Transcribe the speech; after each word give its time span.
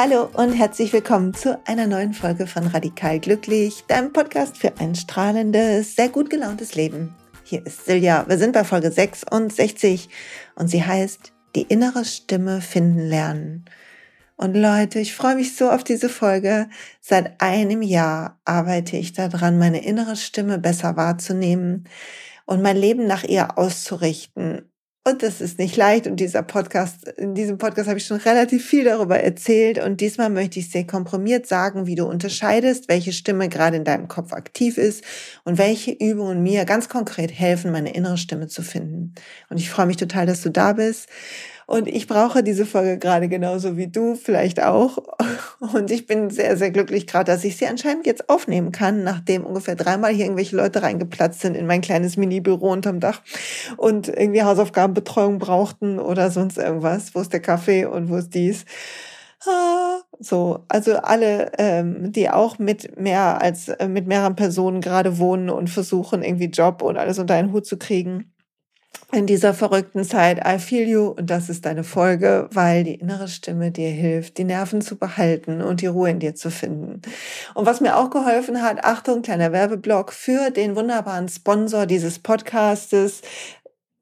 Hallo 0.00 0.28
und 0.34 0.52
herzlich 0.52 0.92
willkommen 0.92 1.34
zu 1.34 1.58
einer 1.66 1.88
neuen 1.88 2.14
Folge 2.14 2.46
von 2.46 2.68
Radikal 2.68 3.18
Glücklich, 3.18 3.82
deinem 3.88 4.12
Podcast 4.12 4.56
für 4.56 4.78
ein 4.78 4.94
strahlendes, 4.94 5.96
sehr 5.96 6.08
gut 6.08 6.30
gelauntes 6.30 6.76
Leben. 6.76 7.16
Hier 7.42 7.66
ist 7.66 7.84
Silja. 7.84 8.24
Wir 8.28 8.38
sind 8.38 8.52
bei 8.52 8.62
Folge 8.62 8.92
66 8.92 10.08
und 10.54 10.68
sie 10.70 10.84
heißt 10.84 11.32
Die 11.56 11.62
innere 11.62 12.04
Stimme 12.04 12.60
finden 12.60 13.08
lernen. 13.08 13.64
Und 14.36 14.54
Leute, 14.54 15.00
ich 15.00 15.16
freue 15.16 15.34
mich 15.34 15.56
so 15.56 15.68
auf 15.68 15.82
diese 15.82 16.08
Folge. 16.08 16.68
Seit 17.00 17.40
einem 17.40 17.82
Jahr 17.82 18.38
arbeite 18.44 18.96
ich 18.96 19.14
daran, 19.14 19.58
meine 19.58 19.84
innere 19.84 20.14
Stimme 20.14 20.60
besser 20.60 20.96
wahrzunehmen 20.96 21.88
und 22.46 22.62
mein 22.62 22.76
Leben 22.76 23.08
nach 23.08 23.24
ihr 23.24 23.58
auszurichten. 23.58 24.70
Und 25.08 25.22
das 25.22 25.40
ist 25.40 25.58
nicht 25.58 25.74
leicht. 25.76 26.06
Und 26.06 26.16
dieser 26.16 26.42
Podcast, 26.42 27.08
in 27.16 27.34
diesem 27.34 27.56
Podcast 27.56 27.88
habe 27.88 27.98
ich 27.98 28.04
schon 28.04 28.18
relativ 28.18 28.66
viel 28.66 28.84
darüber 28.84 29.18
erzählt. 29.18 29.82
Und 29.82 30.02
diesmal 30.02 30.28
möchte 30.28 30.58
ich 30.58 30.70
sehr 30.70 30.86
komprimiert 30.86 31.46
sagen, 31.46 31.86
wie 31.86 31.94
du 31.94 32.04
unterscheidest, 32.04 32.90
welche 32.90 33.12
Stimme 33.12 33.48
gerade 33.48 33.78
in 33.78 33.84
deinem 33.84 34.08
Kopf 34.08 34.34
aktiv 34.34 34.76
ist 34.76 35.02
und 35.44 35.56
welche 35.56 35.92
Übungen 35.92 36.42
mir 36.42 36.66
ganz 36.66 36.90
konkret 36.90 37.32
helfen, 37.32 37.72
meine 37.72 37.94
innere 37.94 38.18
Stimme 38.18 38.48
zu 38.48 38.60
finden. 38.60 39.14
Und 39.48 39.56
ich 39.56 39.70
freue 39.70 39.86
mich 39.86 39.96
total, 39.96 40.26
dass 40.26 40.42
du 40.42 40.50
da 40.50 40.74
bist. 40.74 41.08
Und 41.68 41.86
ich 41.86 42.06
brauche 42.06 42.42
diese 42.42 42.64
Folge 42.64 42.96
gerade 42.96 43.28
genauso 43.28 43.76
wie 43.76 43.88
du, 43.88 44.14
vielleicht 44.14 44.62
auch. 44.62 44.96
Und 45.74 45.90
ich 45.90 46.06
bin 46.06 46.30
sehr, 46.30 46.56
sehr 46.56 46.70
glücklich 46.70 47.06
gerade, 47.06 47.30
dass 47.30 47.44
ich 47.44 47.58
sie 47.58 47.66
anscheinend 47.66 48.06
jetzt 48.06 48.30
aufnehmen 48.30 48.72
kann, 48.72 49.04
nachdem 49.04 49.44
ungefähr 49.44 49.76
dreimal 49.76 50.10
hier 50.10 50.24
irgendwelche 50.24 50.56
Leute 50.56 50.82
reingeplatzt 50.82 51.42
sind 51.42 51.54
in 51.54 51.66
mein 51.66 51.82
kleines 51.82 52.16
Mini-Büro 52.16 52.70
unterm 52.70 53.00
Dach 53.00 53.20
und 53.76 54.08
irgendwie 54.08 54.42
Hausaufgabenbetreuung 54.44 55.38
brauchten 55.38 55.98
oder 55.98 56.30
sonst 56.30 56.56
irgendwas. 56.56 57.14
Wo 57.14 57.20
ist 57.20 57.34
der 57.34 57.40
Kaffee 57.40 57.84
und 57.84 58.08
wo 58.08 58.16
ist 58.16 58.34
dies? 58.34 58.64
So, 60.20 60.64
also 60.68 60.96
alle, 60.96 61.52
ähm, 61.58 62.12
die 62.12 62.30
auch 62.30 62.58
mit 62.58 62.98
mehr 62.98 63.42
als 63.42 63.68
äh, 63.68 63.88
mit 63.88 64.06
mehreren 64.06 64.36
Personen 64.36 64.80
gerade 64.80 65.18
wohnen 65.18 65.50
und 65.50 65.68
versuchen, 65.68 66.22
irgendwie 66.22 66.46
Job 66.46 66.80
und 66.80 66.96
alles 66.96 67.18
unter 67.18 67.34
einen 67.34 67.52
Hut 67.52 67.66
zu 67.66 67.76
kriegen 67.76 68.32
in 69.10 69.26
dieser 69.26 69.54
verrückten 69.54 70.04
Zeit. 70.04 70.46
I 70.46 70.58
feel 70.58 70.86
you 70.86 71.08
und 71.08 71.30
das 71.30 71.48
ist 71.48 71.64
deine 71.64 71.82
Folge, 71.82 72.48
weil 72.52 72.84
die 72.84 72.96
innere 72.96 73.28
Stimme 73.28 73.70
dir 73.70 73.88
hilft, 73.88 74.36
die 74.36 74.44
Nerven 74.44 74.82
zu 74.82 74.96
behalten 74.96 75.62
und 75.62 75.80
die 75.80 75.86
Ruhe 75.86 76.10
in 76.10 76.18
dir 76.18 76.34
zu 76.34 76.50
finden. 76.50 77.00
Und 77.54 77.64
was 77.64 77.80
mir 77.80 77.96
auch 77.96 78.10
geholfen 78.10 78.62
hat, 78.62 78.84
Achtung, 78.84 79.22
kleiner 79.22 79.50
Werbeblock 79.50 80.12
für 80.12 80.50
den 80.50 80.76
wunderbaren 80.76 81.28
Sponsor 81.28 81.86
dieses 81.86 82.18
Podcastes, 82.18 83.22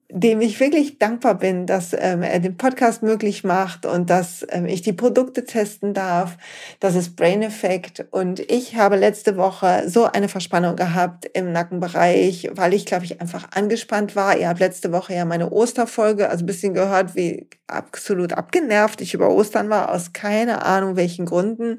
dem 0.09 0.39
ich 0.39 0.59
wirklich 0.61 0.99
dankbar 0.99 1.35
bin, 1.35 1.65
dass 1.65 1.91
ähm, 1.91 2.21
er 2.21 2.39
den 2.39 2.55
Podcast 2.55 3.03
möglich 3.03 3.43
macht 3.43 3.85
und 3.85 4.09
dass 4.09 4.45
ähm, 4.49 4.65
ich 4.65 4.81
die 4.81 4.93
Produkte 4.93 5.43
testen 5.43 5.93
darf. 5.93 6.37
Das 6.79 6.95
ist 6.95 7.17
Brain 7.17 7.41
Effect. 7.41 8.05
Und 8.11 8.39
ich 8.39 8.77
habe 8.77 8.95
letzte 8.95 9.35
Woche 9.35 9.83
so 9.87 10.05
eine 10.05 10.29
Verspannung 10.29 10.77
gehabt 10.77 11.29
im 11.33 11.51
Nackenbereich, 11.51 12.51
weil 12.53 12.73
ich, 12.73 12.85
glaube 12.85 13.03
ich, 13.03 13.19
einfach 13.19 13.49
angespannt 13.51 14.15
war. 14.15 14.37
Ihr 14.37 14.47
habt 14.47 14.61
letzte 14.61 14.93
Woche 14.93 15.13
ja 15.13 15.25
meine 15.25 15.51
Osterfolge, 15.51 16.29
also 16.29 16.43
ein 16.43 16.47
bisschen 16.47 16.73
gehört, 16.73 17.15
wie 17.15 17.49
absolut 17.67 18.31
abgenervt 18.31 19.01
ich 19.01 19.13
über 19.13 19.29
Ostern 19.29 19.69
war, 19.69 19.91
aus 19.91 20.13
keine 20.13 20.63
Ahnung 20.63 20.95
welchen 20.95 21.25
Gründen. 21.25 21.77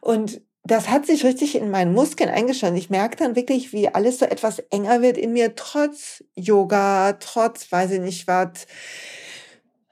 Und 0.00 0.40
das 0.70 0.88
hat 0.88 1.06
sich 1.06 1.24
richtig 1.24 1.56
in 1.56 1.70
meinen 1.70 1.94
Muskeln 1.94 2.28
eingeschaltet. 2.28 2.78
Ich 2.78 2.90
merke 2.90 3.16
dann 3.16 3.36
wirklich, 3.36 3.72
wie 3.72 3.88
alles 3.88 4.18
so 4.18 4.26
etwas 4.26 4.58
enger 4.70 5.02
wird 5.02 5.16
in 5.16 5.32
mir, 5.32 5.54
trotz 5.56 6.22
Yoga, 6.34 7.14
trotz 7.14 7.72
weiß 7.72 7.92
ich 7.92 8.00
nicht 8.00 8.26
was. 8.28 8.66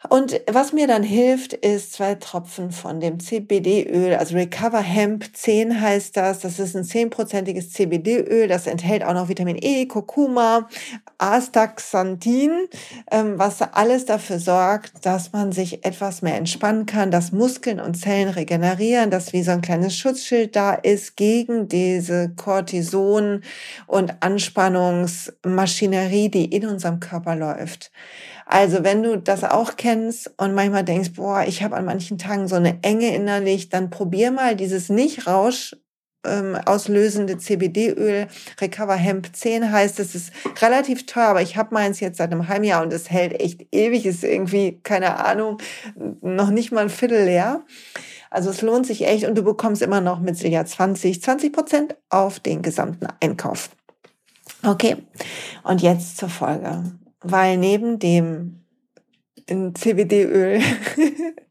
Und 0.09 0.41
was 0.51 0.73
mir 0.73 0.87
dann 0.87 1.03
hilft, 1.03 1.53
ist 1.53 1.93
zwei 1.93 2.15
Tropfen 2.15 2.71
von 2.71 3.01
dem 3.01 3.19
CBD-Öl, 3.19 4.15
also 4.15 4.37
Recover 4.37 4.81
Hemp 4.81 5.25
10 5.35 5.81
heißt 5.81 6.17
das. 6.17 6.41
Das 6.41 6.59
ist 6.59 6.77
ein 6.77 6.85
zehnprozentiges 6.85 7.73
CBD-Öl, 7.73 8.49
das 8.49 8.67
enthält 8.67 9.05
auch 9.05 9.15
noch 9.15 9.29
Vitamin 9.29 9.57
E, 9.61 9.87
Kurkuma, 9.87 10.69
Astaxanthin, 11.19 12.69
ähm, 13.11 13.39
was 13.39 13.63
alles 13.63 14.05
dafür 14.05 14.39
sorgt, 14.39 15.07
dass 15.07 15.33
man 15.33 15.53
sich 15.53 15.83
etwas 15.85 16.23
mehr 16.23 16.37
entspannen 16.37 16.87
kann, 16.87 17.11
dass 17.11 17.33
Muskeln 17.33 17.81
und 17.81 17.95
Zellen 17.95 18.29
regenerieren, 18.29 19.11
dass 19.11 19.33
wie 19.33 19.43
so 19.43 19.51
ein 19.53 19.63
kleines 19.63 19.97
Schutzschild 19.97 20.55
da 20.55 20.75
ist 20.75 21.17
gegen 21.17 21.69
diese 21.69 22.33
Cortison- 22.37 23.41
und 23.87 24.17
Anspannungsmaschinerie, 24.21 26.29
die 26.29 26.45
in 26.45 26.67
unserem 26.67 27.01
Körper 27.01 27.35
läuft. 27.35 27.91
Also 28.47 28.85
wenn 28.85 29.03
du 29.03 29.19
das 29.19 29.43
auch 29.43 29.77
kennst 29.77 30.33
und 30.37 30.55
manchmal 30.55 30.85
denkst, 30.85 31.15
boah, 31.15 31.45
ich 31.47 31.65
habe 31.65 31.77
an 31.77 31.85
manchen 31.85 32.17
Tagen 32.17 32.47
so 32.47 32.55
eine 32.55 32.79
Enge 32.83 33.13
innerlich, 33.15 33.69
dann 33.71 33.91
probier 33.91 34.31
mal 34.31 34.55
dieses 34.55 34.89
Nicht-Rausch 34.89 35.75
ähm, 36.25 36.57
auslösende 36.65 37.39
CBD-Öl. 37.39 38.29
Recover 38.61 38.95
Hemp 38.95 39.35
10 39.35 39.73
heißt, 39.73 39.99
es 39.99 40.15
ist 40.15 40.33
relativ 40.63 41.07
teuer, 41.07 41.27
aber 41.27 41.43
ich 41.43 41.57
habe 41.57 41.75
meins 41.75 41.99
jetzt 41.99 42.19
seit 42.19 42.31
einem 42.31 42.47
halben 42.47 42.65
Jahr 42.65 42.83
und 42.83 42.93
es 42.93 43.11
hält 43.11 43.41
echt 43.41 43.67
ewig, 43.73 44.07
ist 44.07 44.23
irgendwie, 44.23 44.81
keine 44.81 45.25
Ahnung, 45.25 45.59
noch 46.21 46.51
nicht 46.51 46.71
mal 46.71 46.83
ein 46.83 46.91
Viertel 46.91 47.25
leer. 47.25 47.65
Also 48.31 48.51
es 48.51 48.63
lohnt 48.63 48.87
sich 48.87 49.07
echt 49.07 49.25
und 49.25 49.37
du 49.37 49.43
bekommst 49.43 49.83
immer 49.83 50.01
noch 50.01 50.21
mit 50.21 50.37
Silja 50.37 50.65
20, 50.65 51.21
20 51.21 51.53
Prozent 51.53 51.97
auf 52.11 52.39
den 52.39 52.63
gesamten 52.63 53.09
Einkauf. 53.21 53.71
Okay, 54.65 54.97
und 55.65 55.83
jetzt 55.83 56.17
zur 56.17 56.29
Folge 56.29 56.85
weil 57.21 57.57
neben 57.57 57.99
dem 57.99 58.65
CBD-Öl 59.49 60.61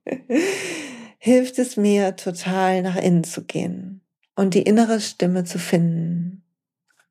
hilft 1.18 1.59
es 1.59 1.78
mir 1.78 2.16
total 2.16 2.81
nach 2.81 2.96
innen 2.98 3.24
zu 3.24 3.44
gehen 3.44 4.02
und 4.36 4.54
die 4.54 4.64
innere 4.64 5.00
Stimme 5.00 5.44
zu 5.44 5.59
finden. 5.59 6.44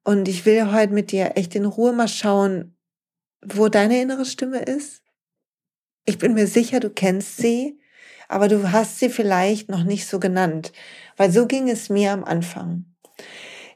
Und 0.04 0.28
ich 0.28 0.44
will 0.44 0.70
heute 0.72 0.92
mit 0.92 1.10
dir 1.10 1.32
echt 1.36 1.54
in 1.54 1.64
Ruhe 1.64 1.92
mal 1.92 2.08
schauen, 2.08 2.76
wo 3.42 3.68
deine 3.68 4.00
innere 4.00 4.26
Stimme 4.26 4.60
ist. 4.60 5.02
Ich 6.04 6.18
bin 6.18 6.34
mir 6.34 6.46
sicher, 6.46 6.80
du 6.80 6.90
kennst 6.90 7.38
sie, 7.38 7.80
aber 8.28 8.48
du 8.48 8.70
hast 8.72 8.98
sie 8.98 9.08
vielleicht 9.08 9.70
noch 9.70 9.84
nicht 9.84 10.06
so 10.06 10.20
genannt, 10.20 10.72
weil 11.16 11.30
so 11.30 11.46
ging 11.46 11.70
es 11.70 11.88
mir 11.88 12.12
am 12.12 12.24
Anfang. 12.24 12.84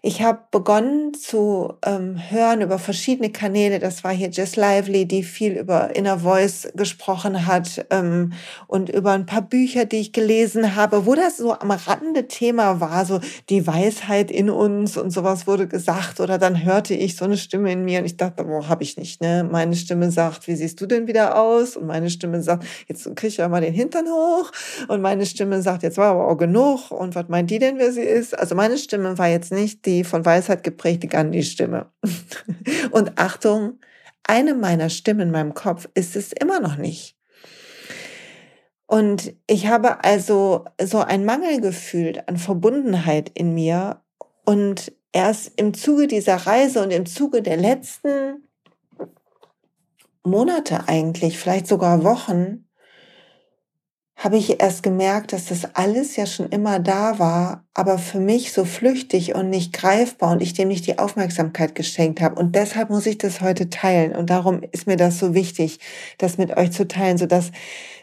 Ich 0.01 0.23
habe 0.23 0.39
begonnen 0.53 1.13
zu 1.13 1.75
ähm, 1.85 2.17
hören 2.31 2.61
über 2.61 2.79
verschiedene 2.79 3.31
Kanäle. 3.31 3.81
Das 3.81 4.05
war 4.05 4.13
hier 4.13 4.31
Jess 4.31 4.55
Lively, 4.55 5.07
die 5.07 5.25
viel 5.25 5.55
über 5.55 5.97
Inner 5.97 6.21
Voice 6.21 6.69
gesprochen 6.77 7.47
hat 7.47 7.85
ähm, 7.91 8.33
und 8.69 8.91
über 8.91 9.13
ein 9.13 9.27
paar 9.27 9.43
Bücher, 9.43 9.87
die 9.87 9.97
ich 9.97 10.13
gelesen 10.13 10.77
habe, 10.77 11.05
wo 11.05 11.17
das 11.17 11.39
so 11.39 11.53
am 11.53 11.73
Rande 11.73 12.29
Thema 12.29 12.81
war, 12.81 13.05
so 13.07 13.21
die 13.49 13.67
Weisheit 13.67 14.31
in 14.31 14.51
uns 14.51 14.97
und 14.97 15.11
sowas 15.11 15.49
wurde 15.49 15.67
gesagt. 15.67 16.21
Oder 16.21 16.39
dann 16.39 16.65
hörte 16.65 16.95
ich 16.95 17.17
so 17.17 17.25
eine 17.25 17.37
Stimme 17.37 17.73
in 17.73 17.85
mir 17.85 17.99
und 17.99 18.05
ich 18.05 18.17
dachte, 18.17 18.47
wo 18.47 18.69
habe 18.69 18.85
ich 18.85 18.97
nicht. 18.97 19.21
Ne? 19.21 19.49
Meine 19.51 19.75
Stimme 19.75 20.13
sagt, 20.13 20.47
wie 20.47 20.55
siehst 20.55 20.81
du 20.81 20.87
denn 20.87 21.09
wieder 21.09 21.41
aus? 21.43 21.77
Und 21.77 21.87
meine 21.87 22.09
Stimme 22.09 22.41
sagt, 22.41 22.65
jetzt 22.87 23.05
kriege 23.17 23.29
ich 23.29 23.37
ja 23.39 23.49
mal 23.49 23.61
den 23.61 23.75
Hintern 23.75 24.07
hoch. 24.07 24.53
Und 24.87 25.01
meine 25.01 25.27
Stimme 25.27 25.61
sagt, 25.61 25.83
jetzt 25.83 25.99
war 25.99 26.13
aber 26.13 26.29
auch 26.29 26.37
genug. 26.37 26.93
Und 26.93 27.17
was 27.17 27.29
meint 27.29 27.51
die 27.51 27.59
denn, 27.59 27.79
wer 27.79 27.91
sie 27.91 28.03
ist? 28.03 28.39
Also 28.39 28.55
meine 28.55 28.79
Stimme 28.79 29.19
war 29.19 29.27
jetzt 29.27 29.51
nicht 29.51 29.88
die 29.89 30.05
von 30.05 30.25
Weisheit 30.25 30.63
geprägte 30.63 31.09
Gandhi-Stimme. 31.09 31.91
Und 32.91 33.19
Achtung, 33.19 33.81
eine 34.23 34.55
meiner 34.55 34.91
Stimmen 34.91 35.21
in 35.21 35.31
meinem 35.31 35.55
Kopf 35.55 35.89
ist 35.95 36.15
es 36.15 36.33
immer 36.33 36.61
noch 36.61 36.77
nicht. 36.77 37.17
Und 38.87 39.35
ich 39.47 39.67
habe 39.67 40.05
also 40.05 40.65
so 40.81 41.01
ein 41.01 41.25
Mangel 41.25 41.61
gefühlt 41.61 42.29
an 42.29 42.37
Verbundenheit 42.37 43.31
in 43.35 43.55
mir. 43.55 44.03
Und 44.45 44.93
erst 45.13 45.53
im 45.57 45.75
Zuge 45.75 46.07
dieser 46.07 46.37
Reise 46.37 46.83
und 46.83 46.91
im 46.91 47.07
Zuge 47.07 47.43
der 47.43 47.57
letzten 47.57 48.49
Monate 50.23 50.89
eigentlich, 50.89 51.39
vielleicht 51.39 51.67
sogar 51.67 52.05
Wochen, 52.05 52.68
habe 54.19 54.37
ich 54.37 54.61
erst 54.61 54.83
gemerkt, 54.83 55.33
dass 55.33 55.47
das 55.47 55.77
alles 55.77 56.17
ja 56.17 56.27
schon 56.27 56.49
immer 56.49 56.81
da 56.81 57.21
war, 57.21 57.65
aber 57.73 57.99
für 57.99 58.19
mich 58.19 58.53
so 58.53 58.65
flüchtig 58.65 59.37
und 59.37 59.49
nicht 59.49 59.73
greifbar 59.73 60.33
und 60.33 60.43
ich 60.43 60.55
dem 60.55 60.67
nicht 60.67 60.89
die 60.89 60.99
Aufmerksamkeit 60.99 61.77
geschenkt 61.77 62.21
habe. 62.21 62.35
Und 62.35 62.57
deshalb 62.57 62.91
muss 62.91 63.07
ich 63.07 63.19
das 63.19 63.41
heute 63.41 63.71
teilen. 63.71 64.17
Und 64.17 64.29
darum 64.29 64.63
ist 64.73 64.89
mir 64.89 64.97
das 64.97 65.21
so 65.21 65.35
wichtig, 65.35 65.79
das 66.19 66.37
mit 66.37 66.57
euch 66.57 66.73
zu 66.73 66.89
teilen, 66.89 67.17
so 67.17 67.27
dass, 67.27 67.53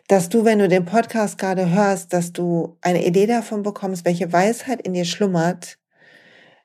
dass 0.07 0.29
du, 0.29 0.45
wenn 0.45 0.59
du 0.59 0.69
den 0.69 0.85
Podcast 0.85 1.37
gerade 1.37 1.69
hörst, 1.69 2.13
dass 2.13 2.31
du 2.31 2.77
eine 2.79 3.05
Idee 3.05 3.27
davon 3.27 3.61
bekommst, 3.61 4.05
welche 4.05 4.31
Weisheit 4.31 4.81
in 4.87 4.93
dir 4.93 5.05
schlummert, 5.05 5.77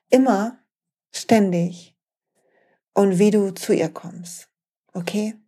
immer, 0.09 0.59
ständig 1.11 1.93
und 2.93 3.19
wie 3.19 3.31
du 3.31 3.51
zu 3.51 3.73
ihr 3.73 3.89
kommst. 3.89 4.47
Okay? 4.93 5.40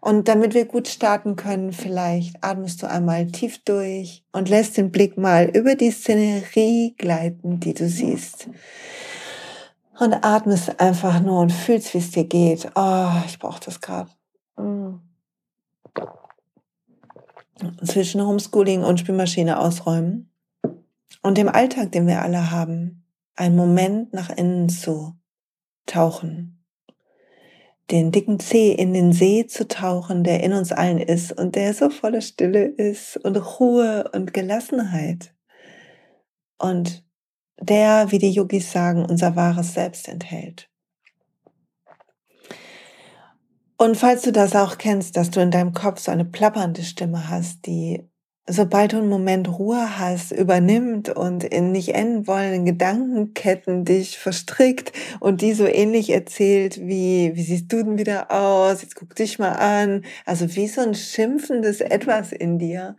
Und 0.00 0.28
damit 0.28 0.54
wir 0.54 0.64
gut 0.64 0.88
starten 0.88 1.36
können, 1.36 1.72
vielleicht 1.72 2.42
atmest 2.42 2.82
du 2.82 2.88
einmal 2.88 3.26
tief 3.26 3.62
durch 3.64 4.24
und 4.32 4.48
lässt 4.48 4.78
den 4.78 4.90
Blick 4.90 5.18
mal 5.18 5.44
über 5.44 5.74
die 5.74 5.90
Szenerie 5.90 6.94
gleiten, 6.96 7.60
die 7.60 7.74
du 7.74 7.86
siehst. 7.86 8.48
Und 9.98 10.14
atmest 10.14 10.80
einfach 10.80 11.20
nur 11.20 11.40
und 11.40 11.52
fühlst, 11.52 11.92
wie 11.92 11.98
es 11.98 12.10
dir 12.10 12.24
geht. 12.24 12.70
Oh, 12.74 13.10
ich 13.26 13.38
brauche 13.38 13.60
das 13.62 13.80
gerade. 13.82 14.10
Mm. 14.56 15.00
zwischen 17.84 18.22
Homeschooling 18.22 18.82
und 18.82 19.00
Spülmaschine 19.00 19.58
ausräumen 19.60 20.30
und 21.22 21.36
dem 21.36 21.48
Alltag, 21.48 21.92
den 21.92 22.06
wir 22.06 22.22
alle 22.22 22.50
haben, 22.50 23.04
einen 23.36 23.56
Moment 23.56 24.12
nach 24.12 24.30
innen 24.30 24.68
zu 24.68 25.14
tauchen, 25.86 26.59
den 27.90 28.12
dicken 28.12 28.38
Zeh 28.38 28.72
in 28.72 28.94
den 28.94 29.12
See 29.12 29.46
zu 29.46 29.66
tauchen, 29.66 30.24
der 30.24 30.42
in 30.42 30.52
uns 30.52 30.72
allen 30.72 30.98
ist 30.98 31.32
und 31.32 31.54
der 31.54 31.74
so 31.74 31.90
voller 31.90 32.20
Stille 32.20 32.64
ist 32.64 33.16
und 33.18 33.36
Ruhe 33.36 34.10
und 34.12 34.32
Gelassenheit 34.32 35.34
und 36.58 37.04
der, 37.60 38.10
wie 38.10 38.18
die 38.18 38.30
Yogis 38.30 38.72
sagen, 38.72 39.04
unser 39.04 39.36
wahres 39.36 39.74
Selbst 39.74 40.08
enthält. 40.08 40.68
Und 43.76 43.96
falls 43.96 44.22
du 44.22 44.32
das 44.32 44.54
auch 44.54 44.76
kennst, 44.76 45.16
dass 45.16 45.30
du 45.30 45.40
in 45.40 45.50
deinem 45.50 45.72
Kopf 45.72 46.00
so 46.00 46.10
eine 46.10 46.24
plappernde 46.26 46.82
Stimme 46.82 47.30
hast, 47.30 47.66
die 47.66 48.09
sobald 48.50 48.92
du 48.92 48.98
einen 48.98 49.08
Moment 49.08 49.48
Ruhe 49.48 49.98
hast, 49.98 50.32
übernimmt 50.32 51.08
und 51.08 51.44
in 51.44 51.72
nicht 51.72 51.94
enden 51.94 52.26
wollenden 52.26 52.64
Gedankenketten 52.64 53.84
dich 53.84 54.18
verstrickt 54.18 54.92
und 55.20 55.40
die 55.40 55.52
so 55.52 55.66
ähnlich 55.66 56.10
erzählt 56.10 56.80
wie, 56.80 57.32
wie 57.34 57.42
siehst 57.42 57.72
du 57.72 57.82
denn 57.82 57.98
wieder 57.98 58.30
aus? 58.30 58.82
Jetzt 58.82 58.96
guck 58.96 59.14
dich 59.14 59.38
mal 59.38 59.52
an. 59.52 60.04
Also 60.26 60.54
wie 60.56 60.66
so 60.66 60.80
ein 60.80 60.94
schimpfendes 60.94 61.80
Etwas 61.80 62.32
in 62.32 62.58
dir. 62.58 62.96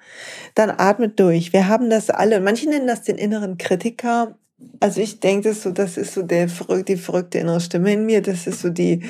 Dann 0.56 0.70
atmet 0.72 1.20
durch. 1.20 1.54
Wir 1.54 1.68
haben 1.68 1.90
das 1.90 2.10
alle. 2.10 2.40
Manche 2.40 2.70
nennen 2.70 2.88
das 2.88 3.04
den 3.04 3.18
inneren 3.18 3.58
Kritiker. 3.58 4.38
Also 4.80 5.02
ich 5.02 5.20
denke, 5.20 5.50
das, 5.50 5.64
so, 5.64 5.72
das 5.72 5.98
ist 5.98 6.14
so 6.14 6.22
der, 6.22 6.48
die 6.88 6.98
verrückte 6.98 7.40
innere 7.40 7.60
Stimme 7.60 7.94
in 7.94 8.06
mir. 8.06 8.22
Das 8.22 8.48
ist 8.48 8.62
so 8.62 8.70
die, 8.70 9.04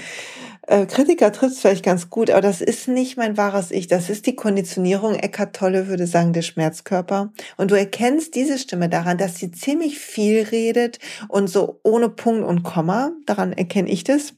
äh, 0.68 0.86
Kritiker 0.86 1.32
trifft 1.32 1.56
es 1.56 1.62
vielleicht 1.62 1.84
ganz 1.84 2.10
gut, 2.10 2.30
aber 2.30 2.42
das 2.42 2.62
ist 2.62 2.88
nicht 2.88 3.18
mein 3.18 3.36
wahres 3.38 3.72
Ich. 3.72 3.88
Das 3.88 4.10
ist 4.10 4.26
die 4.28 4.36
Konditionierung. 4.36 5.16
Eckart 5.16 5.56
Tolle 5.56 5.88
würde 5.88 6.06
sagen, 6.06 6.34
der 6.34 6.44
Schmerzkörper. 6.44 7.34
Und 7.58 7.72
du 7.72 7.76
erkennst 7.76 8.36
diese 8.36 8.60
Stimme 8.60 8.88
daran, 8.88 9.18
dass 9.18 9.38
sie 9.38 9.52
ziemlich 9.52 9.98
viel 10.00 10.44
redet 10.44 11.00
und 11.30 11.48
so 11.48 11.80
ohne 11.84 12.10
Punkt 12.10 12.48
und 12.48 12.64
Komma. 12.64 13.12
Daran 13.26 13.54
erkenne 13.54 13.90
ich 13.90 14.04
das. 14.04 14.34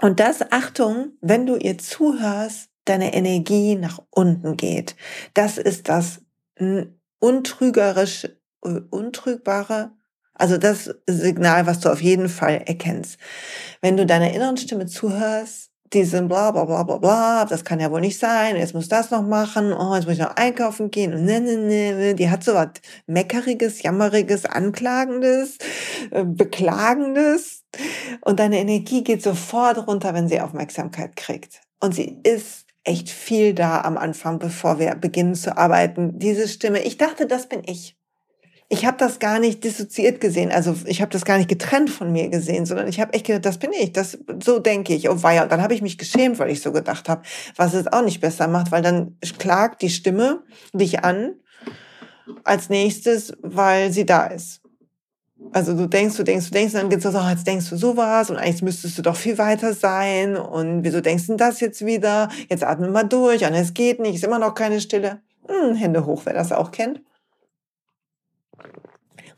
Und 0.00 0.20
das, 0.20 0.52
Achtung, 0.52 1.12
wenn 1.20 1.46
du 1.46 1.56
ihr 1.56 1.78
zuhörst, 1.78 2.70
deine 2.84 3.14
Energie 3.14 3.74
nach 3.76 4.00
unten 4.10 4.56
geht. 4.56 4.96
Das 5.34 5.58
ist 5.58 5.88
das 5.88 6.20
untrügerisch, 7.20 8.24
äh, 8.64 8.80
untrügbare 8.90 9.92
also 10.38 10.56
das 10.56 10.90
Signal, 11.06 11.66
was 11.66 11.80
du 11.80 11.90
auf 11.90 12.00
jeden 12.00 12.28
Fall 12.28 12.62
erkennst. 12.64 13.18
Wenn 13.82 13.96
du 13.96 14.06
deiner 14.06 14.32
inneren 14.32 14.56
Stimme 14.56 14.86
zuhörst, 14.86 15.70
die 15.92 16.04
sind 16.04 16.28
bla 16.28 16.50
bla 16.50 16.64
bla 16.64 16.82
bla 16.82 16.98
bla, 16.98 17.44
das 17.44 17.64
kann 17.64 17.80
ja 17.80 17.90
wohl 17.90 18.00
nicht 18.00 18.18
sein, 18.18 18.56
jetzt 18.56 18.74
muss 18.74 18.88
das 18.88 19.10
noch 19.10 19.22
machen, 19.22 19.72
oh, 19.72 19.94
jetzt 19.94 20.04
muss 20.04 20.14
ich 20.14 20.20
noch 20.20 20.36
einkaufen 20.36 20.90
gehen 20.90 21.14
und 21.14 21.24
ne, 21.24 21.40
ne, 21.40 21.56
ne, 21.56 21.94
ne. 21.94 22.14
die 22.14 22.28
hat 22.30 22.44
so 22.44 22.54
was 22.54 22.68
Meckeriges, 23.06 23.82
Jammeriges, 23.82 24.44
Anklagendes, 24.44 25.56
äh, 26.10 26.24
Beklagendes 26.24 27.64
und 28.20 28.38
deine 28.38 28.58
Energie 28.58 29.02
geht 29.02 29.22
sofort 29.22 29.86
runter, 29.86 30.14
wenn 30.14 30.28
sie 30.28 30.40
Aufmerksamkeit 30.40 31.16
kriegt. 31.16 31.60
Und 31.80 31.94
sie 31.94 32.18
ist 32.22 32.66
echt 32.84 33.10
viel 33.10 33.54
da 33.54 33.80
am 33.82 33.96
Anfang, 33.96 34.38
bevor 34.38 34.78
wir 34.78 34.94
beginnen 34.94 35.34
zu 35.34 35.56
arbeiten. 35.56 36.18
Diese 36.18 36.48
Stimme, 36.48 36.82
ich 36.82 36.96
dachte, 36.96 37.26
das 37.26 37.48
bin 37.48 37.62
ich 37.64 37.97
ich 38.70 38.84
habe 38.84 38.98
das 38.98 39.18
gar 39.18 39.38
nicht 39.38 39.64
dissoziiert 39.64 40.20
gesehen, 40.20 40.52
also 40.52 40.74
ich 40.84 41.00
habe 41.00 41.10
das 41.10 41.24
gar 41.24 41.38
nicht 41.38 41.48
getrennt 41.48 41.88
von 41.88 42.12
mir 42.12 42.28
gesehen, 42.28 42.66
sondern 42.66 42.86
ich 42.86 43.00
habe 43.00 43.14
echt 43.14 43.26
gedacht, 43.26 43.46
das 43.46 43.58
bin 43.58 43.72
ich, 43.72 43.92
das 43.92 44.18
so 44.42 44.58
denke 44.58 44.94
ich. 44.94 45.08
Oh 45.08 45.22
weia, 45.22 45.42
und 45.42 45.52
dann 45.52 45.62
habe 45.62 45.72
ich 45.72 45.80
mich 45.80 45.96
geschämt, 45.96 46.38
weil 46.38 46.50
ich 46.50 46.60
so 46.60 46.70
gedacht 46.70 47.08
habe, 47.08 47.22
was 47.56 47.72
es 47.72 47.86
auch 47.86 48.04
nicht 48.04 48.20
besser 48.20 48.46
macht, 48.46 48.70
weil 48.70 48.82
dann 48.82 49.16
klagt 49.38 49.80
die 49.80 49.88
Stimme 49.88 50.42
dich 50.74 51.02
an 51.02 51.34
als 52.44 52.68
nächstes, 52.68 53.32
weil 53.40 53.90
sie 53.90 54.04
da 54.04 54.26
ist. 54.26 54.60
Also 55.52 55.74
du 55.74 55.86
denkst, 55.86 56.16
du 56.16 56.24
denkst, 56.24 56.46
du 56.46 56.50
denkst, 56.50 56.74
und 56.74 56.80
dann 56.80 56.90
geht's 56.90 57.04
so, 57.04 57.10
oh, 57.10 57.30
jetzt 57.30 57.46
denkst 57.46 57.70
du 57.70 57.76
sowas 57.76 58.28
und 58.28 58.36
eigentlich 58.36 58.60
müsstest 58.60 58.98
du 58.98 59.02
doch 59.02 59.16
viel 59.16 59.38
weiter 59.38 59.72
sein 59.72 60.36
und 60.36 60.84
wieso 60.84 61.00
denkst 61.00 61.28
du 61.28 61.36
das 61.36 61.60
jetzt 61.60 61.86
wieder? 61.86 62.28
Jetzt 62.50 62.64
atme 62.64 62.88
mal 62.88 63.04
durch 63.04 63.46
und 63.46 63.54
es 63.54 63.72
geht 63.72 63.98
nicht, 63.98 64.16
ist 64.16 64.24
immer 64.24 64.38
noch 64.38 64.54
keine 64.54 64.80
Stille. 64.82 65.22
Hm, 65.46 65.74
Hände 65.74 66.04
hoch, 66.04 66.22
wer 66.26 66.34
das 66.34 66.52
auch 66.52 66.70
kennt. 66.70 67.00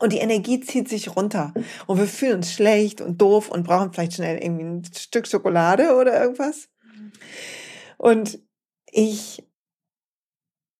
Und 0.01 0.13
die 0.13 0.17
Energie 0.17 0.59
zieht 0.59 0.89
sich 0.89 1.15
runter. 1.15 1.53
Und 1.85 1.99
wir 1.99 2.07
fühlen 2.07 2.37
uns 2.37 2.51
schlecht 2.51 3.01
und 3.01 3.21
doof 3.21 3.49
und 3.49 3.63
brauchen 3.63 3.93
vielleicht 3.93 4.13
schnell 4.13 4.41
irgendwie 4.41 4.65
ein 4.65 4.83
Stück 4.93 5.27
Schokolade 5.27 5.95
oder 5.95 6.19
irgendwas. 6.19 6.69
Und 7.97 8.39
ich 8.91 9.43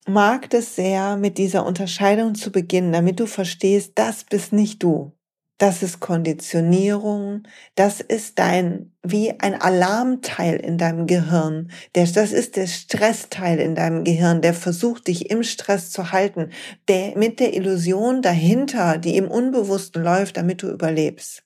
mag 0.08 0.50
das 0.50 0.76
sehr, 0.76 1.18
mit 1.18 1.38
dieser 1.38 1.66
Unterscheidung 1.66 2.34
zu 2.34 2.52
beginnen, 2.52 2.92
damit 2.92 3.20
du 3.20 3.28
verstehst, 3.28 3.94
das 3.96 4.24
bist 4.24 4.54
nicht 4.54 4.82
du 4.82 5.14
das 5.62 5.84
ist 5.84 6.00
Konditionierung, 6.00 7.44
das 7.76 8.02
ist 8.02 8.40
dein, 8.40 8.92
wie 9.04 9.40
ein 9.40 9.62
Alarmteil 9.62 10.56
in 10.56 10.80
deinem 10.80 11.06
Gehirn. 11.06 11.70
das 11.94 12.16
ist 12.16 12.56
der 12.56 12.66
Stressteil 12.66 13.60
in 13.60 13.76
deinem 13.76 14.04
Gehirn, 14.04 14.42
der 14.42 14.56
versucht, 14.56 15.06
dich 15.06 15.30
im 15.30 15.44
Stress 15.44 15.92
zu 15.92 16.12
halten, 16.12 16.50
der, 16.88 17.16
mit 17.16 17.40
der 17.40 17.54
Illusion 17.54 18.24
dahinter, 18.24 18.98
die 18.98 19.16
im 19.18 19.30
Unbewussten 19.30 20.04
läuft, 20.04 20.38
damit 20.38 20.64
du 20.64 20.68
überlebst. 20.72 21.44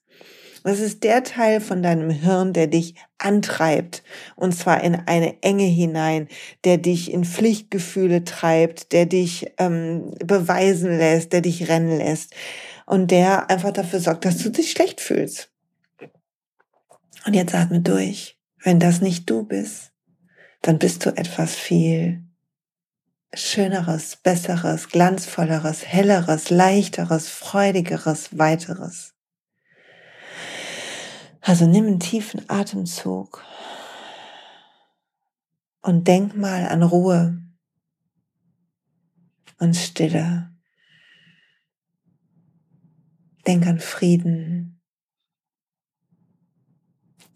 Das 0.64 0.80
ist 0.80 1.04
der 1.04 1.22
Teil 1.22 1.60
von 1.60 1.82
deinem 1.82 2.08
Hirn, 2.08 2.54
der 2.54 2.68
dich 2.68 2.94
antreibt, 3.18 4.02
und 4.34 4.52
zwar 4.52 4.82
in 4.82 4.94
eine 4.94 5.42
Enge 5.42 5.64
hinein, 5.64 6.26
der 6.64 6.78
dich 6.78 7.12
in 7.12 7.24
Pflichtgefühle 7.24 8.24
treibt, 8.24 8.92
der 8.92 9.04
dich 9.04 9.52
ähm, 9.58 10.12
beweisen 10.24 10.96
lässt, 10.96 11.34
der 11.34 11.42
dich 11.42 11.68
rennen 11.68 11.98
lässt 11.98 12.34
und 12.86 13.10
der 13.10 13.50
einfach 13.50 13.72
dafür 13.72 14.00
sorgt, 14.00 14.24
dass 14.24 14.38
du 14.38 14.50
dich 14.50 14.70
schlecht 14.70 15.00
fühlst. 15.00 15.50
Und 17.26 17.34
jetzt 17.34 17.54
atme 17.54 17.80
durch. 17.80 18.38
Wenn 18.62 18.80
das 18.80 19.00
nicht 19.00 19.28
du 19.28 19.44
bist, 19.44 19.92
dann 20.62 20.78
bist 20.78 21.04
du 21.04 21.16
etwas 21.16 21.54
viel 21.54 22.22
Schöneres, 23.34 24.16
Besseres, 24.16 24.88
Glanzvolleres, 24.88 25.84
Helleres, 25.84 26.48
Leichteres, 26.50 27.28
Freudigeres, 27.28 28.38
Weiteres. 28.38 29.14
Also 31.40 31.66
nimm 31.66 31.86
einen 31.86 32.00
tiefen 32.00 32.48
Atemzug 32.48 33.44
und 35.82 36.08
denk 36.08 36.36
mal 36.36 36.66
an 36.66 36.82
Ruhe 36.82 37.42
und 39.58 39.76
Stille. 39.76 40.55
Denk 43.46 43.64
an 43.66 43.78
Frieden 43.78 44.80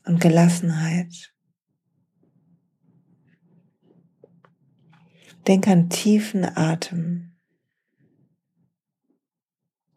und 0.04 0.20
Gelassenheit. 0.20 1.32
Denk 5.46 5.68
an 5.68 5.88
tiefen 5.88 6.44
Atem. 6.44 7.36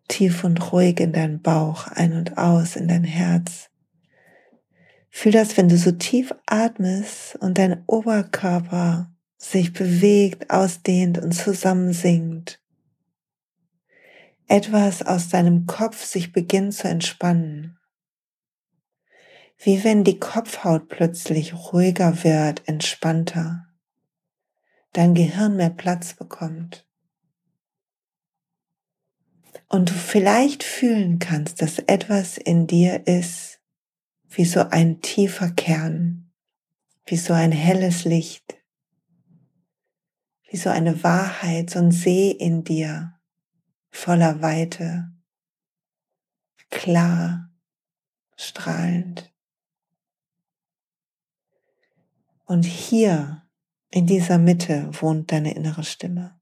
Tief 0.08 0.43
und 0.43 0.72
ruhig 0.72 1.00
in 1.00 1.13
deinen 1.13 1.41
Bauch, 1.41 1.88
ein 1.88 2.13
und 2.13 2.38
aus 2.38 2.75
in 2.75 2.88
dein 2.88 3.03
Herz. 3.03 3.72
Fühl 5.10 5.32
das, 5.32 5.58
wenn 5.58 5.67
du 5.67 5.77
so 5.77 5.91
tief 5.91 6.34
atmest 6.46 7.38
und 7.38 7.58
dein 7.58 7.84
Oberkörper 7.88 9.12
sich 9.38 9.74
bewegt, 9.74 10.51
ausdehnt 10.51 11.17
und 11.17 11.34
zusammensinkt 11.34 12.62
etwas 14.48 15.02
aus 15.02 15.30
deinem 15.30 15.66
Kopf 15.66 16.04
sich 16.04 16.32
beginnt 16.32 16.74
zu 16.74 16.88
entspannen. 16.88 17.78
Wie 19.58 19.84
wenn 19.84 20.04
die 20.04 20.20
Kopfhaut 20.20 20.90
plötzlich 20.90 21.54
ruhiger 21.54 22.24
wird, 22.24 22.68
entspannter, 22.68 23.68
dein 24.92 25.14
Gehirn 25.14 25.56
mehr 25.56 25.70
Platz 25.70 26.14
bekommt. 26.14 26.86
Und 29.70 29.90
du 29.90 29.94
vielleicht 29.94 30.64
fühlen 30.64 31.20
kannst, 31.20 31.62
dass 31.62 31.80
etwas 31.80 32.38
in 32.38 32.68
dir 32.68 33.08
ist, 33.08 33.60
wie 34.30 34.46
so 34.46 34.62
ein 34.62 35.02
tiefer 35.02 35.50
Kern, 35.52 36.32
wie 37.06 37.18
so 37.18 37.34
ein 37.34 37.52
helles 37.52 38.04
Licht, 38.04 38.58
wie 40.50 40.58
so 40.58 40.70
eine 40.70 41.04
Wahrheit, 41.04 41.70
so 41.70 41.80
ein 41.80 41.92
See 41.92 42.32
in 42.32 42.64
dir, 42.64 43.20
voller 43.94 44.42
Weite, 44.42 45.12
klar, 46.70 47.50
strahlend. 48.36 49.32
Und 52.46 52.64
hier 52.64 53.48
in 53.92 54.06
dieser 54.06 54.38
Mitte 54.38 54.90
wohnt 54.92 55.32
deine 55.32 55.56
innere 55.56 55.84
Stimme. 55.84 56.38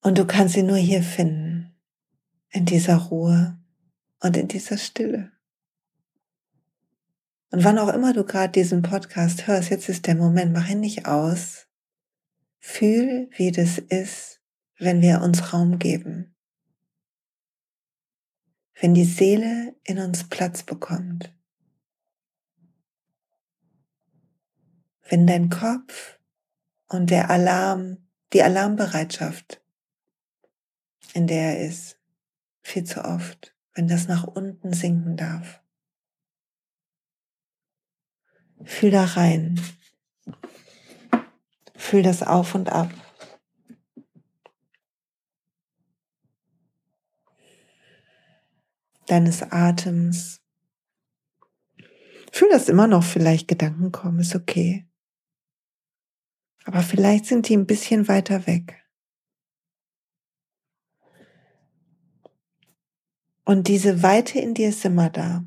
Und 0.00 0.18
du 0.18 0.24
kannst 0.24 0.54
sie 0.54 0.62
nur 0.62 0.76
hier 0.76 1.02
finden, 1.02 1.76
in 2.50 2.64
dieser 2.64 2.96
Ruhe 2.96 3.58
und 4.20 4.36
in 4.36 4.48
dieser 4.48 4.78
Stille. 4.78 5.32
Und 7.50 7.64
wann 7.64 7.78
auch 7.78 7.92
immer 7.92 8.12
du 8.12 8.24
gerade 8.24 8.52
diesen 8.52 8.82
Podcast 8.82 9.46
hörst, 9.46 9.70
jetzt 9.70 9.88
ist 9.88 10.06
der 10.06 10.14
Moment, 10.14 10.52
mach 10.52 10.68
ihn 10.68 10.80
nicht 10.80 11.06
aus. 11.06 11.65
Fühl, 12.58 13.30
wie 13.36 13.52
das 13.52 13.78
ist, 13.78 14.40
wenn 14.78 15.00
wir 15.00 15.22
uns 15.22 15.52
Raum 15.52 15.78
geben. 15.78 16.34
Wenn 18.74 18.94
die 18.94 19.04
Seele 19.04 19.74
in 19.84 19.98
uns 19.98 20.28
Platz 20.28 20.62
bekommt. 20.62 21.32
Wenn 25.08 25.26
dein 25.26 25.48
Kopf 25.48 26.18
und 26.88 27.10
der 27.10 27.30
Alarm, 27.30 28.08
die 28.32 28.42
Alarmbereitschaft, 28.42 29.62
in 31.14 31.26
der 31.26 31.58
er 31.58 31.66
ist, 31.66 31.98
viel 32.62 32.84
zu 32.84 33.04
oft, 33.04 33.54
wenn 33.74 33.88
das 33.88 34.08
nach 34.08 34.24
unten 34.24 34.72
sinken 34.72 35.16
darf. 35.16 35.62
Fühl 38.64 38.90
da 38.90 39.04
rein. 39.04 39.60
Fühl 41.76 42.02
das 42.02 42.22
auf 42.22 42.54
und 42.54 42.70
ab. 42.70 42.90
Deines 49.06 49.42
Atems. 49.42 50.40
Fühl, 52.32 52.48
dass 52.50 52.68
immer 52.68 52.86
noch 52.86 53.04
vielleicht 53.04 53.48
Gedanken 53.48 53.92
kommen, 53.92 54.18
ist 54.18 54.34
okay. 54.34 54.86
Aber 56.64 56.82
vielleicht 56.82 57.26
sind 57.26 57.48
die 57.48 57.56
ein 57.56 57.66
bisschen 57.66 58.08
weiter 58.08 58.46
weg. 58.46 58.84
Und 63.44 63.68
diese 63.68 64.02
Weite 64.02 64.40
in 64.40 64.54
dir 64.54 64.70
ist 64.70 64.84
immer 64.84 65.08
da. 65.08 65.44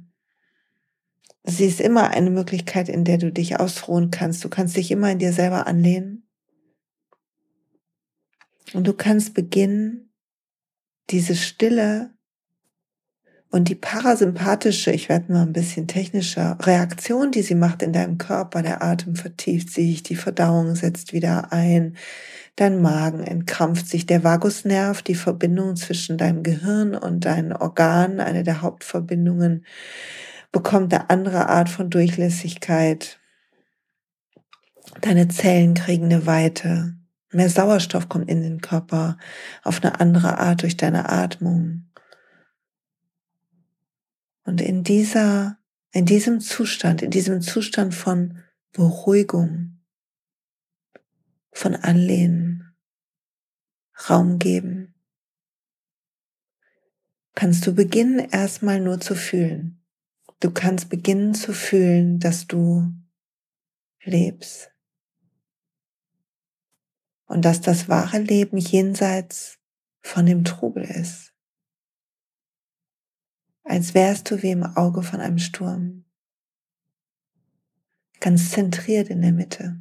Sie 1.49 1.65
ist 1.65 1.81
immer 1.81 2.09
eine 2.09 2.29
Möglichkeit, 2.29 2.89
in 2.89 3.03
der 3.03 3.17
du 3.17 3.31
dich 3.31 3.59
ausruhen 3.59 4.11
kannst. 4.11 4.43
Du 4.43 4.49
kannst 4.49 4.77
dich 4.77 4.91
immer 4.91 5.11
in 5.11 5.19
dir 5.19 5.33
selber 5.33 5.67
anlehnen. 5.67 6.27
Und 8.73 8.85
du 8.85 8.93
kannst 8.93 9.33
beginnen, 9.33 10.13
diese 11.09 11.35
Stille 11.35 12.11
und 13.49 13.67
die 13.67 13.75
parasympathische, 13.75 14.91
ich 14.91 15.09
werde 15.09 15.31
mal 15.33 15.41
ein 15.41 15.53
bisschen 15.53 15.87
technischer, 15.87 16.57
Reaktion, 16.61 17.31
die 17.31 17.41
sie 17.41 17.55
macht 17.55 17.81
in 17.81 17.93
deinem 17.93 18.19
Körper, 18.19 18.61
der 18.61 18.83
Atem 18.83 19.15
vertieft 19.15 19.71
sich, 19.71 20.03
die 20.03 20.15
Verdauung 20.15 20.75
setzt 20.75 21.13
wieder 21.13 21.51
ein, 21.51 21.97
dein 22.57 22.79
Magen 22.79 23.23
entkrampft 23.23 23.87
sich, 23.87 24.05
der 24.05 24.23
Vagusnerv, 24.23 25.01
die 25.01 25.15
Verbindung 25.15 25.75
zwischen 25.77 26.19
deinem 26.19 26.43
Gehirn 26.43 26.93
und 26.93 27.25
deinen 27.25 27.53
Organen, 27.53 28.19
eine 28.19 28.43
der 28.43 28.61
Hauptverbindungen, 28.61 29.65
bekommt 30.51 30.93
eine 30.93 31.09
andere 31.09 31.49
Art 31.49 31.69
von 31.69 31.89
Durchlässigkeit. 31.89 33.19
Deine 35.01 35.27
Zellen 35.27 35.73
kriegen 35.73 36.05
eine 36.05 36.25
Weite. 36.25 36.95
Mehr 37.31 37.49
Sauerstoff 37.49 38.09
kommt 38.09 38.29
in 38.29 38.41
den 38.41 38.59
Körper 38.59 39.17
auf 39.63 39.83
eine 39.83 39.99
andere 39.99 40.39
Art 40.39 40.63
durch 40.63 40.77
deine 40.77 41.09
Atmung. 41.09 41.89
Und 44.43 44.61
in 44.61 44.83
dieser, 44.83 45.59
in 45.91 46.05
diesem 46.05 46.39
Zustand, 46.39 47.03
in 47.03 47.11
diesem 47.11 47.41
Zustand 47.41 47.93
von 47.93 48.39
Beruhigung, 48.71 49.79
von 51.51 51.75
Anlehnen, 51.75 52.75
Raum 54.09 54.39
geben, 54.39 54.95
kannst 57.35 57.67
du 57.67 57.75
beginnen 57.75 58.19
erstmal 58.19 58.79
nur 58.79 58.99
zu 58.99 59.13
fühlen. 59.13 59.78
Du 60.39 60.51
kannst 60.51 60.89
beginnen 60.89 61.33
zu 61.33 61.53
fühlen, 61.53 62.19
dass 62.19 62.47
du 62.47 62.91
lebst. 64.03 64.71
Und 67.25 67.45
dass 67.45 67.61
das 67.61 67.89
wahre 67.89 68.19
Leben 68.19 68.57
jenseits 68.57 69.59
von 70.01 70.25
dem 70.25 70.43
Trubel 70.43 70.83
ist 70.83 71.29
als 73.69 73.93
wärst 73.93 74.31
du 74.31 74.41
wie 74.41 74.49
im 74.49 74.63
Auge 74.63 75.03
von 75.03 75.21
einem 75.21 75.37
Sturm, 75.37 76.03
ganz 78.19 78.49
zentriert 78.49 79.09
in 79.09 79.21
der 79.21 79.31
Mitte. 79.31 79.79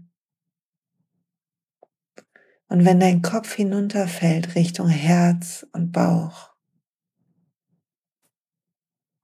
Und 2.69 2.85
wenn 2.85 3.01
dein 3.01 3.23
Kopf 3.23 3.55
hinunterfällt 3.55 4.55
Richtung 4.55 4.89
Herz 4.89 5.67
und 5.73 5.91
Bauch 5.91 6.48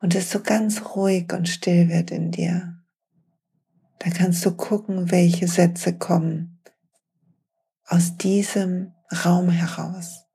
und 0.04 0.14
es 0.14 0.30
so 0.30 0.40
ganz 0.40 0.82
ruhig 0.94 1.32
und 1.32 1.48
still 1.48 1.88
wird 1.88 2.10
in 2.10 2.30
dir, 2.30 2.76
dann 4.00 4.12
kannst 4.12 4.44
du 4.44 4.54
gucken, 4.54 5.10
welche 5.10 5.48
Sätze 5.48 5.96
kommen 5.96 6.60
aus 7.86 8.18
diesem 8.18 8.92
Raum 9.24 9.48
heraus. 9.48 10.26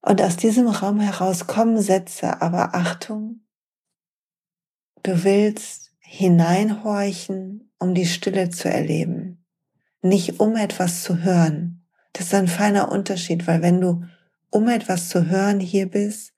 Und 0.00 0.22
aus 0.22 0.36
diesem 0.36 0.68
Raum 0.68 1.00
heraus 1.00 1.48
kommen 1.48 1.82
Sätze, 1.82 2.40
aber 2.40 2.76
Achtung, 2.76 3.40
du 5.02 5.24
willst 5.24 5.90
hineinhorchen, 5.98 7.72
um 7.80 7.96
die 7.96 8.06
Stille 8.06 8.50
zu 8.50 8.70
erleben, 8.70 9.44
nicht 10.02 10.38
um 10.38 10.54
etwas 10.54 11.02
zu 11.02 11.24
hören. 11.24 11.84
Das 12.12 12.26
ist 12.26 12.34
ein 12.34 12.46
feiner 12.46 12.92
Unterschied, 12.92 13.48
weil 13.48 13.60
wenn 13.60 13.80
du 13.80 14.04
um 14.50 14.68
etwas 14.68 15.08
zu 15.08 15.28
hören 15.28 15.60
hier 15.60 15.90
bist, 15.90 16.32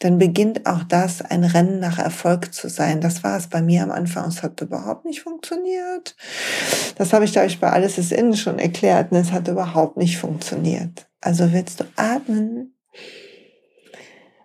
dann 0.00 0.18
beginnt 0.18 0.66
auch 0.66 0.82
das 0.84 1.22
ein 1.22 1.44
Rennen 1.44 1.78
nach 1.78 1.98
Erfolg 1.98 2.52
zu 2.52 2.68
sein. 2.68 3.00
Das 3.00 3.22
war 3.22 3.36
es 3.36 3.46
bei 3.46 3.62
mir 3.62 3.82
am 3.82 3.90
Anfang. 3.90 4.28
Es 4.28 4.42
hat 4.42 4.60
überhaupt 4.60 5.04
nicht 5.04 5.22
funktioniert. 5.22 6.16
Das 6.96 7.12
habe 7.12 7.24
ich, 7.24 7.32
glaube 7.32 7.46
ich, 7.46 7.60
bei 7.60 7.70
Alles 7.70 7.96
ist 7.96 8.12
Innen 8.12 8.36
schon 8.36 8.58
erklärt. 8.58 9.12
Und 9.12 9.18
es 9.18 9.32
hat 9.32 9.48
überhaupt 9.48 9.96
nicht 9.96 10.18
funktioniert. 10.18 11.06
Also 11.20 11.52
willst 11.52 11.80
du 11.80 11.84
atmen, 11.96 12.74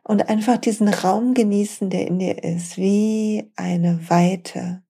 und 0.09 0.27
einfach 0.27 0.57
diesen 0.57 0.87
Raum 0.87 1.35
genießen, 1.35 1.91
der 1.91 2.07
in 2.07 2.17
dir 2.17 2.43
ist, 2.43 2.77
wie 2.77 3.51
eine 3.55 4.09
Weite. 4.09 4.81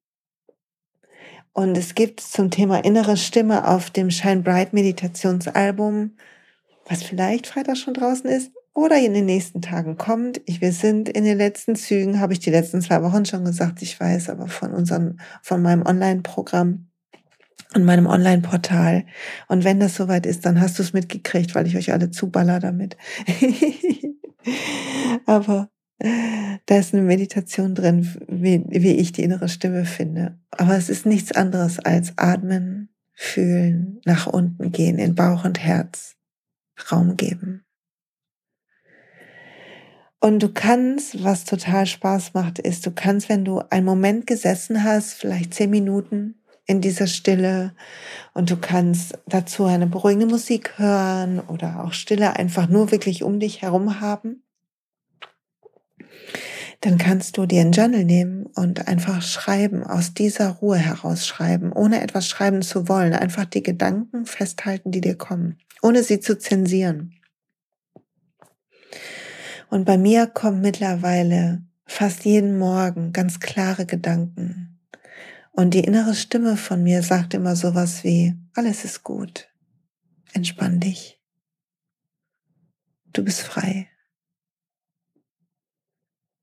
Und 1.52 1.78
es 1.78 1.94
gibt 1.94 2.22
zum 2.22 2.52
Thema 2.52 2.86
innere 2.86 3.18
Stimme 3.18 3.68
auf 3.68 3.90
dem 3.90 4.12
Shine 4.12 4.44
Bright 4.44 4.72
Meditationsalbum, 4.72 6.16
was 6.90 7.04
vielleicht 7.04 7.48
Freitag 7.48 7.78
schon 7.78 7.94
draußen 7.94 8.30
ist 8.30 8.52
oder 8.74 8.98
in 8.98 9.14
den 9.14 9.26
nächsten 9.26 9.62
Tagen 9.62 9.98
kommt. 9.98 10.42
Wir 10.48 10.72
sind 10.72 11.08
in 11.08 11.24
den 11.24 11.38
letzten 11.38 11.76
Zügen, 11.76 12.20
habe 12.20 12.34
ich 12.34 12.40
die 12.40 12.50
letzten 12.50 12.82
zwei 12.82 13.04
Wochen 13.04 13.26
schon 13.26 13.46
gesagt, 13.46 13.82
ich 13.82 14.00
weiß, 14.00 14.30
aber 14.30 14.48
von 14.48 14.74
unserem, 14.74 15.20
von 15.42 15.62
meinem 15.62 15.86
Online-Programm 15.86 16.88
und 17.76 17.86
meinem 17.86 18.08
Online-Portal. 18.08 19.06
Und 19.48 19.64
wenn 19.64 19.80
das 19.80 19.96
soweit 19.96 20.26
ist, 20.26 20.46
dann 20.46 20.60
hast 20.60 20.80
du 20.80 20.84
es 20.84 20.94
mitgekriegt, 20.94 21.54
weil 21.54 21.68
ich 21.68 21.78
euch 21.78 21.92
alle 21.94 22.10
zuballer 22.10 22.60
damit. 22.60 22.98
Aber 25.26 25.70
da 26.00 26.78
ist 26.78 26.94
eine 26.94 27.04
Meditation 27.04 27.76
drin, 27.76 28.10
wie, 28.28 28.64
wie 28.68 28.94
ich 28.94 29.12
die 29.12 29.24
innere 29.24 29.50
Stimme 29.50 29.86
finde. 29.86 30.40
Aber 30.52 30.76
es 30.76 30.90
ist 30.90 31.06
nichts 31.06 31.34
anderes 31.34 31.78
als 31.80 32.14
atmen, 32.18 32.90
fühlen, 33.14 34.00
nach 34.06 34.26
unten 34.26 34.72
gehen, 34.72 34.98
in 34.98 35.14
Bauch 35.14 35.44
und 35.44 35.60
Herz 35.60 36.16
Raum 36.92 37.18
geben. 37.18 37.66
Und 40.22 40.44
du 40.44 40.50
kannst, 40.50 41.24
was 41.24 41.46
total 41.46 41.86
Spaß 41.86 42.34
macht, 42.34 42.60
ist, 42.60 42.86
du 42.86 42.92
kannst, 42.92 43.30
wenn 43.30 43.46
du 43.46 43.62
einen 43.70 43.86
Moment 43.86 44.28
gesessen 44.28 44.84
hast, 44.84 45.14
vielleicht 45.14 45.54
zehn 45.54 45.70
Minuten 45.70 46.36
in 46.66 46.82
dieser 46.82 47.08
Stille 47.08 47.74
und 48.34 48.52
du 48.52 48.58
kannst 48.58 49.18
dazu 49.26 49.66
eine 49.66 49.88
beruhigende 49.88 50.28
Musik 50.28 50.78
hören 50.78 51.40
oder 51.40 51.84
auch 51.84 51.94
Stille 51.94 52.36
einfach 52.36 52.68
nur 52.68 52.92
wirklich 52.92 53.24
um 53.24 53.40
dich 53.40 53.62
herum 53.62 54.02
haben 54.02 54.44
dann 56.82 56.98
kannst 56.98 57.38
du 57.38 57.46
dir 57.46 57.62
ein 57.62 57.74
Journal 57.74 58.06
nehmen 58.06 58.46
und 58.46 58.88
einfach 58.88 59.22
schreiben, 59.22 59.84
aus 59.84 60.14
dieser 60.14 60.50
Ruhe 60.50 60.78
heraus 60.78 61.28
schreiben, 61.28 61.74
ohne 61.74 62.02
etwas 62.02 62.28
schreiben 62.28 62.62
zu 62.62 62.88
wollen, 62.88 63.14
einfach 63.14 63.46
die 63.46 63.64
Gedanken 63.64 64.26
festhalten, 64.26 64.92
die 64.92 65.02
dir 65.02 65.18
kommen, 65.18 65.58
ohne 65.82 66.04
sie 66.04 66.22
zu 66.22 66.38
zensieren. 66.38 67.16
Und 69.70 69.86
bei 69.86 69.98
mir 69.98 70.26
kommen 70.28 70.62
mittlerweile 70.62 71.64
fast 71.86 72.24
jeden 72.24 72.58
Morgen 72.58 73.12
ganz 73.12 73.40
klare 73.40 73.86
Gedanken. 73.86 74.80
Und 75.52 75.74
die 75.74 75.84
innere 75.84 76.16
Stimme 76.16 76.56
von 76.56 76.82
mir 76.82 77.04
sagt 77.04 77.34
immer 77.34 77.56
sowas 77.56 78.04
wie, 78.06 78.36
alles 78.54 78.86
ist 78.86 79.04
gut, 79.04 79.50
entspann 80.32 80.80
dich, 80.80 81.20
du 83.12 83.24
bist 83.24 83.42
frei. 83.42 83.90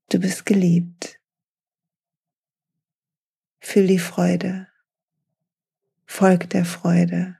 Du 0.09 0.19
bist 0.19 0.45
geliebt. 0.45 1.19
Fühl 3.59 3.87
die 3.87 3.99
Freude. 3.99 4.67
Folg 6.05 6.49
der 6.49 6.63
Freude. 6.63 7.37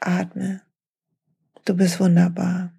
Atme. 0.00 0.62
Du 1.66 1.74
bist 1.74 2.00
wunderbar. 2.00 2.72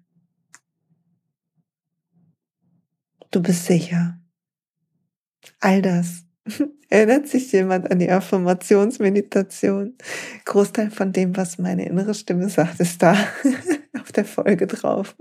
Du 3.30 3.40
bist 3.40 3.66
sicher. 3.66 4.18
All 5.60 5.80
das. 5.80 6.24
Erinnert 6.88 7.28
sich 7.28 7.52
jemand 7.52 7.88
an 7.90 8.00
die 8.00 8.10
Affirmationsmeditation? 8.10 9.96
Großteil 10.46 10.90
von 10.90 11.12
dem, 11.12 11.36
was 11.36 11.58
meine 11.58 11.86
innere 11.86 12.14
Stimme 12.14 12.48
sagt, 12.48 12.80
ist 12.80 13.00
da 13.02 13.12
auf 14.00 14.10
der 14.10 14.24
Folge 14.24 14.66
drauf. 14.66 15.14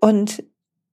Und 0.00 0.42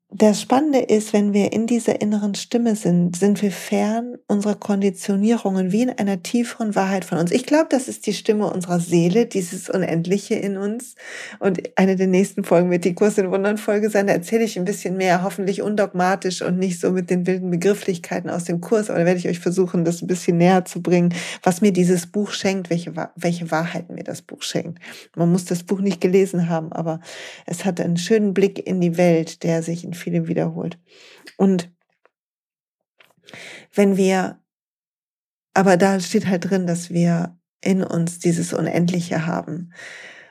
das 0.10 0.42
Spannende 0.42 0.80
ist, 0.80 1.12
wenn 1.12 1.34
wir 1.34 1.52
in 1.52 1.68
dieser 1.68 2.00
inneren 2.00 2.34
Stimme 2.34 2.78
sind, 2.78 3.18
sind 3.18 3.42
wir 3.42 3.52
fern 3.52 4.16
unserer 4.28 4.56
Konditionierungen, 4.56 5.74
wie 5.74 5.82
in 5.82 5.90
einer 5.90 6.24
tieferen 6.24 6.76
Wahrheit 6.76 7.04
von 7.04 7.18
uns. 7.18 7.30
Ich 7.32 7.46
glaube, 7.46 7.68
das 7.70 7.90
ist 7.90 8.08
die 8.08 8.14
Stimme 8.14 8.50
unserer 8.50 8.80
Seele, 8.80 9.26
dieses 9.26 9.70
Unendliche 9.70 10.36
in 10.36 10.56
uns. 10.56 10.96
Und 11.40 11.78
eine 11.78 11.98
der 11.98 12.08
nächsten 12.08 12.46
Folgen 12.46 12.72
wird 12.72 12.86
die 12.86 12.94
Kurs 12.96 13.18
in 13.18 13.32
Wundern 13.32 13.58
Folge 13.58 13.90
sein. 13.90 14.08
Da 14.08 14.14
erzähle 14.14 14.46
ich 14.46 14.58
ein 14.58 14.64
bisschen 14.64 14.96
mehr, 14.96 15.24
hoffentlich 15.24 15.62
undogmatisch 15.62 16.42
und 16.42 16.58
nicht 16.58 16.80
so 16.80 16.92
mit 16.92 17.10
den 17.10 17.28
wilden 17.28 17.52
Begrifflichkeiten 17.52 18.30
aus 18.30 18.46
dem 18.46 18.62
Kurs. 18.62 18.90
Aber 18.90 19.00
da 19.00 19.06
werde 19.06 19.20
ich 19.20 19.28
euch 19.28 19.40
versuchen, 19.40 19.84
das 19.84 20.02
ein 20.02 20.08
bisschen 20.08 20.38
näher 20.38 20.64
zu 20.64 20.82
bringen, 20.82 21.14
was 21.44 21.60
mir 21.60 21.74
dieses 21.74 22.08
Buch 22.08 22.32
schenkt, 22.32 22.70
welche, 22.70 22.94
welche 23.18 23.52
Wahrheiten 23.52 23.96
mir 23.96 24.06
das 24.06 24.22
Buch 24.22 24.42
schenkt. 24.42 24.80
Man 25.18 25.30
muss 25.30 25.44
das 25.44 25.64
Buch 25.64 25.82
nicht 25.82 26.00
gelesen 26.00 26.48
haben, 26.48 26.72
aber 26.72 27.02
es 27.46 27.66
hat 27.66 27.82
einen 27.82 27.98
schönen 27.98 28.34
Blick 28.34 28.66
in 28.66 28.80
die 28.80 28.96
Welt, 28.96 29.44
der 29.44 29.62
sich 29.62 29.84
in 29.84 29.97
viele 29.98 30.28
wiederholt. 30.28 30.80
Und 31.38 31.72
wenn 33.74 33.98
wir, 33.98 34.40
aber 35.54 35.78
da 35.78 36.00
steht 36.00 36.28
halt 36.28 36.50
drin, 36.50 36.68
dass 36.68 36.90
wir 36.90 37.38
in 37.62 37.84
uns 37.84 38.20
dieses 38.20 38.54
Unendliche 38.54 39.26
haben. 39.26 39.74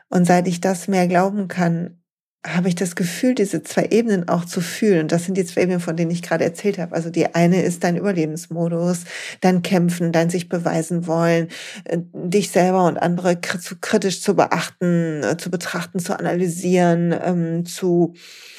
Und 0.09 0.27
seit 0.27 0.47
ich 0.49 0.61
das 0.61 0.89
mehr 0.89 1.09
glauben 1.09 1.49
kann, 1.49 2.01
habe 2.47 2.69
ich 2.69 2.77
das 2.77 2.95
Gefühl, 2.95 3.35
diese 3.35 3.63
zwei 3.63 3.89
Ebenen 3.91 4.29
auch 4.29 4.45
zu 4.45 4.61
fühlen. 4.61 5.03
Und 5.03 5.13
das 5.13 5.25
sind 5.25 5.37
die 5.37 5.45
zwei 5.45 5.63
Ebenen, 5.63 5.81
von 5.81 5.97
denen 5.97 6.11
ich 6.11 6.23
gerade 6.23 6.45
erzählt 6.45 6.79
habe. 6.79 6.95
Also 6.95 7.11
die 7.11 7.35
eine 7.35 7.63
ist 7.63 7.83
dein 7.83 7.97
Überlebensmodus, 7.97 9.05
dein 9.41 9.63
Kämpfen, 9.63 10.13
dein 10.13 10.31
sich 10.31 10.49
beweisen 10.49 11.07
wollen, 11.07 11.49
äh, 11.85 11.99
dich 12.13 12.51
selber 12.51 12.87
und 12.87 12.99
andere 12.99 13.37
kritisch 13.37 14.23
zu 14.23 14.37
beachten, 14.37 15.23
äh, 15.25 15.37
zu 15.37 15.51
betrachten, 15.51 15.99
zu 15.99 16.17
analysieren, 16.19 17.15
ähm, 17.21 17.65
zu 17.67 18.15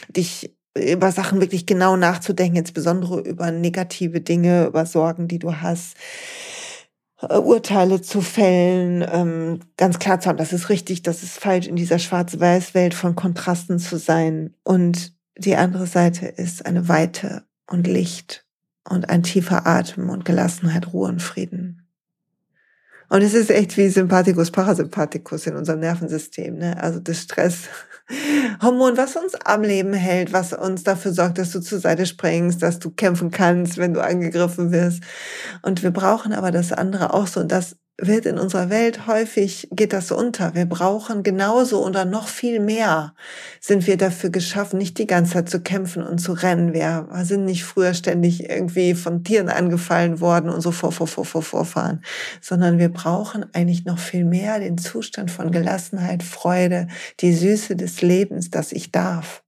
dich 0.09 0.56
über 0.77 1.11
Sachen 1.11 1.41
wirklich 1.41 1.65
genau 1.65 1.95
nachzudenken, 1.95 2.57
insbesondere 2.57 3.21
über 3.21 3.51
negative 3.51 4.21
Dinge, 4.21 4.67
über 4.67 4.85
Sorgen, 4.85 5.27
die 5.27 5.39
du 5.39 5.55
hast, 5.55 5.95
äh, 7.21 7.37
Urteile 7.37 8.01
zu 8.01 8.21
fällen, 8.21 9.05
ähm, 9.11 9.59
ganz 9.77 9.99
klar 9.99 10.19
zu 10.19 10.29
haben, 10.29 10.37
das 10.37 10.53
ist 10.53 10.69
richtig, 10.69 11.03
das 11.03 11.23
ist 11.23 11.39
falsch, 11.39 11.67
in 11.67 11.75
dieser 11.75 11.99
Schwarz-Weiß-Welt 11.99 12.93
von 12.93 13.15
Kontrasten 13.15 13.79
zu 13.79 13.97
sein. 13.97 14.53
Und 14.63 15.13
die 15.37 15.55
andere 15.55 15.87
Seite 15.87 16.27
ist 16.27 16.65
eine 16.65 16.87
Weite 16.87 17.43
und 17.69 17.87
Licht 17.87 18.45
und 18.87 19.09
ein 19.09 19.23
tiefer 19.23 19.67
Atem 19.67 20.09
und 20.09 20.25
Gelassenheit, 20.25 20.93
Ruhe 20.93 21.09
und 21.09 21.21
Frieden. 21.21 21.86
Und 23.09 23.21
es 23.21 23.33
ist 23.33 23.49
echt 23.49 23.77
wie 23.77 23.87
Sympathikus, 23.87 24.51
Parasympathikus 24.51 25.47
in 25.47 25.55
unserem 25.55 25.79
Nervensystem. 25.79 26.57
Ne? 26.57 26.81
Also 26.81 26.99
das 26.99 27.21
Stresshormon, 27.21 27.67
was 28.97 29.15
uns 29.15 29.35
am 29.45 29.63
Leben 29.63 29.93
hält, 29.93 30.33
was 30.33 30.51
uns 30.53 30.83
dafür 30.83 31.13
sorgt, 31.13 31.37
dass 31.37 31.51
du 31.51 31.61
zur 31.61 31.79
Seite 31.79 32.05
springst, 32.05 32.61
dass 32.61 32.79
du 32.79 32.91
kämpfen 32.91 33.31
kannst, 33.31 33.77
wenn 33.77 33.93
du 33.93 34.03
angegriffen 34.03 34.71
wirst. 34.71 35.01
Und 35.61 35.83
wir 35.83 35.91
brauchen 35.91 36.33
aber 36.33 36.51
das 36.51 36.73
andere 36.73 37.13
auch 37.13 37.27
so. 37.27 37.39
Und 37.39 37.51
das 37.51 37.77
wird 37.99 38.27
in 38.27 38.37
unserer 38.37 38.69
Welt 38.69 39.07
häufig, 39.07 39.69
geht 39.71 39.91
das 39.91 40.11
unter. 40.11 40.53
Wir 40.53 40.67
brauchen 40.67 41.23
genauso 41.23 41.83
oder 41.83 42.05
noch 42.05 42.27
viel 42.27 42.59
mehr 42.59 43.15
sind 43.59 43.87
wir 43.87 43.97
dafür 43.97 44.29
geschaffen, 44.29 44.77
nicht 44.77 44.99
die 44.99 45.07
ganze 45.07 45.33
Zeit 45.33 45.49
zu 45.49 45.61
kämpfen 45.61 46.03
und 46.03 46.19
zu 46.19 46.33
rennen. 46.33 46.73
Wir 46.73 47.07
sind 47.23 47.45
nicht 47.45 47.63
früher 47.63 47.95
ständig 47.95 48.49
irgendwie 48.49 48.93
von 48.93 49.23
Tieren 49.23 49.49
angefallen 49.49 50.21
worden 50.21 50.51
und 50.51 50.61
so 50.61 50.71
vor, 50.71 50.91
vor, 50.91 51.07
vor, 51.07 51.25
vor, 51.25 51.41
vorfahren, 51.41 52.03
sondern 52.39 52.77
wir 52.77 52.89
brauchen 52.89 53.45
eigentlich 53.53 53.85
noch 53.85 53.97
viel 53.97 54.25
mehr 54.25 54.59
den 54.59 54.77
Zustand 54.77 55.31
von 55.31 55.51
Gelassenheit, 55.51 56.21
Freude, 56.21 56.87
die 57.19 57.33
Süße 57.33 57.75
des 57.75 58.03
Lebens, 58.03 58.51
dass 58.51 58.71
ich 58.71 58.91
darf. 58.91 59.43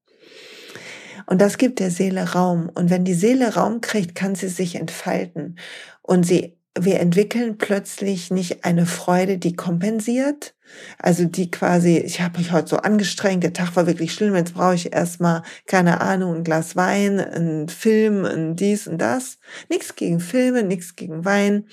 Und 1.28 1.40
das 1.40 1.60
gibt 1.60 1.80
der 1.80 1.92
Seele 1.92 2.32
Raum. 2.34 2.72
Und 2.74 2.90
wenn 2.90 3.04
die 3.04 3.14
Seele 3.14 3.54
Raum 3.54 3.82
kriegt, 3.82 4.16
kann 4.16 4.34
sie 4.34 4.48
sich 4.48 4.74
entfalten. 4.74 5.60
Und 6.02 6.26
sie 6.26 6.59
wir 6.86 7.00
entwickeln 7.00 7.58
plötzlich 7.58 8.32
nicht 8.32 8.66
eine 8.66 8.86
Freude, 8.86 9.38
die 9.38 9.56
kompensiert. 9.56 10.56
Also 11.00 11.26
die 11.26 11.50
quasi, 11.50 11.98
ich 11.98 12.22
habe 12.22 12.38
mich 12.38 12.52
heute 12.52 12.70
so 12.70 12.78
angestrengt, 12.78 13.44
der 13.44 13.54
Tag 13.54 13.76
war 13.76 13.88
wirklich 13.88 14.14
schlimm, 14.14 14.36
jetzt 14.36 14.54
brauche 14.54 14.76
ich 14.76 14.94
erstmal, 14.94 15.42
keine 15.66 16.02
Ahnung, 16.02 16.36
ein 16.36 16.44
Glas 16.44 16.76
Wein, 16.76 17.20
ein 17.20 17.70
Film, 17.70 18.26
ein 18.26 18.56
dies 18.56 18.88
und 18.88 19.00
das. 19.00 19.40
Nichts 19.70 19.96
gegen 19.96 20.20
Filme, 20.20 20.64
nichts 20.64 20.96
gegen 20.96 21.26
Wein. 21.26 21.68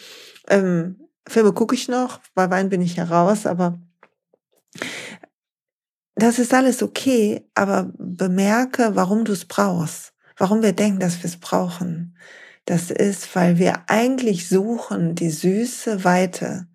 Ähm, 0.49 0.97
Filme 1.29 1.53
gucke 1.53 1.75
ich 1.75 1.88
noch, 1.88 2.21
bei 2.35 2.51
Wein 2.51 2.69
bin 2.69 2.81
ich 2.81 2.97
heraus, 2.97 3.47
aber 3.47 3.79
das 6.14 6.38
ist 6.38 6.55
alles 6.55 6.83
okay, 6.83 7.47
aber 7.55 7.92
bemerke, 7.99 8.92
warum 8.95 9.25
du 9.25 9.33
es 9.33 9.45
brauchst, 9.45 10.14
warum 10.38 10.62
wir 10.62 10.73
denken, 10.73 11.01
dass 11.01 11.19
wir 11.19 11.27
es 11.27 11.38
brauchen. 11.38 12.16
Das 12.66 12.90
ist, 12.90 13.35
weil 13.37 13.59
wir 13.59 13.85
eigentlich 13.87 14.48
suchen 14.48 15.14
die 15.14 15.31
süße 15.31 16.02
Weite, 16.02 16.66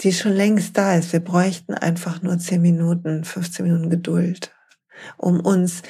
die 0.00 0.12
schon 0.12 0.32
längst 0.32 0.76
da 0.78 0.96
ist. 0.96 1.12
Wir 1.12 1.20
bräuchten 1.20 1.74
einfach 1.74 2.22
nur 2.22 2.38
10 2.38 2.60
Minuten, 2.62 3.22
15 3.22 3.66
Minuten 3.66 3.90
Geduld, 3.90 4.52
um 5.18 5.40
uns, 5.40 5.82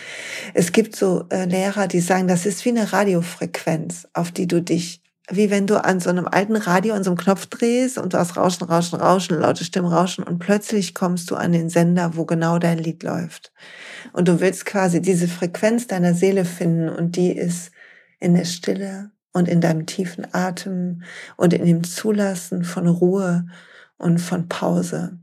es 0.55 0.73
gibt 0.73 0.97
so 0.97 1.27
äh, 1.31 1.45
Lehrer, 1.45 1.87
die 1.87 2.01
sagen, 2.01 2.27
das 2.27 2.47
ist 2.47 2.65
wie 2.65 2.71
eine 2.71 2.93
Radiofrequenz, 2.93 4.09
auf 4.13 4.33
die 4.33 4.49
du 4.49 4.61
dich, 4.61 5.03
wie 5.31 5.51
wenn 5.51 5.69
du 5.69 5.83
an 5.83 6.01
so 6.01 6.11
einem 6.11 6.27
alten 6.27 6.57
Radio 6.57 6.95
an 6.95 7.05
so 7.05 7.11
einem 7.11 7.19
Knopf 7.19 7.47
drehst 7.47 7.99
und 7.99 8.15
du 8.15 8.19
hast 8.19 8.37
Rauschen, 8.37 8.65
Rauschen, 8.65 8.99
Rauschen, 8.99 9.39
laute 9.39 9.65
Stimmen 9.65 9.87
rauschen 9.87 10.25
und 10.25 10.41
plötzlich 10.41 10.95
kommst 10.95 11.31
du 11.31 11.37
an 11.37 11.53
den 11.53 11.71
Sender, 11.71 12.17
wo 12.17 12.25
genau 12.25 12.59
dein 12.59 12.79
Lied 12.79 13.05
läuft. 13.05 13.53
Und 14.13 14.27
du 14.27 14.41
willst 14.41 14.67
quasi 14.67 15.01
diese 15.01 15.29
Frequenz 15.29 15.87
deiner 15.87 16.15
Seele 16.15 16.45
finden 16.45 16.89
und 16.89 17.15
die 17.17 17.31
ist 17.31 17.71
in 18.23 18.35
der 18.35 18.45
Stille 18.45 19.11
und 19.33 19.49
in 19.49 19.61
deinem 19.61 19.87
tiefen 19.87 20.27
Atem 20.33 21.03
und 21.37 21.53
in 21.53 21.65
dem 21.65 21.85
Zulassen 21.85 22.65
von 22.65 22.87
Ruhe 22.87 23.47
und 23.99 24.19
von 24.19 24.49
Pause. 24.49 25.19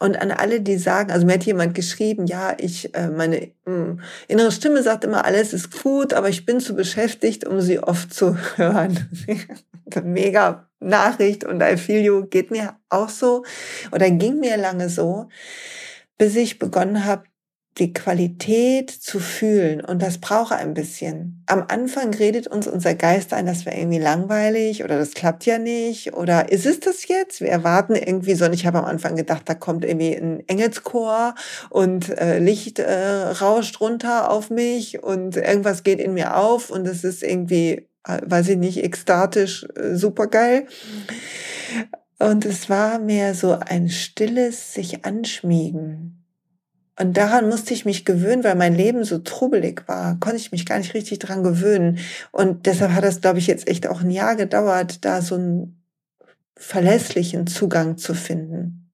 Und 0.00 0.20
an 0.20 0.30
alle, 0.30 0.60
die 0.60 0.76
sagen, 0.76 1.10
also 1.10 1.26
mir 1.26 1.34
hat 1.34 1.44
jemand 1.44 1.74
geschrieben, 1.74 2.26
ja, 2.26 2.54
ich, 2.56 2.94
äh, 2.94 3.08
meine 3.08 3.50
hm, 3.64 4.00
innere 4.28 4.52
Stimme 4.52 4.82
sagt 4.82 5.04
immer, 5.04 5.24
alles 5.24 5.52
ist 5.52 5.82
gut, 5.82 6.12
aber 6.12 6.28
ich 6.28 6.46
bin 6.46 6.60
zu 6.60 6.74
beschäftigt, 6.74 7.44
um 7.46 7.60
sie 7.60 7.80
oft 7.80 8.14
zu 8.14 8.36
hören. 8.56 9.08
Mega 10.04 10.68
Nachricht 10.80 11.44
und 11.44 11.62
I 11.62 11.76
feel 11.76 12.04
you 12.04 12.26
geht 12.26 12.52
mir 12.52 12.76
auch 12.88 13.08
so 13.08 13.44
oder 13.90 14.10
ging 14.10 14.38
mir 14.38 14.56
lange 14.56 14.88
so, 14.88 15.28
bis 16.18 16.36
ich 16.36 16.60
begonnen 16.60 17.04
habe, 17.04 17.24
die 17.78 17.92
Qualität 17.92 18.90
zu 18.90 19.20
fühlen. 19.20 19.80
Und 19.80 20.02
das 20.02 20.18
braucht 20.18 20.52
ein 20.52 20.74
bisschen. 20.74 21.42
Am 21.46 21.64
Anfang 21.68 22.12
redet 22.12 22.46
uns 22.46 22.66
unser 22.66 22.94
Geist 22.94 23.32
ein, 23.32 23.46
das 23.46 23.66
wäre 23.66 23.76
irgendwie 23.76 23.98
langweilig 23.98 24.84
oder 24.84 24.98
das 24.98 25.12
klappt 25.12 25.46
ja 25.46 25.58
nicht 25.58 26.14
oder 26.14 26.50
ist 26.50 26.66
es 26.66 26.80
das 26.80 27.06
jetzt? 27.08 27.40
Wir 27.40 27.50
erwarten 27.50 27.94
irgendwie 27.94 28.34
so. 28.34 28.44
Und 28.46 28.52
ich 28.52 28.66
habe 28.66 28.78
am 28.78 28.84
Anfang 28.84 29.16
gedacht, 29.16 29.42
da 29.46 29.54
kommt 29.54 29.84
irgendwie 29.84 30.14
ein 30.14 30.42
Engelschor 30.48 31.34
und 31.70 32.08
äh, 32.18 32.38
Licht 32.38 32.78
äh, 32.78 33.28
rauscht 33.40 33.80
runter 33.80 34.30
auf 34.30 34.50
mich 34.50 35.02
und 35.02 35.36
irgendwas 35.36 35.82
geht 35.82 36.00
in 36.00 36.14
mir 36.14 36.36
auf 36.36 36.70
und 36.70 36.86
es 36.86 37.04
ist 37.04 37.22
irgendwie, 37.22 37.88
äh, 38.06 38.20
weiß 38.24 38.48
ich 38.48 38.56
nicht, 38.56 38.82
ekstatisch, 38.82 39.66
äh, 39.76 39.94
supergeil. 39.94 40.66
Und 42.18 42.44
es 42.44 42.68
war 42.68 42.98
mehr 42.98 43.34
so 43.34 43.52
ein 43.52 43.88
stilles 43.88 44.74
sich 44.74 45.04
anschmiegen 45.04 46.17
und 47.00 47.16
daran 47.16 47.48
musste 47.48 47.74
ich 47.74 47.84
mich 47.84 48.04
gewöhnen, 48.04 48.42
weil 48.42 48.56
mein 48.56 48.74
Leben 48.74 49.04
so 49.04 49.18
trubelig 49.18 49.86
war, 49.86 50.18
konnte 50.18 50.38
ich 50.38 50.50
mich 50.50 50.66
gar 50.66 50.78
nicht 50.78 50.94
richtig 50.94 51.20
dran 51.20 51.44
gewöhnen. 51.44 51.98
Und 52.32 52.66
deshalb 52.66 52.92
hat 52.92 53.04
das, 53.04 53.20
glaube 53.20 53.38
ich, 53.38 53.46
jetzt 53.46 53.68
echt 53.68 53.86
auch 53.86 54.00
ein 54.00 54.10
Jahr 54.10 54.34
gedauert, 54.34 55.04
da 55.04 55.22
so 55.22 55.36
einen 55.36 55.84
verlässlichen 56.56 57.46
Zugang 57.46 57.98
zu 57.98 58.14
finden. 58.14 58.90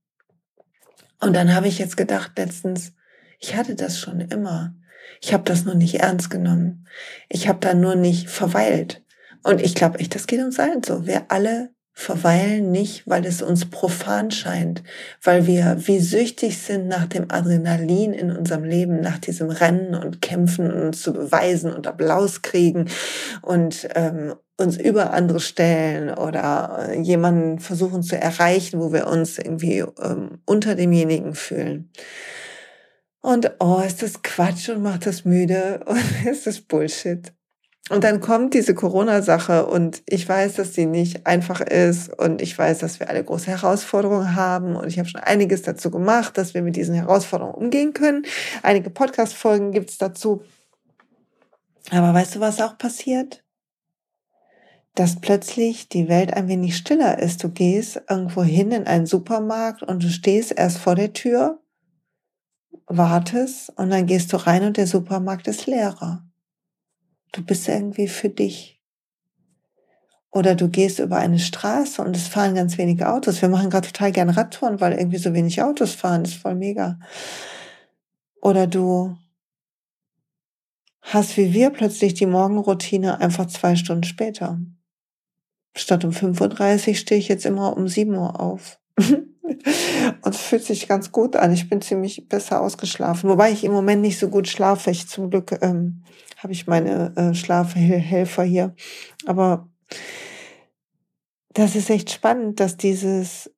Und 1.19 1.35
dann 1.35 1.55
habe 1.55 1.67
ich 1.67 1.79
jetzt 1.79 1.97
gedacht 1.97 2.33
letztens, 2.37 2.93
ich 3.41 3.57
hatte 3.57 3.75
das 3.75 3.99
schon 3.99 4.21
immer. 4.21 4.75
Ich 5.23 5.33
habe 5.33 5.45
das 5.45 5.65
nur 5.65 5.75
nicht 5.75 6.01
ernst 6.01 6.29
genommen. 6.29 6.87
Ich 7.31 7.49
habe 7.49 7.61
da 7.61 7.73
nur 7.73 7.95
nicht 7.95 8.29
verweilt. 8.29 9.03
Und 9.43 9.63
ich 9.63 9.75
glaube 9.75 9.99
echt, 9.99 10.15
das 10.15 10.27
geht 10.27 10.41
uns 10.41 10.59
allen 10.59 10.83
so. 10.83 11.07
Wir 11.07 11.31
alle 11.31 11.71
verweilen 11.97 12.73
nicht, 12.73 13.05
weil 13.07 13.25
es 13.25 13.41
uns 13.41 13.71
profan 13.71 14.33
scheint, 14.33 14.83
weil 15.23 15.47
wir 15.47 15.77
wie 15.87 16.01
süchtig 16.01 16.59
sind 16.59 16.89
nach 16.89 17.07
dem 17.07 17.31
Adrenalin 17.31 18.13
in 18.13 18.33
unserem 18.33 18.65
Leben, 18.65 19.01
nach 19.01 19.19
diesem 19.19 19.49
Rennen 19.49 19.95
und 19.95 20.21
Kämpfen 20.21 20.71
und 20.73 20.83
uns 20.83 21.03
zu 21.03 21.13
beweisen 21.13 21.73
und 21.73 21.87
Applaus 21.87 22.43
kriegen 22.43 22.91
und 23.43 23.89
ähm, 23.95 24.35
uns 24.57 24.77
über 24.77 25.13
andere 25.13 25.39
stellen 25.39 26.11
oder 26.11 26.89
äh, 26.89 27.01
jemanden 27.01 27.61
versuchen 27.61 28.03
zu 28.03 28.17
erreichen, 28.17 28.81
wo 28.81 28.93
wir 28.93 29.07
uns 29.07 29.39
irgendwie 29.39 29.85
ähm, 30.03 30.39
unter 30.47 30.75
demjenigen 30.75 31.35
fühlen. 31.35 31.91
Und 33.21 33.53
oh, 33.61 33.81
ist 33.81 34.03
das 34.03 34.23
Quatsch 34.23 34.69
und 34.69 34.83
macht 34.83 35.07
das 35.07 35.25
müde 35.25 35.81
und 35.87 36.27
ist 36.27 36.47
das 36.47 36.61
Bullshit. 36.61 37.33
Und 37.91 38.03
dann 38.03 38.21
kommt 38.21 38.55
diese 38.55 38.75
Corona-Sache 38.75 39.67
und 39.67 40.03
ich 40.07 40.27
weiß, 40.27 40.55
dass 40.55 40.73
sie 40.73 40.87
nicht 40.87 41.27
einfach 41.27 41.61
ist 41.61 42.09
und 42.19 42.41
ich 42.41 42.59
weiß, 42.59 42.79
dass 42.79 42.99
wir 42.99 43.11
alle 43.11 43.23
große 43.23 43.51
Herausforderungen 43.51 44.35
haben 44.35 44.75
und 44.75 44.89
ich 44.89 44.99
habe 44.99 45.09
schon 45.09 45.21
einiges 45.21 45.61
dazu 45.61 45.91
gemacht, 45.91 46.39
dass 46.39 46.55
wir 46.55 46.63
mit 46.63 46.77
diesen 46.77 46.95
Herausforderungen 46.95 47.55
umgehen 47.55 47.93
können. 47.93 48.25
Einige 48.63 48.89
Podcast-Folgen 48.89 49.73
gibt's 49.73 49.99
dazu. 49.99 50.43
Aber 51.91 52.15
weißt 52.15 52.37
du, 52.37 52.41
was 52.41 52.63
auch 52.63 52.79
passiert? 52.79 53.45
Dass 54.95 55.21
plötzlich 55.21 55.91
die 55.91 56.09
Welt 56.09 56.33
ein 56.33 56.49
wenig 56.49 56.79
stiller 56.79 57.19
ist. 57.19 57.45
Du 57.45 57.51
gehst 57.51 58.01
irgendwo 58.09 58.43
hin 58.43 58.73
in 58.73 58.87
einen 58.87 59.05
Supermarkt 59.05 59.83
und 59.83 60.03
du 60.03 60.09
stehst 60.09 60.53
erst 60.53 60.79
vor 60.79 60.95
der 60.95 61.13
Tür, 61.13 61.61
wartest 62.87 63.77
und 63.77 63.91
dann 63.91 64.07
gehst 64.07 64.33
du 64.33 64.39
rein 64.39 64.65
und 64.65 64.79
der 64.79 64.87
Supermarkt 64.87 65.49
ist 65.49 65.67
leerer. 65.67 66.25
Du 67.35 67.43
bist 67.43 67.69
irgendwie 67.69 68.07
für 68.07 68.29
dich. 68.29 68.81
Oder 70.31 70.55
du 70.55 70.69
gehst 70.69 71.01
über 71.01 71.17
eine 71.17 71.41
Straße 71.41 72.01
und 72.01 72.17
es 72.17 72.29
fahren 72.29 72.55
ganz 72.55 72.79
wenige 72.79 73.13
Autos. 73.13 73.43
Wir 73.43 73.49
machen 73.49 73.71
gerade 73.71 73.89
total 73.89 74.13
gern 74.13 74.31
Radtouren, 74.31 74.81
weil 74.81 74.93
irgendwie 74.93 75.19
so 75.19 75.35
wenig 75.35 75.61
Autos 75.61 75.95
fahren. 75.95 76.23
Das 76.23 76.33
ist 76.33 76.41
voll 76.41 76.55
mega. 76.55 77.01
Oder 78.41 78.69
du 78.69 79.17
hast 81.01 81.37
wie 81.37 81.53
wir 81.53 81.71
plötzlich 81.71 82.15
die 82.15 82.27
Morgenroutine 82.27 83.21
einfach 83.21 83.47
zwei 83.47 83.75
Stunden 83.75 84.05
später. 84.05 84.61
Statt 85.77 86.05
um 86.05 86.13
5.30 86.13 86.89
Uhr 86.89 86.95
stehe 86.95 87.19
ich 87.19 87.27
jetzt 87.27 87.47
immer 87.47 87.77
um 87.77 87.89
7 87.89 88.15
Uhr 88.15 88.41
auf. 88.41 88.79
und 88.99 89.25
es 90.25 90.41
fühlt 90.41 90.65
sich 90.65 90.87
ganz 90.87 91.11
gut 91.11 91.35
an. 91.35 91.53
Ich 91.53 91.69
bin 91.69 91.83
ziemlich 91.83 92.29
besser 92.29 92.61
ausgeschlafen. 92.61 93.29
Wobei 93.29 93.51
ich 93.51 93.65
im 93.65 93.73
Moment 93.73 94.03
nicht 94.03 94.21
so 94.21 94.29
gut 94.29 94.47
schlafe. 94.47 94.93
Ich 94.93 95.09
zum 95.09 95.31
Glück 95.31 95.59
ähm, 95.63 96.05
habe 96.45 96.53
ich 96.53 96.67
meine 96.67 97.13
äh, 97.17 97.35
Schlafhelfer 97.35 98.45
hier. 98.45 98.75
Aber 99.27 99.69
das 101.55 101.75
ist 101.75 101.91
echt 101.91 102.11
spannend, 102.11 102.61
dass 102.61 102.77
dieses 102.77 103.51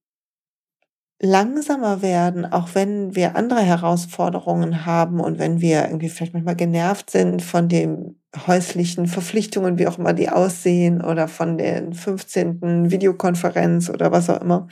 langsamer 1.20 2.02
werden, 2.02 2.44
auch 2.44 2.74
wenn 2.74 3.16
wir 3.16 3.36
andere 3.36 3.60
Herausforderungen 3.60 4.84
haben 4.84 5.20
und 5.20 5.38
wenn 5.38 5.60
wir 5.60 5.86
irgendwie 5.86 6.10
vielleicht 6.10 6.34
manchmal 6.34 6.56
genervt 6.56 7.10
sind 7.10 7.42
von 7.42 7.68
den 7.68 8.20
häuslichen 8.46 9.06
Verpflichtungen, 9.06 9.78
wie 9.78 9.86
auch 9.86 9.98
immer 9.98 10.12
die 10.12 10.28
aussehen, 10.28 11.02
oder 11.02 11.26
von 11.26 11.56
den 11.58 11.94
15. 11.94 12.90
Videokonferenz 12.90 13.88
oder 13.88 14.12
was 14.12 14.28
auch 14.28 14.42
immer, 14.42 14.68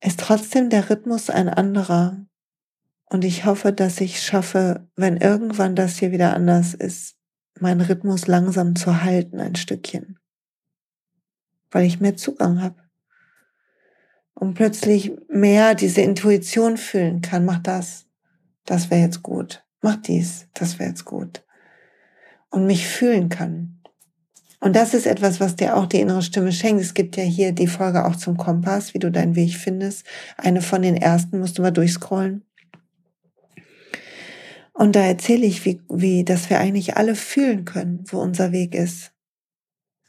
ist 0.00 0.20
trotzdem 0.20 0.70
der 0.70 0.88
Rhythmus 0.88 1.30
ein 1.30 1.48
anderer. 1.48 2.16
Und 3.08 3.24
ich 3.24 3.44
hoffe, 3.44 3.72
dass 3.72 4.00
ich 4.00 4.20
schaffe, 4.20 4.88
wenn 4.96 5.16
irgendwann 5.16 5.76
das 5.76 5.96
hier 5.96 6.10
wieder 6.10 6.34
anders 6.34 6.74
ist, 6.74 7.16
meinen 7.58 7.80
Rhythmus 7.80 8.26
langsam 8.26 8.74
zu 8.74 9.02
halten, 9.02 9.40
ein 9.40 9.54
Stückchen. 9.54 10.18
Weil 11.70 11.86
ich 11.86 12.00
mehr 12.00 12.16
Zugang 12.16 12.60
habe. 12.62 12.76
Und 14.34 14.54
plötzlich 14.54 15.12
mehr 15.28 15.74
diese 15.74 16.02
Intuition 16.02 16.76
fühlen 16.76 17.22
kann. 17.22 17.44
Mach 17.44 17.58
das. 17.58 18.06
Das 18.64 18.90
wäre 18.90 19.00
jetzt 19.00 19.22
gut. 19.22 19.64
Mach 19.80 19.96
dies. 19.96 20.48
Das 20.52 20.78
wäre 20.78 20.90
jetzt 20.90 21.04
gut. 21.04 21.44
Und 22.50 22.66
mich 22.66 22.86
fühlen 22.86 23.28
kann. 23.28 23.76
Und 24.60 24.74
das 24.74 24.94
ist 24.94 25.06
etwas, 25.06 25.38
was 25.38 25.56
dir 25.56 25.76
auch 25.76 25.86
die 25.86 26.00
innere 26.00 26.22
Stimme 26.22 26.50
schenkt. 26.50 26.82
Es 26.82 26.94
gibt 26.94 27.16
ja 27.16 27.22
hier 27.22 27.52
die 27.52 27.66
Folge 27.66 28.04
auch 28.04 28.16
zum 28.16 28.36
Kompass, 28.36 28.94
wie 28.94 28.98
du 28.98 29.10
deinen 29.10 29.36
Weg 29.36 29.54
findest. 29.54 30.04
Eine 30.36 30.60
von 30.60 30.82
den 30.82 30.96
ersten 30.96 31.38
musst 31.38 31.58
du 31.58 31.62
mal 31.62 31.70
durchscrollen. 31.70 32.45
Und 34.76 34.94
da 34.94 35.00
erzähle 35.00 35.46
ich, 35.46 35.64
wie, 35.64 35.80
wie, 35.88 36.22
dass 36.22 36.50
wir 36.50 36.60
eigentlich 36.60 36.98
alle 36.98 37.14
fühlen 37.14 37.64
können, 37.64 38.04
wo 38.08 38.18
unser 38.18 38.52
Weg 38.52 38.74
ist. 38.74 39.12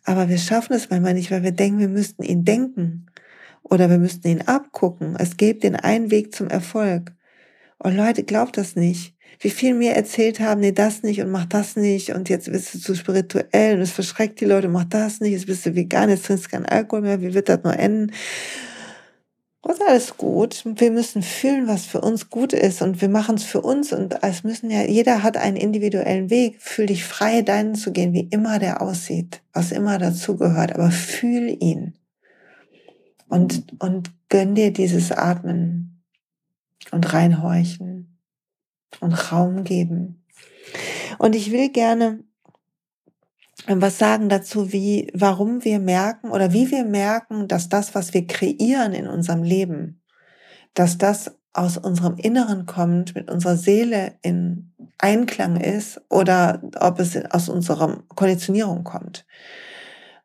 Aber 0.03 0.27
wir 0.27 0.37
schaffen 0.37 0.73
es 0.73 0.89
manchmal 0.89 1.13
nicht, 1.13 1.31
weil 1.31 1.43
wir 1.43 1.53
denken, 1.53 1.79
wir 1.79 1.87
müssten 1.87 2.21
ihn 2.21 2.43
denken 2.43 3.05
oder 3.63 3.89
wir 3.89 3.97
müssten 3.97 4.27
ihn 4.27 4.41
abgucken. 4.41 5.15
Es 5.17 5.37
gibt 5.37 5.63
den 5.63 5.77
einen 5.77 6.11
Weg 6.11 6.35
zum 6.35 6.49
Erfolg. 6.49 7.13
Und 7.77 7.95
Leute, 7.95 8.23
glaubt 8.23 8.57
das 8.57 8.75
nicht. 8.75 9.15
Wie 9.39 9.51
viel 9.51 9.73
mir 9.73 9.93
erzählt 9.93 10.41
haben, 10.41 10.59
nee, 10.59 10.73
das 10.73 11.01
nicht 11.01 11.21
und 11.21 11.31
mach 11.31 11.45
das 11.45 11.77
nicht 11.77 12.13
und 12.13 12.27
jetzt 12.27 12.51
bist 12.51 12.73
du 12.73 12.79
zu 12.79 12.95
spirituell 12.95 13.75
und 13.75 13.81
es 13.81 13.91
verschreckt 13.91 14.41
die 14.41 14.45
Leute, 14.45 14.67
mach 14.67 14.85
das 14.85 15.21
nicht, 15.21 15.33
jetzt 15.33 15.45
bist 15.45 15.65
du 15.65 15.75
vegan, 15.75 16.09
jetzt 16.09 16.25
trinkst 16.25 16.45
du 16.45 16.49
keinen 16.49 16.65
Alkohol 16.65 17.03
mehr, 17.03 17.21
wie 17.21 17.33
wird 17.33 17.47
das 17.47 17.63
nur 17.63 17.77
enden? 17.77 18.11
Und 19.67 19.81
alles 19.85 20.15
gut. 20.15 20.63
Wir 20.63 20.91
müssen 20.91 21.21
fühlen, 21.21 21.67
was 21.67 21.85
für 21.85 21.99
uns 21.99 22.29
gut 22.29 22.53
ist 22.53 22.81
und 22.81 23.01
wir 23.01 23.09
machen 23.09 23.35
es 23.35 23.43
für 23.43 23.59
uns 23.59 23.91
und 23.91 24.23
es 24.23 24.45
müssen 24.45 24.69
ja, 24.71 24.83
jeder 24.83 25.23
hat 25.23 25.35
einen 25.35 25.57
individuellen 25.57 26.29
Weg. 26.29 26.61
Fühl 26.61 26.85
dich 26.85 27.03
frei, 27.03 27.41
deinen 27.41 27.75
zu 27.75 27.91
gehen, 27.91 28.13
wie 28.13 28.29
immer 28.31 28.59
der 28.59 28.81
aussieht, 28.81 29.41
was 29.51 29.73
immer 29.73 29.97
dazugehört, 29.97 30.73
aber 30.73 30.89
fühl 30.89 31.49
ihn. 31.61 31.95
Und, 33.27 33.65
und 33.79 34.09
gönn 34.29 34.55
dir 34.55 34.71
dieses 34.71 35.11
Atmen 35.11 36.01
und 36.91 37.11
reinhorchen 37.11 38.17
und 39.01 39.33
Raum 39.33 39.65
geben. 39.65 40.23
Und 41.17 41.35
ich 41.35 41.51
will 41.51 41.67
gerne 41.67 42.23
was 43.67 43.97
sagen 43.97 44.29
dazu, 44.29 44.71
wie, 44.71 45.11
warum 45.13 45.63
wir 45.65 45.79
merken 45.79 46.31
oder 46.31 46.53
wie 46.53 46.71
wir 46.71 46.85
merken, 46.85 47.47
dass 47.47 47.69
das, 47.69 47.95
was 47.95 48.13
wir 48.13 48.25
kreieren 48.25 48.93
in 48.93 49.07
unserem 49.07 49.43
Leben, 49.43 50.01
dass 50.73 50.97
das 50.97 51.35
aus 51.53 51.77
unserem 51.77 52.17
Inneren 52.17 52.65
kommt, 52.65 53.15
mit 53.15 53.29
unserer 53.29 53.57
Seele 53.57 54.13
in 54.21 54.71
Einklang 54.99 55.59
ist 55.59 55.99
oder 56.09 56.61
ob 56.79 56.99
es 56.99 57.17
aus 57.31 57.49
unserer 57.49 58.03
Konditionierung 58.15 58.83
kommt. 58.83 59.25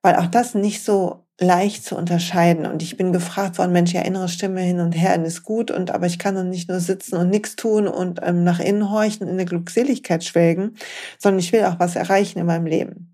Weil 0.03 0.17
auch 0.17 0.27
das 0.27 0.55
nicht 0.55 0.85
so 0.85 1.27
leicht 1.41 1.85
zu 1.85 1.97
unterscheiden. 1.97 2.67
Und 2.67 2.83
ich 2.83 2.97
bin 2.97 3.13
gefragt 3.13 3.59
worden, 3.59 3.73
Mensch, 3.73 3.93
ja, 3.93 4.03
innere 4.03 4.29
Stimme 4.29 4.61
hin 4.61 4.79
und 4.79 4.93
her 4.93 5.19
und 5.19 5.25
ist 5.25 5.43
gut, 5.43 5.71
und 5.71 5.91
aber 5.91 6.07
ich 6.07 6.19
kann 6.19 6.35
doch 6.35 6.45
nicht 6.45 6.69
nur 6.69 6.81
sitzen 6.81 7.17
und 7.17 7.31
nichts 7.31 7.57
tun 7.57 7.89
und 7.89 8.21
ähm, 8.23 8.45
nach 8.45 8.61
innen 8.61 8.91
horchen, 8.91 9.27
in 9.27 9.37
der 9.37 9.47
Glückseligkeit 9.47 10.23
schwelgen, 10.23 10.77
sondern 11.19 11.41
ich 11.41 11.53
will 11.53 11.65
auch 11.65 11.81
was 11.81 11.97
erreichen 11.97 12.39
in 12.39 12.47
meinem 12.47 12.67
Leben 12.67 13.12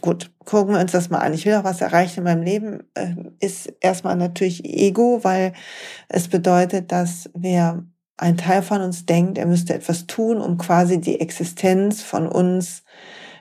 gut, 0.00 0.30
gucken 0.44 0.74
wir 0.74 0.80
uns 0.80 0.92
das 0.92 1.10
mal 1.10 1.18
an. 1.18 1.34
Ich 1.34 1.46
will 1.46 1.54
auch 1.54 1.64
was 1.64 1.80
erreichen 1.80 2.18
in 2.18 2.24
meinem 2.24 2.42
Leben, 2.42 2.82
äh, 2.94 3.14
ist 3.40 3.72
erstmal 3.80 4.16
natürlich 4.16 4.64
Ego, 4.64 5.20
weil 5.22 5.52
es 6.08 6.28
bedeutet, 6.28 6.92
dass 6.92 7.30
wer 7.34 7.84
ein 8.16 8.36
Teil 8.36 8.62
von 8.62 8.80
uns 8.80 9.06
denkt, 9.06 9.38
er 9.38 9.46
müsste 9.46 9.74
etwas 9.74 10.06
tun, 10.06 10.38
um 10.40 10.58
quasi 10.58 11.00
die 11.00 11.20
Existenz 11.20 12.02
von 12.02 12.26
uns, 12.26 12.82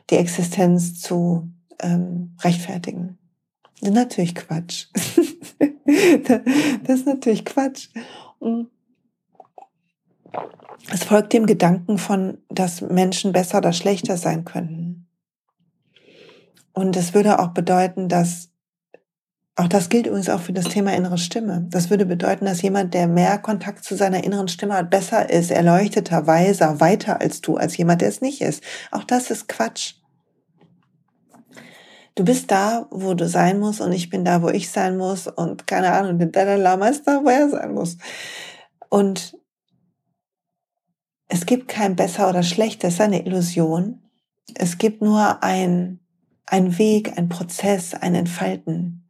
die 0.09 0.17
Existenz 0.17 0.99
zu 0.99 1.49
ähm, 1.81 2.35
rechtfertigen. 2.43 3.17
Das 3.81 3.89
ist 3.89 3.95
natürlich 3.95 4.35
Quatsch. 4.35 4.87
das 6.83 6.99
ist 6.99 7.05
natürlich 7.05 7.45
Quatsch. 7.45 7.89
Es 10.91 11.03
folgt 11.03 11.33
dem 11.33 11.45
Gedanken 11.45 11.97
von, 11.97 12.37
dass 12.49 12.81
Menschen 12.81 13.31
besser 13.31 13.59
oder 13.59 13.73
schlechter 13.73 14.17
sein 14.17 14.45
könnten. 14.45 14.84
Und 16.75 16.97
das 16.97 17.13
würde 17.13 17.39
auch 17.39 17.47
bedeuten, 17.47 18.09
dass, 18.09 18.49
auch 19.55 19.69
das 19.69 19.87
gilt 19.87 20.07
übrigens 20.07 20.29
auch 20.29 20.41
für 20.41 20.51
das 20.51 20.65
Thema 20.65 20.93
innere 20.93 21.17
Stimme. 21.17 21.65
Das 21.69 21.89
würde 21.89 22.05
bedeuten, 22.05 22.43
dass 22.43 22.61
jemand, 22.61 22.93
der 22.93 23.07
mehr 23.07 23.37
Kontakt 23.37 23.85
zu 23.85 23.95
seiner 23.95 24.25
inneren 24.25 24.49
Stimme 24.49 24.73
hat, 24.73 24.89
besser 24.89 25.29
ist, 25.29 25.51
erleuchteter, 25.51 26.27
weiser, 26.27 26.81
weiter 26.81 27.21
als 27.21 27.39
du, 27.39 27.55
als 27.55 27.77
jemand, 27.77 28.01
der 28.01 28.09
es 28.09 28.19
nicht 28.19 28.41
ist. 28.41 28.61
Auch 28.91 29.05
das 29.05 29.31
ist 29.31 29.47
Quatsch. 29.47 29.95
Du 32.15 32.25
bist 32.25 32.51
da, 32.51 32.87
wo 32.91 33.13
du 33.13 33.27
sein 33.27 33.59
musst 33.59 33.79
und 33.79 33.93
ich 33.93 34.09
bin 34.09 34.25
da, 34.25 34.41
wo 34.41 34.49
ich 34.49 34.69
sein 34.69 34.97
muss 34.97 35.27
und 35.27 35.67
keine 35.67 35.93
Ahnung, 35.93 36.19
der 36.19 36.27
Dalai 36.27 36.57
Lama 36.57 36.87
ist 36.87 37.07
da, 37.07 37.23
wo 37.23 37.29
er 37.29 37.49
sein 37.49 37.73
muss. 37.73 37.97
Und 38.89 39.37
es 41.29 41.45
gibt 41.45 41.69
kein 41.69 41.95
besser 41.95 42.29
oder 42.29 42.43
schlechter, 42.43 42.89
es 42.89 42.95
ist 42.95 43.01
eine 43.01 43.25
Illusion. 43.25 44.01
Es 44.55 44.77
gibt 44.77 45.01
nur 45.01 45.41
ein 45.41 45.99
ein 46.45 46.77
Weg, 46.77 47.17
ein 47.17 47.29
Prozess, 47.29 47.93
ein 47.93 48.15
Entfalten. 48.15 49.09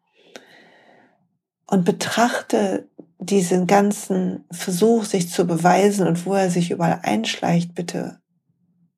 Und 1.68 1.84
betrachte 1.84 2.88
diesen 3.20 3.66
ganzen 3.68 4.46
Versuch, 4.52 5.06
sich 5.06 5.30
zu 5.30 5.46
beweisen 5.46 6.08
und 6.08 6.26
wo 6.26 6.34
er 6.34 6.50
sich 6.50 6.72
überall 6.72 7.00
einschleicht, 7.02 7.74
bitte, 7.74 8.20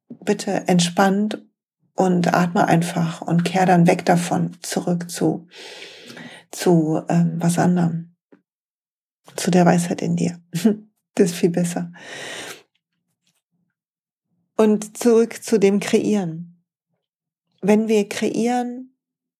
bitte 0.10 0.68
entspannt 0.68 1.42
und 1.96 2.34
atme 2.34 2.68
einfach 2.68 3.22
und 3.22 3.44
kehr 3.44 3.66
dann 3.66 3.88
weg 3.88 4.06
davon 4.06 4.58
zurück 4.62 5.10
zu, 5.10 5.48
zu 6.52 7.02
ähm, 7.10 7.38
was 7.38 7.58
anderem, 7.58 8.16
zu 9.36 9.50
der 9.50 9.66
Weisheit 9.66 10.02
in 10.02 10.16
dir. 10.16 10.40
das 11.16 11.32
ist 11.32 11.36
viel 11.36 11.50
besser. 11.50 11.92
Und 14.58 14.98
zurück 14.98 15.44
zu 15.44 15.60
dem 15.60 15.80
Kreieren 15.80 16.47
wenn 17.62 17.88
wir 17.88 18.08
kreieren, 18.08 18.98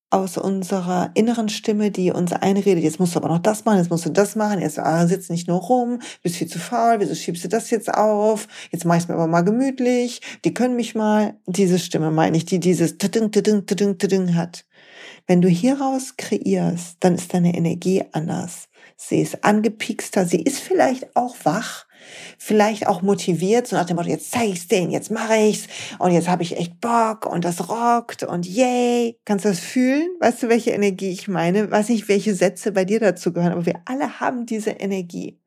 aus 0.10 0.38
unserer 0.38 1.12
inneren 1.16 1.50
Stimme, 1.50 1.92
die 1.92 2.12
uns 2.12 2.32
einredet, 2.32 2.84
jetzt 2.84 3.00
musst 3.00 3.16
du 3.16 3.20
aber 3.20 3.28
noch 3.28 3.40
das 3.40 3.66
machen, 3.66 3.78
jetzt 3.78 3.90
musst 3.90 4.06
du 4.06 4.10
das 4.10 4.38
machen, 4.38 4.62
jetzt 4.62 4.80
ah, 4.80 5.06
sitzt 5.06 5.30
nicht 5.30 5.50
nur 5.50 5.60
rum, 5.60 6.00
bist 6.24 6.38
viel 6.38 6.48
zu 6.48 6.60
faul, 6.60 7.00
wieso 7.00 7.14
schiebst 7.14 7.44
du 7.44 7.50
das 7.50 7.70
jetzt 7.72 7.94
auf, 7.94 8.48
jetzt 8.72 8.86
mach 8.86 8.96
ich's 8.96 9.10
mir 9.10 9.16
aber 9.16 9.28
mal 9.28 9.42
gemütlich, 9.42 10.22
die 10.46 10.54
können 10.54 10.78
mich 10.78 10.96
mal, 10.96 11.36
diese 11.46 11.78
Stimme 11.78 12.10
meine 12.10 12.38
ich, 12.38 12.46
die 12.46 12.60
dieses 12.60 12.98
tading, 12.98 13.32
tading, 13.32 13.66
tading, 13.66 13.98
tading 13.98 14.36
hat. 14.36 14.66
Wenn 15.26 15.42
du 15.42 15.50
hieraus 15.50 16.16
kreierst, 16.16 16.98
dann 17.02 17.16
ist 17.16 17.34
deine 17.34 17.54
Energie 17.54 18.04
anders. 18.14 18.70
Sie 18.96 19.22
ist 19.22 19.44
angepiekster, 19.44 20.26
sie 20.26 20.42
ist 20.42 20.60
vielleicht 20.60 21.18
auch 21.18 21.36
wach, 21.44 21.86
vielleicht 22.38 22.88
auch 22.88 23.02
motiviert, 23.02 23.68
so 23.68 23.76
nach 23.76 23.86
dem 23.86 23.96
Motto, 23.96 24.10
jetzt 24.10 24.32
zeige 24.32 24.52
ich's 24.52 24.68
denen, 24.68 24.92
jetzt 24.92 25.12
mache 25.12 25.36
ich's 25.36 25.68
und 26.00 26.12
jetzt 26.12 26.28
habe 26.28 26.44
ich 26.44 26.58
echt 26.58 26.80
Bock 26.80 27.26
und 27.26 27.46
das 27.46 27.70
rockt 27.70 28.24
und 28.24 28.46
yay. 28.46 29.20
Kannst 29.26 29.46
du 29.46 29.50
das 29.50 29.60
fühlen? 29.60 30.10
Weißt 30.20 30.44
du, 30.44 30.50
welche 30.50 30.72
Energie 30.72 31.10
ich 31.10 31.28
meine? 31.28 31.70
Weiß 31.72 31.90
nicht, 31.90 32.08
welche 32.08 32.36
Sätze 32.36 32.72
bei 32.72 32.86
dir 32.86 33.00
dazu 33.00 33.34
gehören, 33.34 33.54
aber 33.54 33.66
wir 33.66 33.82
alle 33.86 34.20
haben 34.20 34.46
diese 34.46 34.72
Energie. 34.72 35.40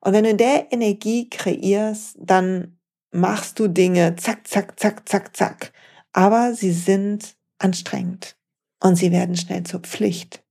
Und 0.00 0.14
wenn 0.14 0.24
du 0.24 0.30
in 0.30 0.38
der 0.38 0.72
Energie 0.72 1.28
kreierst, 1.28 2.16
dann 2.18 2.78
machst 3.12 3.58
du 3.58 3.68
Dinge 3.68 4.16
zack, 4.16 4.46
zack, 4.46 4.78
zack, 4.80 5.08
zack, 5.08 5.36
zack. 5.36 5.72
Aber 6.12 6.54
sie 6.54 6.72
sind 6.72 7.36
anstrengend 7.58 8.36
und 8.80 8.96
sie 8.96 9.12
werden 9.12 9.36
schnell 9.36 9.64
zur 9.64 9.80
Pflicht. 9.80 10.42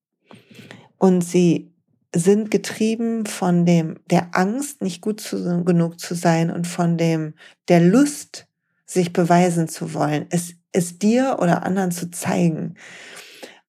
Und 0.97 1.21
sie 1.21 1.73
sind 2.13 2.49
getrieben 2.49 3.25
von 3.25 3.65
dem, 3.65 3.99
der 4.09 4.29
Angst, 4.33 4.81
nicht 4.81 5.01
gut 5.01 5.21
zu, 5.21 5.63
genug 5.63 5.99
zu 5.99 6.15
sein 6.15 6.49
und 6.49 6.65
von 6.65 6.97
dem, 6.97 7.35
der 7.67 7.81
Lust, 7.81 8.47
sich 8.85 9.13
beweisen 9.13 9.67
zu 9.67 9.93
wollen, 9.93 10.25
es, 10.31 10.55
es 10.71 10.97
dir 10.97 11.37
oder 11.39 11.63
anderen 11.63 11.91
zu 11.91 12.09
zeigen. 12.09 12.73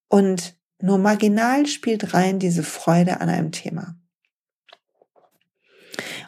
Und 0.09 0.57
nur 0.81 0.97
marginal 0.97 1.67
spielt 1.67 2.15
rein 2.15 2.39
diese 2.39 2.63
Freude 2.63 3.21
an 3.21 3.29
einem 3.29 3.53
Thema. 3.53 3.97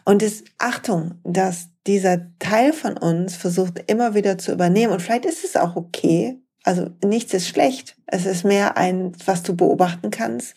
Und 0.05 0.23
es, 0.23 0.45
Achtung, 0.59 1.15
dass 1.25 1.69
dieser 1.87 2.37
Teil 2.39 2.73
von 2.73 2.97
uns 2.97 3.35
versucht 3.37 3.83
immer 3.91 4.15
wieder 4.15 4.37
zu 4.39 4.53
übernehmen. 4.53 4.93
Und 4.93 5.01
vielleicht 5.01 5.25
ist 5.25 5.45
es 5.45 5.57
auch 5.57 5.77
okay. 5.77 6.39
Also 6.65 6.91
nichts 7.03 7.33
ist 7.35 7.49
schlecht. 7.49 7.97
Es 8.07 8.27
ist 8.27 8.45
mehr 8.45 8.77
ein, 8.77 9.13
was 9.25 9.43
du 9.43 9.57
beobachten 9.57 10.11
kannst. 10.11 10.57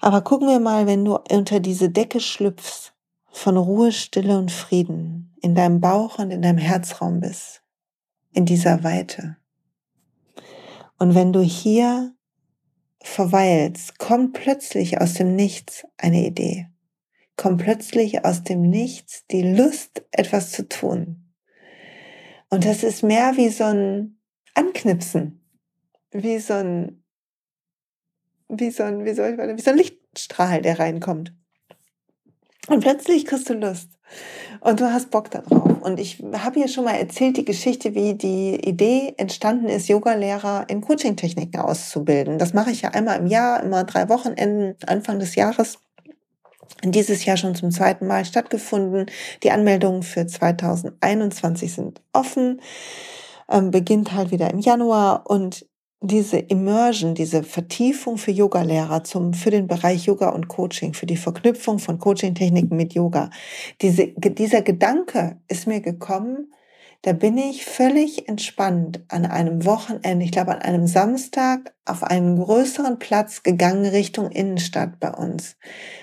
Aber 0.00 0.22
gucken 0.22 0.48
wir 0.48 0.60
mal, 0.60 0.86
wenn 0.86 1.04
du 1.04 1.16
unter 1.30 1.60
diese 1.60 1.90
Decke 1.90 2.20
schlüpfst 2.20 2.94
von 3.30 3.56
Ruhe, 3.56 3.92
Stille 3.92 4.38
und 4.38 4.52
Frieden 4.52 5.34
in 5.42 5.54
deinem 5.54 5.80
Bauch 5.80 6.18
und 6.18 6.30
in 6.30 6.42
deinem 6.42 6.58
Herzraum 6.58 7.20
bist, 7.20 7.62
in 8.32 8.44
dieser 8.46 8.84
Weite. 8.84 9.36
Und 10.98 11.14
wenn 11.14 11.32
du 11.32 11.40
hier 11.40 12.14
verweilst, 13.00 13.98
kommt 13.98 14.32
plötzlich 14.34 15.00
aus 15.00 15.14
dem 15.14 15.34
Nichts 15.34 15.86
eine 15.96 16.26
Idee. 16.26 16.68
Kommt 17.36 17.62
plötzlich 17.62 18.24
aus 18.24 18.42
dem 18.42 18.62
Nichts 18.62 19.24
die 19.30 19.42
Lust, 19.42 20.04
etwas 20.10 20.50
zu 20.50 20.68
tun. 20.68 21.32
Und 22.50 22.64
das 22.64 22.82
ist 22.82 23.02
mehr 23.02 23.36
wie 23.36 23.48
so 23.48 23.64
ein 23.64 24.18
Anknipsen, 24.54 25.40
wie 26.10 26.38
so 26.38 26.54
ein 26.54 27.04
wie 28.48 28.70
so 28.70 28.82
ein, 28.82 29.04
wie 29.04 29.14
soll 29.14 29.30
ich 29.30 29.56
wie 29.56 29.62
so 29.62 29.70
ein 29.70 29.76
Lichtstrahl, 29.76 30.62
der 30.62 30.78
reinkommt. 30.78 31.32
Und 32.68 32.80
plötzlich 32.80 33.24
kriegst 33.24 33.48
du 33.48 33.54
Lust. 33.54 33.88
Und 34.60 34.80
du 34.80 34.92
hast 34.92 35.10
Bock 35.10 35.30
darauf. 35.30 35.82
Und 35.82 36.00
ich 36.00 36.22
habe 36.34 36.60
hier 36.60 36.68
schon 36.68 36.84
mal 36.84 36.96
erzählt, 36.96 37.36
die 37.36 37.44
Geschichte, 37.44 37.94
wie 37.94 38.14
die 38.14 38.56
Idee 38.56 39.14
entstanden 39.16 39.68
ist, 39.68 39.88
Yogalehrer 39.88 40.66
in 40.68 40.80
Coaching-Techniken 40.80 41.60
auszubilden. 41.60 42.38
Das 42.38 42.54
mache 42.54 42.70
ich 42.70 42.82
ja 42.82 42.90
einmal 42.90 43.18
im 43.18 43.26
Jahr, 43.26 43.62
immer 43.62 43.84
drei 43.84 44.08
Wochenenden, 44.08 44.76
Anfang 44.86 45.18
des 45.18 45.34
Jahres. 45.34 45.78
Dieses 46.84 47.24
Jahr 47.24 47.36
schon 47.36 47.54
zum 47.54 47.70
zweiten 47.70 48.06
Mal 48.06 48.24
stattgefunden. 48.24 49.06
Die 49.42 49.50
Anmeldungen 49.50 50.02
für 50.02 50.26
2021 50.26 51.72
sind 51.72 52.02
offen. 52.12 52.60
Ähm, 53.50 53.70
beginnt 53.70 54.12
halt 54.12 54.30
wieder 54.30 54.50
im 54.50 54.58
Januar 54.58 55.24
und 55.30 55.67
diese 56.00 56.38
Immersion, 56.38 57.14
diese 57.14 57.42
Vertiefung 57.42 58.18
für 58.18 58.30
Yogalehrer 58.30 59.02
zum, 59.02 59.34
für 59.34 59.50
den 59.50 59.66
Bereich 59.66 60.06
Yoga 60.06 60.28
und 60.28 60.48
Coaching, 60.48 60.94
für 60.94 61.06
die 61.06 61.16
Verknüpfung 61.16 61.78
von 61.80 61.98
Coaching-Techniken 61.98 62.76
mit 62.76 62.94
Yoga. 62.94 63.30
Diese, 63.82 64.08
dieser 64.08 64.62
Gedanke 64.62 65.40
ist 65.48 65.66
mir 65.66 65.80
gekommen, 65.80 66.52
da 67.02 67.12
bin 67.12 67.38
ich 67.38 67.64
völlig 67.64 68.28
entspannt 68.28 69.04
an 69.06 69.24
einem 69.24 69.64
Wochenende, 69.64 70.24
ich 70.24 70.32
glaube 70.32 70.50
an 70.50 70.62
einem 70.62 70.88
Samstag, 70.88 71.72
auf 71.84 72.02
einen 72.02 72.36
größeren 72.36 72.98
Platz 72.98 73.44
gegangen 73.44 73.86
Richtung 73.86 74.30
Innenstadt 74.32 74.98
bei 74.98 75.12
uns. 75.12 75.56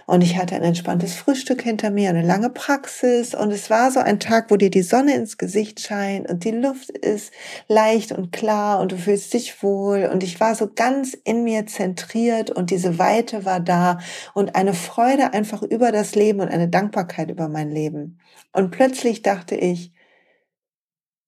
Und 0.08 0.24
ich 0.24 0.38
hatte 0.38 0.56
ein 0.56 0.64
entspanntes 0.64 1.16
Frühstück 1.16 1.62
hinter 1.62 1.90
mir, 1.90 2.10
eine 2.10 2.22
lange 2.22 2.50
Praxis 2.50 3.36
und 3.36 3.52
es 3.52 3.70
war 3.70 3.92
so 3.92 4.00
ein 4.00 4.22
Tag, 4.22 4.50
wo 4.50 4.56
dir 4.56 4.70
die 4.70 4.84
Sonne 4.84 5.16
ins 5.16 5.38
Gesicht 5.38 5.82
scheint 5.82 6.30
und 6.30 6.46
die 6.46 6.52
Luft 6.52 6.90
ist 6.92 7.34
leicht 7.68 8.14
und 8.14 8.32
klar 8.32 8.80
und 8.80 8.94
du 8.94 8.98
fühlst 8.98 9.34
dich 9.34 9.62
wohl 9.62 10.10
und 10.12 10.24
ich 10.24 10.40
war 10.40 10.56
so 10.56 10.70
ganz 10.74 11.14
in 11.26 11.44
mir 11.44 11.66
zentriert 11.68 12.52
und 12.52 12.72
diese 12.72 12.98
Weite 12.98 13.44
war 13.44 13.60
da 13.60 14.00
und 14.34 14.56
eine 14.56 14.74
Freude 14.74 15.34
einfach 15.34 15.62
über 15.62 15.92
das 15.92 16.16
Leben 16.16 16.40
und 16.40 16.48
eine 16.48 16.70
Dankbarkeit 16.70 17.30
über 17.30 17.50
mein 17.50 17.70
Leben. 17.70 18.20
Und 18.54 18.72
plötzlich 18.72 19.22
dachte 19.22 19.56
ich, 19.56 19.92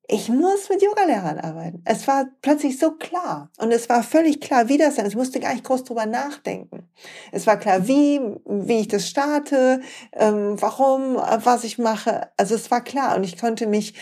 ich 0.10 0.30
muss 0.30 0.70
mit 0.70 0.82
Yogalehrern 0.82 1.40
arbeiten. 1.40 1.82
Es 1.84 2.08
war 2.08 2.28
plötzlich 2.42 2.80
so 2.80 2.92
klar. 2.92 3.50
Und 3.58 3.74
es 3.74 3.90
war 3.90 4.04
völlig 4.04 4.40
klar, 4.40 4.70
wie 4.70 4.78
das 4.78 4.96
sein. 4.96 5.06
Ich 5.06 5.18
musste 5.18 5.42
gar 5.42 5.52
nicht 5.52 5.66
groß 5.66 5.84
drüber 5.84 6.06
nachdenken. 6.06 6.88
Es 7.34 7.46
war 7.46 7.58
klar, 7.58 7.88
wie, 7.88 8.22
wie 8.46 8.80
ich 8.80 8.88
das 8.88 9.10
starte, 9.10 9.82
ähm, 10.14 10.56
warum, 10.62 11.16
was 11.16 11.66
ich 11.66 11.78
mache. 11.78 12.30
Also 12.38 12.56
es 12.56 12.72
war 12.72 12.82
klar. 12.82 13.18
Und 13.18 13.26
ich 13.26 13.38
konnte 13.38 13.68
mich 13.68 13.96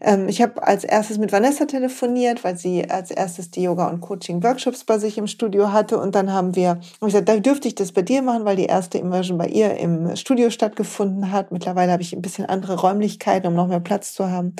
ähm, 0.00 0.28
ich 0.28 0.42
habe 0.42 0.62
als 0.62 0.84
erstes 0.84 1.18
mit 1.18 1.32
Vanessa 1.32 1.64
telefoniert, 1.64 2.44
weil 2.44 2.56
sie 2.56 2.88
als 2.88 3.10
erstes 3.10 3.50
die 3.50 3.62
Yoga- 3.62 3.88
und 3.88 4.00
Coaching-Workshops 4.00 4.84
bei 4.84 4.98
sich 4.98 5.18
im 5.18 5.26
Studio 5.26 5.72
hatte. 5.72 5.98
Und 5.98 6.14
dann 6.14 6.32
haben 6.32 6.54
wir, 6.54 6.70
hab 6.70 6.80
ich 6.80 7.06
gesagt, 7.06 7.28
da 7.28 7.36
dürfte 7.36 7.68
ich 7.68 7.74
das 7.74 7.92
bei 7.92 8.02
dir 8.02 8.22
machen, 8.22 8.44
weil 8.44 8.56
die 8.56 8.66
erste 8.66 8.98
Immersion 8.98 9.38
bei 9.38 9.48
ihr 9.48 9.76
im 9.76 10.14
Studio 10.16 10.50
stattgefunden 10.50 11.32
hat. 11.32 11.52
Mittlerweile 11.52 11.92
habe 11.92 12.02
ich 12.02 12.12
ein 12.12 12.22
bisschen 12.22 12.46
andere 12.46 12.78
Räumlichkeiten, 12.80 13.48
um 13.48 13.54
noch 13.54 13.68
mehr 13.68 13.80
Platz 13.80 14.12
zu 14.14 14.30
haben 14.30 14.54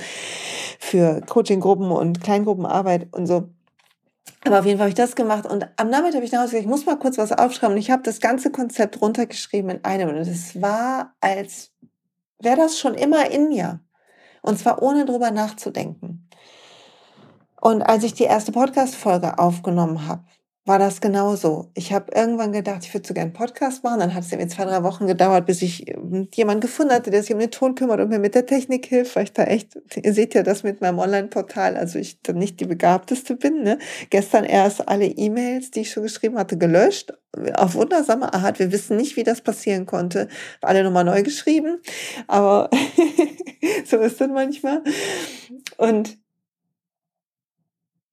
für 0.79 1.21
Coaching-Gruppen 1.23 1.91
und 1.91 2.23
Kleingruppenarbeit 2.23 3.09
und 3.13 3.27
so. 3.27 3.49
Aber 4.45 4.61
auf 4.61 4.65
jeden 4.67 4.79
Fall 4.79 4.85
habe 4.85 4.91
ich 4.91 4.95
das 4.95 5.17
gemacht 5.17 5.45
und 5.45 5.67
am 5.77 5.91
Nachmittag 5.91 6.17
habe 6.17 6.25
ich 6.25 6.31
daraus 6.31 6.51
gesagt, 6.51 6.63
ich 6.63 6.71
muss 6.71 6.87
mal 6.87 6.97
kurz 6.97 7.19
was 7.19 7.33
aufschreiben 7.33 7.75
und 7.75 7.81
ich 7.81 7.91
habe 7.91 8.03
das 8.05 8.21
ganze 8.21 8.51
Konzept 8.51 9.01
runtergeschrieben 9.01 9.71
in 9.71 9.85
einem 9.85 10.11
und 10.11 10.17
es 10.17 10.61
war, 10.61 11.15
als 11.21 11.73
wäre 12.41 12.57
das 12.57 12.79
schon 12.79 12.95
immer 12.95 13.29
in 13.31 13.49
mir. 13.49 13.81
Und 14.47 14.59
zwar 14.59 14.81
ohne 14.81 15.05
drüber 15.05 15.33
nachzudenken. 15.33 16.29
Und 17.61 17.83
als 17.83 18.05
ich 18.05 18.15
die 18.15 18.25
erste 18.25 18.53
Podcast-Folge 18.53 19.41
aufgenommen 19.41 20.07
habe, 20.07 20.23
war 20.67 20.81
das 20.81 21.01
genauso. 21.01 21.71
Ich 21.75 21.93
habe 21.93 22.13
irgendwann 22.13 22.53
gedacht, 22.53 22.85
ich 22.85 22.93
würde 22.93 23.07
so 23.07 23.15
gerne 23.15 23.31
Podcast 23.31 23.85
machen. 23.85 24.01
Dann 24.01 24.15
hat 24.15 24.25
es 24.25 24.33
mir 24.33 24.49
zwei, 24.49 24.65
drei 24.65 24.83
Wochen 24.83 25.07
gedauert, 25.07 25.47
bis 25.47 25.63
ich 25.63 25.89
ähm, 25.89 26.29
jemanden 26.35 26.61
gefunden 26.61 26.93
hatte, 26.93 27.11
der 27.11 27.23
sich 27.23 27.33
um 27.33 27.39
den 27.39 27.53
Ton 27.53 27.77
kümmert 27.77 28.01
und 28.01 28.09
mir 28.09 28.19
mit 28.19 28.35
der 28.35 28.47
Technik 28.47 28.87
hilft, 28.87 29.15
weil 29.15 29.25
ich 29.25 29.33
da 29.33 29.45
echt, 29.45 29.79
ihr 29.95 30.13
seht 30.13 30.35
ja 30.35 30.43
das 30.43 30.65
mit 30.65 30.81
meinem 30.81 30.99
Online-Portal, 30.99 31.77
also 31.77 32.01
ich 32.01 32.21
dann 32.23 32.39
nicht 32.39 32.59
die 32.59 32.67
begabteste 32.67 33.37
bin. 33.37 33.63
Ne? 33.63 33.79
Gestern 34.11 34.43
erst 34.45 34.89
alle 34.89 35.07
E-Mails, 35.07 35.71
die 35.71 35.83
ich 35.83 35.93
schon 35.93 36.03
geschrieben 36.03 36.37
hatte, 36.37 36.59
gelöscht. 36.59 37.15
Auf 37.55 37.75
wundersame 37.75 38.35
Art. 38.35 38.59
Wir 38.59 38.73
wissen 38.73 38.97
nicht, 38.97 39.17
wie 39.17 39.23
das 39.23 39.43
passieren 39.43 39.87
konnte. 39.87 40.27
Alle 40.63 40.83
nochmal 40.83 41.05
neu 41.05 41.23
geschrieben. 41.23 41.79
Aber 42.27 42.71
so 43.85 43.99
ist 43.99 44.21
das 44.21 44.29
manchmal. 44.29 44.83
Und 45.77 46.19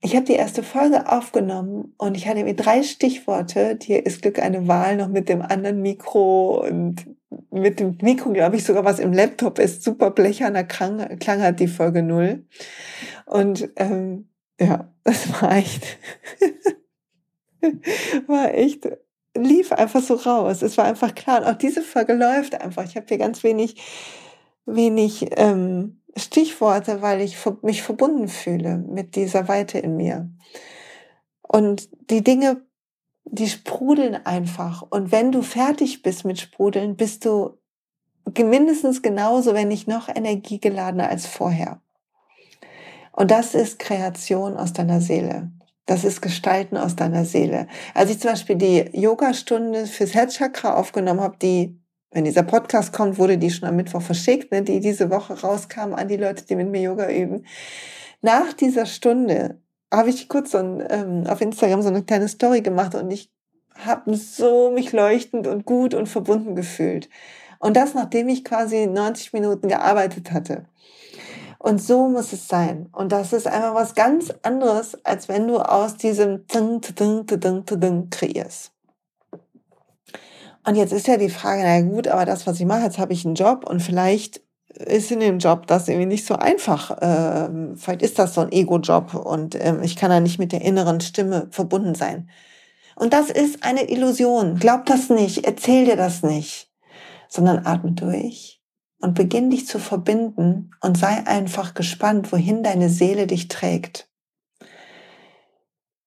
ich 0.04 0.18
habe 0.18 0.26
die 0.26 0.34
erste 0.34 0.64
Folge 0.64 1.10
aufgenommen 1.10 1.94
und 1.98 2.18
ich 2.18 2.28
hatte 2.28 2.44
mir 2.44 2.56
drei 2.56 2.84
Stichworte. 2.84 3.80
Hier 3.82 4.06
ist 4.06 4.22
Glück 4.22 4.38
eine 4.38 4.68
Wahl 4.68 4.98
noch 4.98 5.08
mit 5.08 5.30
dem 5.30 5.42
anderen 5.42 5.82
Mikro 5.82 6.62
und 6.68 7.06
mit 7.52 7.80
dem 7.80 7.98
Mikro, 8.02 8.34
glaube 8.34 8.58
ich, 8.58 8.66
sogar 8.66 8.84
was 8.84 9.00
im 9.00 9.14
Laptop 9.14 9.60
ist. 9.60 9.82
Super 9.82 10.12
blecherner 10.12 10.66
Klang, 10.66 11.18
Klang 11.20 11.42
hat 11.42 11.62
die 11.62 11.70
Folge 11.70 12.04
null. 12.04 12.46
Und 13.26 13.70
ähm, 13.78 14.28
ja, 14.60 14.94
das 15.06 15.42
war 15.42 15.56
echt, 15.56 15.86
war 18.28 18.54
echt, 18.54 18.90
lief 19.38 19.72
einfach 19.72 20.02
so 20.02 20.16
raus. 20.16 20.64
Es 20.64 20.78
war 20.78 20.84
einfach 20.84 21.16
klar. 21.16 21.40
Und 21.40 21.48
auch 21.48 21.58
diese 21.58 21.82
Folge 21.82 22.14
läuft 22.14 22.60
einfach. 22.60 22.84
Ich 22.84 22.98
habe 22.98 23.06
hier 23.08 23.18
ganz 23.18 23.42
wenig, 23.44 23.82
wenig 24.66 25.28
ähm, 25.38 26.03
Stichworte, 26.16 27.02
weil 27.02 27.22
ich 27.22 27.38
mich 27.62 27.82
verbunden 27.82 28.28
fühle 28.28 28.78
mit 28.78 29.16
dieser 29.16 29.48
Weite 29.48 29.80
in 29.80 29.98
mir. 29.98 30.30
Und 31.42 31.90
die 32.10 32.24
Dinge, 32.24 32.62
die 33.26 33.48
sprudeln 33.48 34.16
einfach. 34.26 34.84
Und 34.90 35.12
wenn 35.12 35.32
du 35.32 35.42
fertig 35.42 36.02
bist 36.02 36.26
mit 36.26 36.40
Sprudeln, 36.40 36.96
bist 36.96 37.26
du 37.26 37.58
mindestens 38.38 39.02
genauso, 39.02 39.54
wenn 39.54 39.68
nicht 39.68 39.88
noch 39.88 40.08
energiegeladener 40.08 41.10
als 41.10 41.26
vorher. 41.26 41.82
Und 43.12 43.32
das 43.32 43.54
ist 43.54 43.80
Kreation 43.80 44.58
aus 44.58 44.74
deiner 44.74 45.02
Seele. 45.02 45.52
Das 45.86 46.04
ist 46.04 46.22
Gestalten 46.22 46.78
aus 46.78 46.96
deiner 46.96 47.26
Seele. 47.26 47.68
Als 47.94 48.10
ich 48.10 48.20
zum 48.20 48.32
Beispiel 48.32 48.56
die 48.56 48.90
Yoga-Stunde 48.94 49.86
fürs 49.86 50.14
Herzchakra 50.14 50.76
aufgenommen 50.76 51.22
habe, 51.22 51.38
die, 51.42 51.78
wenn 52.14 52.26
dieser 52.26 52.44
Podcast 52.44 52.94
kommt, 52.94 53.18
wurde 53.18 53.38
die 53.38 53.50
schon 53.50 53.68
am 53.68 53.76
Mittwoch 53.76 54.02
verschickt, 54.02 54.52
ne, 54.52 54.62
die 54.62 54.80
diese 54.80 55.10
Woche 55.10 55.42
rauskam 55.42 55.94
an 55.94 56.08
die 56.08 56.18
Leute, 56.18 56.46
die 56.46 56.56
mit 56.56 56.70
mir 56.70 56.82
Yoga 56.82 57.10
üben. 57.10 57.46
Nach 58.22 58.54
dieser 58.54 58.86
Stunde 58.86 59.60
habe 59.92 60.10
ich 60.10 60.30
kurz 60.30 60.52
so 60.52 60.60
ein, 60.60 60.84
ähm, 60.90 61.24
auf 61.28 61.42
Instagram 61.42 61.82
so 61.82 61.90
eine 61.90 62.04
kleine 62.04 62.28
Story 62.28 62.62
gemacht 62.62 62.96
und 62.96 63.12
ich 63.12 63.32
habe 63.86 64.16
so 64.16 64.72
mich 64.72 64.92
leuchtend 64.92 65.48
und 65.48 65.66
gut 65.66 65.94
und 65.94 66.08
verbunden 66.08 66.56
gefühlt. 66.56 67.10
Und 67.60 67.76
das, 67.78 67.94
nachdem 67.94 68.28
ich 68.30 68.44
quasi 68.44 68.88
90 68.88 69.34
Minuten 69.34 69.68
gearbeitet 69.68 70.32
hatte. 70.32 70.66
Und 71.60 71.82
so 71.82 72.10
muss 72.10 72.34
es 72.34 72.50
sein. 72.50 72.90
Und 72.92 73.14
das 73.14 73.32
ist 73.32 73.48
einfach 73.48 73.74
was 73.74 73.96
ganz 73.96 74.34
anderes, 74.44 74.98
als 75.06 75.30
wenn 75.30 75.48
du 75.48 75.60
aus 75.60 75.96
diesem 75.96 76.46
kreierst. 78.10 78.73
Und 80.66 80.76
jetzt 80.76 80.94
ist 80.94 81.08
ja 81.08 81.18
die 81.18 81.30
Frage, 81.30 81.62
na 81.64 81.82
gut, 81.82 82.08
aber 82.08 82.26
das, 82.26 82.48
was 82.48 82.60
ich 82.60 82.66
mache, 82.66 82.84
jetzt 82.84 82.98
habe 82.98 83.14
ich 83.14 83.26
einen 83.26 83.36
Job 83.36 83.70
und 83.70 83.82
vielleicht 83.82 84.42
ist 84.74 85.12
in 85.12 85.20
dem 85.20 85.40
Job 85.40 85.68
das 85.68 85.88
irgendwie 85.88 86.08
nicht 86.08 86.26
so 86.26 86.36
einfach. 86.36 86.98
Ähm, 87.02 87.76
vielleicht 87.78 88.02
ist 88.02 88.18
das 88.18 88.34
so 88.34 88.42
ein 88.42 88.52
Ego-Job 88.52 89.14
und 89.14 89.56
ähm, 89.60 89.84
ich 89.84 89.96
kann 89.96 90.10
da 90.10 90.20
nicht 90.20 90.40
mit 90.40 90.52
der 90.52 90.62
inneren 90.62 91.02
Stimme 91.02 91.48
verbunden 91.52 91.96
sein. 91.96 92.30
Und 92.96 93.14
das 93.14 93.30
ist 93.30 93.64
eine 93.64 93.90
Illusion. 93.90 94.58
Glaub 94.58 94.86
das 94.86 95.10
nicht, 95.10 95.46
erzähl 95.46 95.86
dir 95.86 95.96
das 95.96 96.24
nicht, 96.24 96.72
sondern 97.28 97.66
atme 97.66 97.92
durch 97.92 98.62
und 99.00 99.16
beginn 99.16 99.50
dich 99.50 99.68
zu 99.68 99.80
verbinden 99.80 100.72
und 100.82 100.98
sei 100.98 101.26
einfach 101.28 101.74
gespannt, 101.74 102.32
wohin 102.32 102.64
deine 102.64 102.90
Seele 102.90 103.28
dich 103.28 103.50
trägt. 103.50 104.08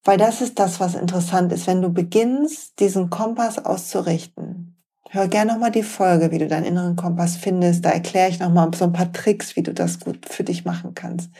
Weil 0.06 0.18
das 0.18 0.40
ist 0.40 0.60
das, 0.60 0.78
was 0.78 0.94
interessant 0.94 1.52
ist, 1.52 1.66
wenn 1.66 1.82
du 1.82 1.88
beginnst, 1.92 2.78
diesen 2.78 3.10
Kompass 3.10 3.58
auszurichten. 3.58 4.80
Hör 5.10 5.26
gerne 5.26 5.52
nochmal 5.52 5.72
die 5.72 5.82
Folge, 5.82 6.30
wie 6.30 6.38
du 6.38 6.46
deinen 6.46 6.64
inneren 6.64 6.94
Kompass 6.94 7.36
findest. 7.36 7.84
Da 7.84 7.90
erkläre 7.90 8.30
ich 8.30 8.38
nochmal 8.38 8.70
so 8.72 8.84
ein 8.84 8.92
paar 8.92 9.12
Tricks, 9.12 9.56
wie 9.56 9.64
du 9.64 9.74
das 9.74 9.98
gut 9.98 10.26
für 10.26 10.44
dich 10.44 10.64
machen 10.64 10.94
kannst. 10.94 11.30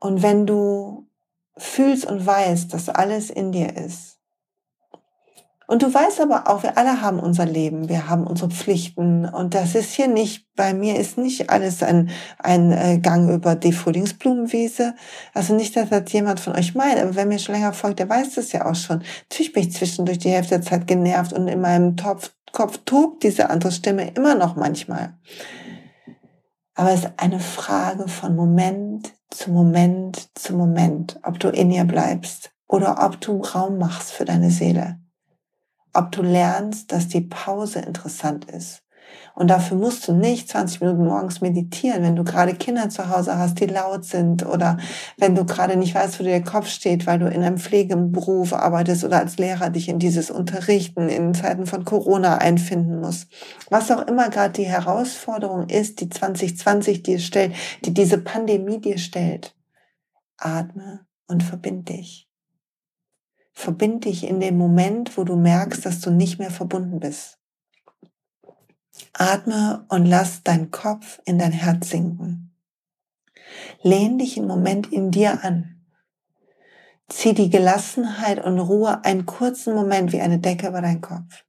Und 0.00 0.22
wenn 0.22 0.46
du 0.46 1.06
fühlst 1.58 2.06
und 2.06 2.24
weißt, 2.24 2.72
dass 2.72 2.88
alles 2.88 3.28
in 3.28 3.52
dir 3.52 3.76
ist, 3.76 4.17
und 5.68 5.82
du 5.82 5.92
weißt 5.92 6.22
aber 6.22 6.48
auch, 6.48 6.62
wir 6.62 6.78
alle 6.78 7.02
haben 7.02 7.20
unser 7.20 7.44
Leben, 7.44 7.90
wir 7.90 8.08
haben 8.08 8.26
unsere 8.26 8.48
Pflichten. 8.48 9.26
Und 9.26 9.52
das 9.52 9.74
ist 9.74 9.92
hier 9.92 10.08
nicht, 10.08 10.46
bei 10.56 10.72
mir 10.72 10.98
ist 10.98 11.18
nicht 11.18 11.50
alles 11.50 11.82
ein, 11.82 12.08
ein 12.38 12.72
äh, 12.72 12.98
Gang 13.00 13.28
über 13.28 13.54
die 13.54 13.74
Frühlingsblumenwiese. 13.74 14.94
Also 15.34 15.54
nicht, 15.54 15.76
dass 15.76 15.90
das 15.90 16.10
jemand 16.10 16.40
von 16.40 16.56
euch 16.56 16.74
meint, 16.74 16.98
aber 16.98 17.14
wer 17.16 17.26
mir 17.26 17.38
schon 17.38 17.54
länger 17.54 17.74
folgt, 17.74 17.98
der 17.98 18.08
weiß 18.08 18.36
das 18.36 18.52
ja 18.52 18.64
auch 18.64 18.74
schon. 18.74 19.02
Natürlich 19.28 19.52
bin 19.52 19.64
ich 19.64 19.72
zwischendurch 19.72 20.16
die 20.16 20.30
Hälfte 20.30 20.54
der 20.54 20.62
Zeit 20.62 20.86
genervt 20.86 21.34
und 21.34 21.48
in 21.48 21.60
meinem 21.60 21.98
Topf, 21.98 22.32
Kopf 22.50 22.78
tobt 22.86 23.22
diese 23.22 23.50
andere 23.50 23.70
Stimme 23.70 24.10
immer 24.12 24.34
noch 24.34 24.56
manchmal. 24.56 25.18
Aber 26.76 26.92
es 26.92 27.00
ist 27.00 27.12
eine 27.18 27.40
Frage 27.40 28.08
von 28.08 28.34
Moment 28.34 29.12
zu 29.28 29.50
Moment 29.50 30.30
zu 30.34 30.56
Moment, 30.56 31.20
ob 31.24 31.38
du 31.38 31.50
in 31.50 31.70
ihr 31.70 31.84
bleibst 31.84 32.52
oder 32.66 33.04
ob 33.04 33.20
du 33.20 33.42
Raum 33.42 33.76
machst 33.76 34.12
für 34.12 34.24
deine 34.24 34.50
Seele 34.50 34.98
ob 35.92 36.12
du 36.12 36.22
lernst, 36.22 36.92
dass 36.92 37.08
die 37.08 37.22
Pause 37.22 37.80
interessant 37.80 38.44
ist. 38.46 38.82
Und 39.34 39.48
dafür 39.48 39.76
musst 39.76 40.08
du 40.08 40.12
nicht 40.12 40.48
20 40.48 40.80
Minuten 40.80 41.06
morgens 41.06 41.40
meditieren, 41.40 42.02
wenn 42.02 42.16
du 42.16 42.24
gerade 42.24 42.54
Kinder 42.54 42.88
zu 42.90 43.08
Hause 43.08 43.38
hast, 43.38 43.60
die 43.60 43.66
laut 43.66 44.04
sind 44.04 44.44
oder 44.44 44.78
wenn 45.16 45.34
du 45.34 45.44
gerade 45.44 45.76
nicht 45.76 45.94
weißt, 45.94 46.18
wo 46.18 46.24
dir 46.24 46.30
der 46.30 46.44
Kopf 46.44 46.68
steht, 46.68 47.06
weil 47.06 47.20
du 47.20 47.26
in 47.26 47.42
einem 47.42 47.58
Pflegeberuf 47.58 48.52
arbeitest 48.52 49.04
oder 49.04 49.18
als 49.18 49.38
Lehrer 49.38 49.70
dich 49.70 49.88
in 49.88 49.98
dieses 49.98 50.30
Unterrichten 50.30 51.08
in 51.08 51.34
Zeiten 51.34 51.66
von 51.66 51.84
Corona 51.84 52.38
einfinden 52.38 53.00
musst. 53.00 53.28
Was 53.70 53.90
auch 53.90 54.06
immer 54.08 54.28
gerade 54.28 54.54
die 54.54 54.66
Herausforderung 54.66 55.68
ist, 55.68 56.00
die 56.00 56.08
2020 56.08 57.02
dir 57.02 57.20
stellt, 57.20 57.54
die 57.84 57.94
diese 57.94 58.18
Pandemie 58.18 58.80
dir 58.80 58.98
stellt. 58.98 59.54
Atme 60.36 61.06
und 61.28 61.42
verbind 61.42 61.88
dich. 61.88 62.27
Verbind 63.58 64.04
dich 64.04 64.22
in 64.22 64.38
dem 64.38 64.56
Moment, 64.56 65.18
wo 65.18 65.24
du 65.24 65.34
merkst, 65.34 65.84
dass 65.84 66.00
du 66.00 66.12
nicht 66.12 66.38
mehr 66.38 66.52
verbunden 66.52 67.00
bist. 67.00 67.40
Atme 69.12 69.84
und 69.88 70.06
lass 70.06 70.44
deinen 70.44 70.70
Kopf 70.70 71.20
in 71.24 71.40
dein 71.40 71.50
Herz 71.50 71.90
sinken. 71.90 72.54
Lehn 73.82 74.16
dich 74.16 74.36
im 74.36 74.46
Moment 74.46 74.92
in 74.92 75.10
dir 75.10 75.42
an. 75.42 75.84
Zieh 77.08 77.34
die 77.34 77.50
Gelassenheit 77.50 78.44
und 78.44 78.60
Ruhe 78.60 79.04
einen 79.04 79.26
kurzen 79.26 79.74
Moment 79.74 80.12
wie 80.12 80.20
eine 80.20 80.38
Decke 80.38 80.68
über 80.68 80.80
deinen 80.80 81.00
Kopf. 81.00 81.44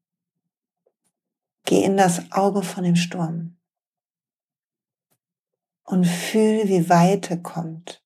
Geh 1.65 1.83
in 1.83 1.95
das 1.95 2.31
Auge 2.31 2.63
von 2.63 2.85
dem 2.85 2.95
Sturm 2.95 3.55
und 5.83 6.07
fühl, 6.07 6.67
wie 6.67 6.89
Weite 6.89 7.39
kommt 7.39 8.03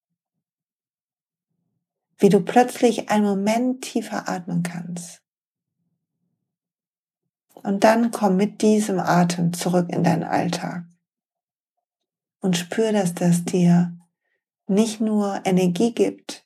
wie 2.24 2.30
du 2.30 2.40
plötzlich 2.40 3.10
einen 3.10 3.26
Moment 3.26 3.82
tiefer 3.82 4.30
atmen 4.30 4.64
kannst. 4.64 5.22
Und 7.52 7.84
dann 7.84 8.12
komm 8.12 8.38
mit 8.38 8.62
diesem 8.62 8.98
Atem 8.98 9.52
zurück 9.52 9.90
in 9.90 10.06
deinen 10.06 10.24
Alltag. 10.24 10.86
Und 12.40 12.56
spür, 12.56 12.94
dass 12.94 13.14
das 13.14 13.44
dir 13.44 13.98
nicht 14.68 15.02
nur 15.02 15.42
Energie 15.44 15.94
gibt, 15.94 16.46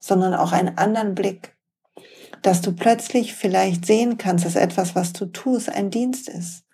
sondern 0.00 0.34
auch 0.34 0.50
einen 0.50 0.76
anderen 0.76 1.14
Blick, 1.14 1.56
dass 2.42 2.60
du 2.60 2.74
plötzlich 2.74 3.32
vielleicht 3.32 3.86
sehen 3.86 4.18
kannst, 4.18 4.44
dass 4.44 4.56
etwas, 4.56 4.96
was 4.96 5.12
du 5.12 5.26
tust, 5.26 5.68
ein 5.68 5.90
Dienst 5.90 6.28
ist 6.28 6.64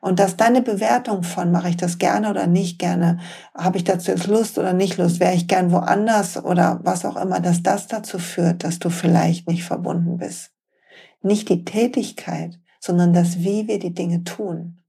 und 0.00 0.18
dass 0.18 0.36
deine 0.36 0.62
Bewertung 0.62 1.22
von, 1.22 1.50
mache 1.50 1.68
ich 1.68 1.76
das 1.76 1.98
gerne 1.98 2.30
oder 2.30 2.46
nicht 2.46 2.78
gerne, 2.78 3.18
habe 3.54 3.78
ich 3.78 3.84
dazu 3.84 4.10
jetzt 4.10 4.26
Lust 4.26 4.58
oder 4.58 4.72
nicht 4.72 4.98
Lust, 4.98 5.20
wäre 5.20 5.34
ich 5.34 5.48
gern 5.48 5.72
woanders 5.72 6.42
oder 6.42 6.80
was 6.82 7.04
auch 7.04 7.16
immer, 7.16 7.40
dass 7.40 7.62
das 7.62 7.86
dazu 7.86 8.18
führt, 8.18 8.64
dass 8.64 8.78
du 8.78 8.90
vielleicht 8.90 9.48
nicht 9.48 9.64
verbunden 9.64 10.18
bist. 10.18 10.52
Nicht 11.22 11.48
die 11.48 11.64
Tätigkeit, 11.64 12.58
sondern 12.80 13.12
das, 13.12 13.40
wie 13.40 13.68
wir 13.68 13.78
die 13.78 13.94
Dinge 13.94 14.24
tun. 14.24 14.82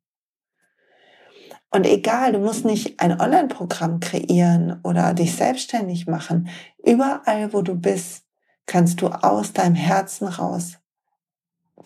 Und 1.69 1.85
egal, 1.85 2.31
du 2.31 2.39
musst 2.39 2.63
nicht 2.63 2.99
ein 2.99 3.19
Online-Programm 3.19 3.99
kreieren 3.99 4.79
oder 4.83 5.13
dich 5.13 5.35
selbstständig 5.35 6.07
machen. 6.07 6.47
Überall, 6.83 7.53
wo 7.53 7.61
du 7.61 7.75
bist, 7.75 8.23
kannst 8.65 9.01
du 9.01 9.07
aus 9.07 9.53
deinem 9.53 9.75
Herzen 9.75 10.27
raus 10.27 10.77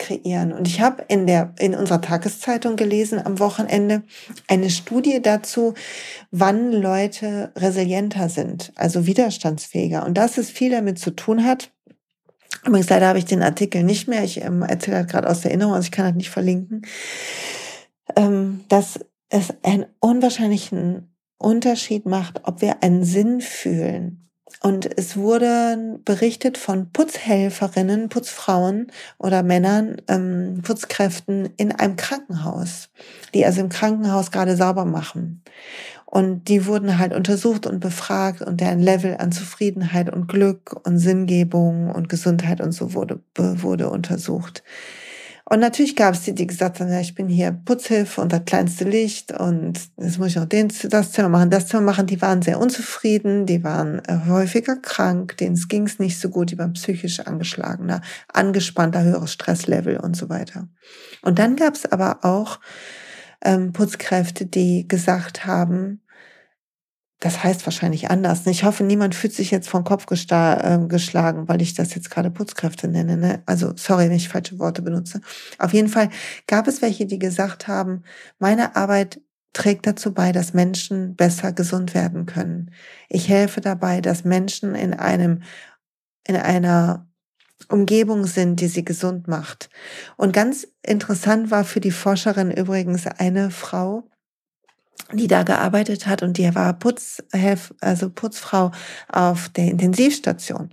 kreieren. 0.01 0.51
Und 0.51 0.67
ich 0.67 0.81
habe 0.81 1.05
in 1.07 1.27
der 1.27 1.53
in 1.59 1.75
unserer 1.75 2.01
Tageszeitung 2.01 2.75
gelesen 2.75 3.23
am 3.23 3.39
Wochenende 3.39 4.03
eine 4.47 4.69
Studie 4.69 5.21
dazu, 5.21 5.75
wann 6.31 6.71
Leute 6.71 7.51
resilienter 7.55 8.27
sind, 8.27 8.73
also 8.75 9.05
widerstandsfähiger. 9.05 10.05
Und 10.05 10.15
dass 10.15 10.37
es 10.37 10.49
viel 10.49 10.71
damit 10.71 10.99
zu 10.99 11.11
tun 11.11 11.45
hat. 11.45 11.71
Übrigens 12.65 12.89
leider 12.89 13.07
habe 13.07 13.19
ich 13.19 13.25
den 13.25 13.43
Artikel 13.43 13.83
nicht 13.83 14.07
mehr. 14.07 14.23
Ich 14.23 14.41
ähm, 14.41 14.63
erzähle 14.63 14.97
halt 14.97 15.09
gerade 15.09 15.29
aus 15.29 15.41
der 15.41 15.51
Erinnerung, 15.51 15.75
also 15.75 15.85
ich 15.85 15.91
kann 15.91 16.05
das 16.05 16.15
nicht 16.15 16.29
verlinken. 16.29 16.81
Ähm, 18.15 18.61
dass 18.67 18.99
es 19.29 19.53
einen 19.63 19.85
unwahrscheinlichen 19.99 21.15
Unterschied 21.37 22.05
macht, 22.05 22.41
ob 22.43 22.61
wir 22.61 22.83
einen 22.83 23.03
Sinn 23.03 23.39
fühlen 23.39 24.30
und 24.63 24.87
es 24.97 25.17
wurde 25.17 25.99
berichtet 26.05 26.59
von 26.59 26.91
Putzhelferinnen, 26.91 28.09
Putzfrauen 28.09 28.91
oder 29.17 29.41
Männern, 29.41 29.97
ähm, 30.07 30.61
Putzkräften 30.61 31.49
in 31.57 31.71
einem 31.71 31.95
Krankenhaus, 31.95 32.89
die 33.33 33.43
also 33.43 33.61
im 33.61 33.69
Krankenhaus 33.69 34.29
gerade 34.29 34.55
sauber 34.55 34.85
machen. 34.85 35.41
Und 36.05 36.47
die 36.47 36.67
wurden 36.67 36.99
halt 36.99 37.13
untersucht 37.13 37.65
und 37.65 37.79
befragt 37.79 38.41
und 38.41 38.61
deren 38.61 38.79
Level 38.79 39.17
an 39.17 39.31
Zufriedenheit 39.31 40.13
und 40.13 40.27
Glück 40.27 40.79
und 40.85 40.99
Sinngebung 40.99 41.89
und 41.89 42.07
Gesundheit 42.07 42.61
und 42.61 42.73
so 42.73 42.93
wurde, 42.93 43.19
wurde 43.35 43.89
untersucht. 43.89 44.61
Und 45.51 45.59
natürlich 45.59 45.97
gab 45.97 46.13
es 46.13 46.21
die, 46.21 46.33
die 46.33 46.47
gesagt 46.47 46.79
haben, 46.79 46.89
ja, 46.89 47.01
ich 47.01 47.13
bin 47.13 47.27
hier 47.27 47.51
Putzhilfe 47.51 48.21
und 48.21 48.31
das 48.31 48.45
kleinste 48.45 48.85
Licht 48.85 49.37
und 49.37 49.81
jetzt 49.97 50.17
muss 50.17 50.29
ich 50.29 50.35
noch 50.37 50.45
den, 50.45 50.71
das 50.87 51.11
Zimmer 51.11 51.27
machen, 51.27 51.49
das 51.49 51.67
Zimmer 51.67 51.83
machen. 51.83 52.07
Die 52.07 52.21
waren 52.21 52.41
sehr 52.41 52.57
unzufrieden, 52.57 53.45
die 53.45 53.61
waren 53.61 53.99
äh, 54.05 54.19
häufiger 54.29 54.77
krank, 54.77 55.35
denen 55.35 55.61
ging 55.67 55.87
es 55.87 55.99
nicht 55.99 56.21
so 56.21 56.29
gut, 56.29 56.51
die 56.51 56.57
waren 56.57 56.71
psychisch 56.71 57.19
angeschlagener, 57.19 57.99
angespannter, 58.31 59.03
höheres 59.03 59.33
Stresslevel 59.33 59.97
und 59.97 60.15
so 60.15 60.29
weiter. 60.29 60.69
Und 61.21 61.37
dann 61.37 61.57
gab 61.57 61.75
es 61.75 61.85
aber 61.85 62.23
auch 62.23 62.61
ähm, 63.43 63.73
Putzkräfte, 63.73 64.45
die 64.45 64.87
gesagt 64.87 65.45
haben, 65.45 65.99
das 67.21 67.43
heißt 67.43 67.67
wahrscheinlich 67.67 68.09
anders. 68.09 68.47
Ich 68.47 68.63
hoffe, 68.63 68.83
niemand 68.83 69.13
fühlt 69.13 69.33
sich 69.33 69.51
jetzt 69.51 69.69
vom 69.69 69.83
Kopf 69.83 70.05
äh, 70.09 70.79
geschlagen, 70.87 71.47
weil 71.47 71.61
ich 71.61 71.75
das 71.75 71.93
jetzt 71.93 72.09
gerade 72.09 72.31
Putzkräfte 72.31 72.87
nenne. 72.87 73.15
Ne? 73.15 73.43
Also 73.45 73.73
sorry, 73.75 74.05
wenn 74.05 74.15
ich 74.15 74.27
falsche 74.27 74.57
Worte 74.57 74.81
benutze. 74.81 75.21
Auf 75.59 75.71
jeden 75.71 75.87
Fall 75.87 76.09
gab 76.47 76.67
es 76.67 76.81
welche, 76.81 77.05
die 77.05 77.19
gesagt 77.19 77.67
haben, 77.67 78.01
meine 78.39 78.75
Arbeit 78.75 79.21
trägt 79.53 79.85
dazu 79.85 80.15
bei, 80.15 80.31
dass 80.31 80.55
Menschen 80.55 81.15
besser 81.15 81.51
gesund 81.51 81.93
werden 81.93 82.25
können. 82.25 82.71
Ich 83.07 83.29
helfe 83.29 83.61
dabei, 83.61 84.01
dass 84.01 84.23
Menschen 84.23 84.73
in 84.73 84.95
einem 84.95 85.43
in 86.27 86.35
einer 86.35 87.07
Umgebung 87.69 88.25
sind, 88.25 88.59
die 88.61 88.67
sie 88.67 88.83
gesund 88.83 89.27
macht. 89.27 89.69
Und 90.17 90.33
ganz 90.33 90.67
interessant 90.81 91.51
war 91.51 91.65
für 91.65 91.81
die 91.81 91.91
Forscherin 91.91 92.49
übrigens 92.49 93.05
eine 93.05 93.51
Frau, 93.51 94.09
die 95.13 95.27
da 95.27 95.43
gearbeitet 95.43 96.07
hat 96.07 96.23
und 96.23 96.37
die 96.37 96.53
war 96.55 96.73
Putzhelf, 96.73 97.73
also 97.81 98.09
Putzfrau 98.09 98.71
auf 99.09 99.49
der 99.49 99.65
Intensivstation. 99.65 100.69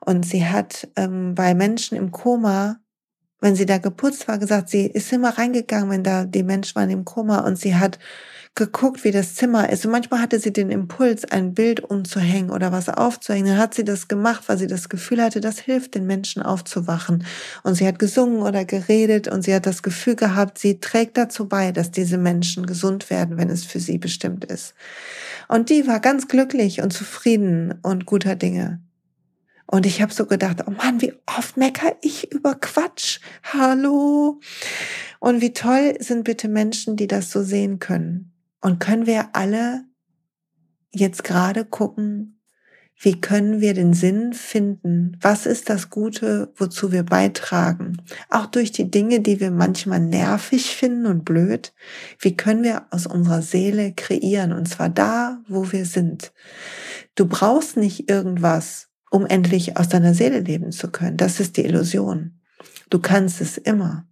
Und 0.00 0.24
sie 0.24 0.46
hat 0.46 0.88
ähm, 0.96 1.34
bei 1.34 1.54
Menschen 1.54 1.96
im 1.96 2.10
Koma, 2.10 2.76
wenn 3.40 3.54
sie 3.54 3.66
da 3.66 3.78
geputzt 3.78 4.28
war, 4.28 4.38
gesagt, 4.38 4.68
sie 4.68 4.86
ist 4.86 5.12
immer 5.12 5.38
reingegangen, 5.38 5.90
wenn 5.90 6.04
da 6.04 6.24
die 6.24 6.42
Menschen 6.42 6.74
waren 6.74 6.90
im 6.90 7.04
Koma 7.04 7.40
und 7.40 7.58
sie 7.58 7.76
hat 7.76 7.98
geguckt, 8.58 9.04
wie 9.04 9.12
das 9.12 9.36
Zimmer 9.36 9.70
ist. 9.70 9.86
Und 9.86 9.92
manchmal 9.92 10.20
hatte 10.20 10.40
sie 10.40 10.52
den 10.52 10.70
Impuls, 10.70 11.24
ein 11.24 11.54
Bild 11.54 11.80
umzuhängen 11.80 12.50
oder 12.50 12.72
was 12.72 12.88
aufzuhängen. 12.88 13.46
Dann 13.46 13.58
hat 13.58 13.72
sie 13.72 13.84
das 13.84 14.08
gemacht, 14.08 14.44
weil 14.48 14.58
sie 14.58 14.66
das 14.66 14.88
Gefühl 14.88 15.22
hatte, 15.22 15.40
das 15.40 15.60
hilft 15.60 15.94
den 15.94 16.06
Menschen 16.06 16.42
aufzuwachen. 16.42 17.24
Und 17.62 17.76
sie 17.76 17.86
hat 17.86 18.00
gesungen 18.00 18.42
oder 18.42 18.64
geredet 18.64 19.28
und 19.28 19.42
sie 19.42 19.54
hat 19.54 19.64
das 19.64 19.82
Gefühl 19.82 20.16
gehabt, 20.16 20.58
sie 20.58 20.80
trägt 20.80 21.16
dazu 21.16 21.48
bei, 21.48 21.70
dass 21.70 21.92
diese 21.92 22.18
Menschen 22.18 22.66
gesund 22.66 23.10
werden, 23.10 23.38
wenn 23.38 23.48
es 23.48 23.64
für 23.64 23.80
sie 23.80 23.98
bestimmt 23.98 24.44
ist. 24.44 24.74
Und 25.46 25.70
die 25.70 25.86
war 25.86 26.00
ganz 26.00 26.26
glücklich 26.26 26.82
und 26.82 26.92
zufrieden 26.92 27.74
und 27.82 28.06
guter 28.06 28.34
Dinge. 28.34 28.80
Und 29.70 29.84
ich 29.84 30.00
habe 30.00 30.14
so 30.14 30.24
gedacht, 30.24 30.64
oh 30.66 30.70
Mann, 30.70 31.02
wie 31.02 31.12
oft 31.26 31.58
mecker 31.58 31.94
ich 32.00 32.32
über 32.32 32.54
Quatsch. 32.54 33.20
Hallo. 33.42 34.40
Und 35.20 35.42
wie 35.42 35.52
toll 35.52 35.94
sind 36.00 36.24
bitte 36.24 36.48
Menschen, 36.48 36.96
die 36.96 37.06
das 37.06 37.30
so 37.30 37.42
sehen 37.42 37.78
können. 37.78 38.32
Und 38.62 38.80
können 38.80 39.06
wir 39.06 39.36
alle 39.36 39.84
jetzt 40.90 41.22
gerade 41.22 41.66
gucken, 41.66 42.40
wie 43.00 43.20
können 43.20 43.60
wir 43.60 43.74
den 43.74 43.92
Sinn 43.92 44.32
finden? 44.32 45.18
Was 45.20 45.44
ist 45.44 45.68
das 45.68 45.90
Gute, 45.90 46.50
wozu 46.56 46.90
wir 46.90 47.04
beitragen? 47.04 47.98
Auch 48.30 48.46
durch 48.46 48.72
die 48.72 48.90
Dinge, 48.90 49.20
die 49.20 49.38
wir 49.38 49.50
manchmal 49.50 50.00
nervig 50.00 50.74
finden 50.74 51.04
und 51.04 51.24
blöd. 51.26 51.74
Wie 52.18 52.36
können 52.36 52.64
wir 52.64 52.86
aus 52.90 53.06
unserer 53.06 53.42
Seele 53.42 53.92
kreieren? 53.92 54.52
Und 54.52 54.66
zwar 54.66 54.88
da, 54.88 55.42
wo 55.46 55.70
wir 55.70 55.84
sind. 55.84 56.32
Du 57.14 57.26
brauchst 57.26 57.76
nicht 57.76 58.10
irgendwas, 58.10 58.87
um 59.10 59.26
endlich 59.26 59.76
aus 59.76 59.88
deiner 59.88 60.14
Seele 60.14 60.40
leben 60.40 60.72
zu 60.72 60.90
können. 60.90 61.16
Das 61.16 61.40
ist 61.40 61.56
die 61.56 61.64
Illusion. 61.64 62.40
Du 62.90 62.98
kannst 62.98 63.40
es 63.40 63.58
immer. 63.58 64.06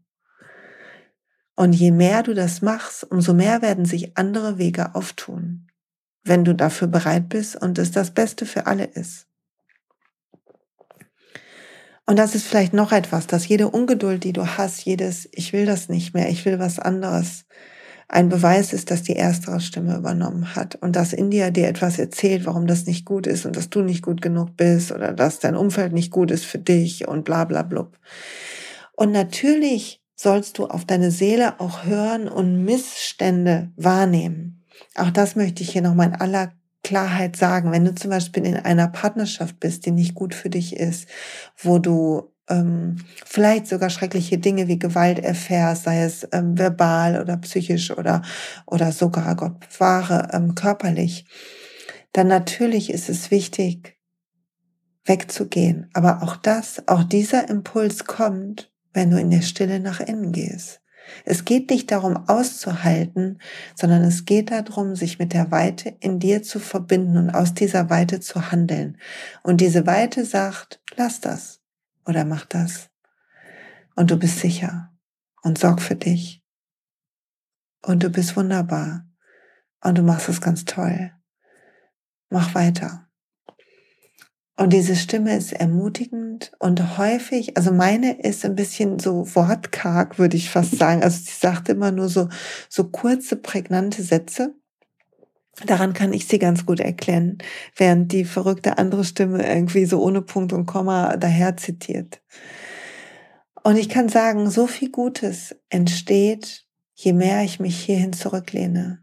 Und 1.54 1.72
je 1.72 1.90
mehr 1.90 2.22
du 2.22 2.34
das 2.34 2.60
machst, 2.60 3.04
umso 3.04 3.32
mehr 3.32 3.62
werden 3.62 3.86
sich 3.86 4.16
andere 4.16 4.58
Wege 4.58 4.94
auftun, 4.94 5.68
wenn 6.22 6.44
du 6.44 6.54
dafür 6.54 6.88
bereit 6.88 7.28
bist 7.28 7.56
und 7.56 7.78
es 7.78 7.90
das 7.90 8.12
Beste 8.12 8.44
für 8.44 8.66
alle 8.66 8.84
ist. 8.84 9.26
Und 12.04 12.18
das 12.18 12.34
ist 12.34 12.46
vielleicht 12.46 12.72
noch 12.72 12.92
etwas, 12.92 13.26
dass 13.26 13.48
jede 13.48 13.68
Ungeduld, 13.68 14.22
die 14.22 14.32
du 14.32 14.46
hast, 14.46 14.84
jedes 14.84 15.28
Ich 15.32 15.52
will 15.52 15.66
das 15.66 15.88
nicht 15.88 16.14
mehr, 16.14 16.28
ich 16.28 16.44
will 16.44 16.58
was 16.58 16.78
anderes, 16.78 17.46
ein 18.08 18.28
Beweis 18.28 18.72
ist, 18.72 18.90
dass 18.90 19.02
die 19.02 19.14
erstere 19.14 19.60
Stimme 19.60 19.96
übernommen 19.96 20.54
hat 20.54 20.76
und 20.76 20.94
dass 20.94 21.12
in 21.12 21.30
dir 21.30 21.50
dir 21.50 21.68
etwas 21.68 21.98
erzählt, 21.98 22.46
warum 22.46 22.66
das 22.66 22.86
nicht 22.86 23.04
gut 23.04 23.26
ist 23.26 23.46
und 23.46 23.56
dass 23.56 23.68
du 23.68 23.82
nicht 23.82 24.02
gut 24.02 24.22
genug 24.22 24.56
bist 24.56 24.92
oder 24.92 25.12
dass 25.12 25.40
dein 25.40 25.56
Umfeld 25.56 25.92
nicht 25.92 26.12
gut 26.12 26.30
ist 26.30 26.44
für 26.44 26.58
dich 26.58 27.08
und 27.08 27.24
bla 27.24 27.44
bla 27.44 27.62
blub. 27.62 27.98
Und 28.94 29.10
natürlich 29.12 30.02
sollst 30.14 30.58
du 30.58 30.66
auf 30.66 30.84
deine 30.84 31.10
Seele 31.10 31.60
auch 31.60 31.84
hören 31.84 32.28
und 32.28 32.64
Missstände 32.64 33.72
wahrnehmen. 33.76 34.64
Auch 34.94 35.10
das 35.10 35.36
möchte 35.36 35.62
ich 35.62 35.70
hier 35.70 35.82
nochmal 35.82 36.08
in 36.08 36.14
aller 36.14 36.52
Klarheit 36.82 37.36
sagen. 37.36 37.72
Wenn 37.72 37.84
du 37.84 37.94
zum 37.94 38.10
Beispiel 38.10 38.46
in 38.46 38.56
einer 38.56 38.88
Partnerschaft 38.88 39.58
bist, 39.58 39.84
die 39.84 39.90
nicht 39.90 40.14
gut 40.14 40.34
für 40.34 40.48
dich 40.48 40.76
ist, 40.76 41.08
wo 41.58 41.78
du 41.78 42.32
ähm, 42.48 42.96
vielleicht 43.24 43.66
sogar 43.66 43.90
schreckliche 43.90 44.38
Dinge 44.38 44.68
wie 44.68 44.78
Gewalt 44.78 45.18
erfährst, 45.18 45.84
sei 45.84 46.02
es 46.02 46.26
ähm, 46.32 46.58
verbal 46.58 47.20
oder 47.20 47.36
psychisch 47.38 47.90
oder, 47.90 48.22
oder 48.66 48.92
sogar, 48.92 49.34
Gott 49.36 49.60
bewahre, 49.60 50.28
ähm, 50.32 50.54
körperlich, 50.54 51.26
dann 52.12 52.28
natürlich 52.28 52.90
ist 52.90 53.08
es 53.08 53.30
wichtig, 53.30 53.96
wegzugehen. 55.04 55.90
Aber 55.92 56.22
auch 56.22 56.36
das, 56.36 56.86
auch 56.88 57.04
dieser 57.04 57.48
Impuls 57.48 58.04
kommt, 58.04 58.72
wenn 58.92 59.10
du 59.10 59.20
in 59.20 59.30
der 59.30 59.42
Stille 59.42 59.80
nach 59.80 60.00
innen 60.00 60.32
gehst. 60.32 60.80
Es 61.24 61.44
geht 61.44 61.70
nicht 61.70 61.92
darum 61.92 62.16
auszuhalten, 62.28 63.38
sondern 63.76 64.02
es 64.02 64.24
geht 64.24 64.50
darum, 64.50 64.96
sich 64.96 65.18
mit 65.20 65.32
der 65.32 65.52
Weite 65.52 65.94
in 66.00 66.18
dir 66.18 66.42
zu 66.42 66.58
verbinden 66.58 67.16
und 67.16 67.30
aus 67.30 67.54
dieser 67.54 67.90
Weite 67.90 68.18
zu 68.18 68.50
handeln. 68.50 68.98
Und 69.44 69.60
diese 69.60 69.86
Weite 69.86 70.24
sagt, 70.24 70.80
lass 70.96 71.20
das 71.20 71.55
oder 72.06 72.24
mach 72.24 72.44
das. 72.46 72.90
Und 73.94 74.10
du 74.10 74.16
bist 74.16 74.38
sicher 74.38 74.92
und 75.42 75.58
sorg 75.58 75.82
für 75.82 75.96
dich. 75.96 76.42
Und 77.82 78.02
du 78.02 78.10
bist 78.10 78.36
wunderbar. 78.36 79.06
Und 79.82 79.98
du 79.98 80.02
machst 80.02 80.28
es 80.28 80.40
ganz 80.40 80.64
toll. 80.64 81.12
Mach 82.30 82.54
weiter. 82.54 83.06
Und 84.58 84.72
diese 84.72 84.96
Stimme 84.96 85.36
ist 85.36 85.52
ermutigend 85.52 86.50
und 86.58 86.96
häufig, 86.96 87.58
also 87.58 87.72
meine 87.72 88.22
ist 88.22 88.42
ein 88.44 88.54
bisschen 88.54 88.98
so 88.98 89.34
wortkarg, 89.34 90.18
würde 90.18 90.38
ich 90.38 90.48
fast 90.48 90.78
sagen. 90.78 91.02
Also 91.02 91.18
sie 91.18 91.38
sagt 91.38 91.68
immer 91.68 91.92
nur 91.92 92.08
so, 92.08 92.30
so 92.70 92.84
kurze, 92.84 93.36
prägnante 93.36 94.02
Sätze. 94.02 94.54
Daran 95.64 95.94
kann 95.94 96.12
ich 96.12 96.26
sie 96.28 96.38
ganz 96.38 96.66
gut 96.66 96.80
erklären, 96.80 97.38
während 97.76 98.12
die 98.12 98.26
verrückte 98.26 98.76
andere 98.76 99.04
Stimme 99.04 99.46
irgendwie 99.48 99.86
so 99.86 100.02
ohne 100.02 100.20
Punkt 100.20 100.52
und 100.52 100.66
Komma 100.66 101.16
daher 101.16 101.56
zitiert. 101.56 102.20
Und 103.62 103.76
ich 103.76 103.88
kann 103.88 104.08
sagen, 104.08 104.50
so 104.50 104.66
viel 104.66 104.90
Gutes 104.90 105.56
entsteht, 105.70 106.66
je 106.94 107.14
mehr 107.14 107.42
ich 107.42 107.58
mich 107.58 107.78
hierhin 107.78 108.12
zurücklehne. 108.12 109.02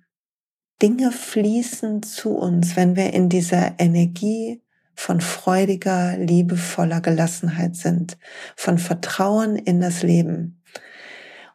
Dinge 0.81 1.11
fließen 1.11 2.03
zu 2.03 2.35
uns, 2.35 2.75
wenn 2.75 2.95
wir 2.95 3.13
in 3.13 3.29
dieser 3.29 3.79
Energie 3.79 4.61
von 4.95 5.21
freudiger, 5.21 6.17
liebevoller 6.17 7.01
Gelassenheit 7.01 7.75
sind, 7.75 8.17
von 8.55 8.77
Vertrauen 8.77 9.55
in 9.55 9.81
das 9.81 10.03
Leben. 10.03 10.61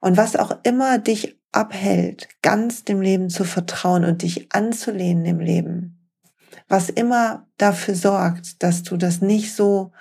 Und 0.01 0.17
was 0.17 0.37
auch 0.37 0.57
immer 0.65 0.99
dich 0.99 1.38
abhält, 1.53 2.29
ganz 2.43 2.85
dem 2.85 3.01
Leben 3.01 3.31
zu 3.31 3.45
vertrauen 3.45 4.05
und 4.05 4.23
dich 4.23 4.53
anzulehnen 4.53 5.25
im 5.25 5.41
Leben, 5.41 6.09
was 6.69 6.89
immer 6.89 7.47
dafür 7.57 7.95
sorgt, 7.95 8.63
dass 8.63 8.83
du 8.83 8.97
das 8.97 9.21
nicht 9.21 9.55
so, 9.55 9.93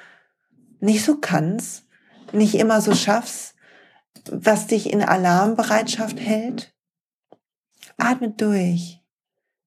nicht 0.79 1.03
so 1.03 1.17
kannst, 1.17 1.85
nicht 2.33 2.55
immer 2.55 2.81
so 2.81 2.93
schaffst, 2.93 3.55
was 4.29 4.67
dich 4.67 4.91
in 4.91 5.01
Alarmbereitschaft 5.01 6.19
hält, 6.19 6.75
atme 7.97 8.31
durch. 8.31 9.01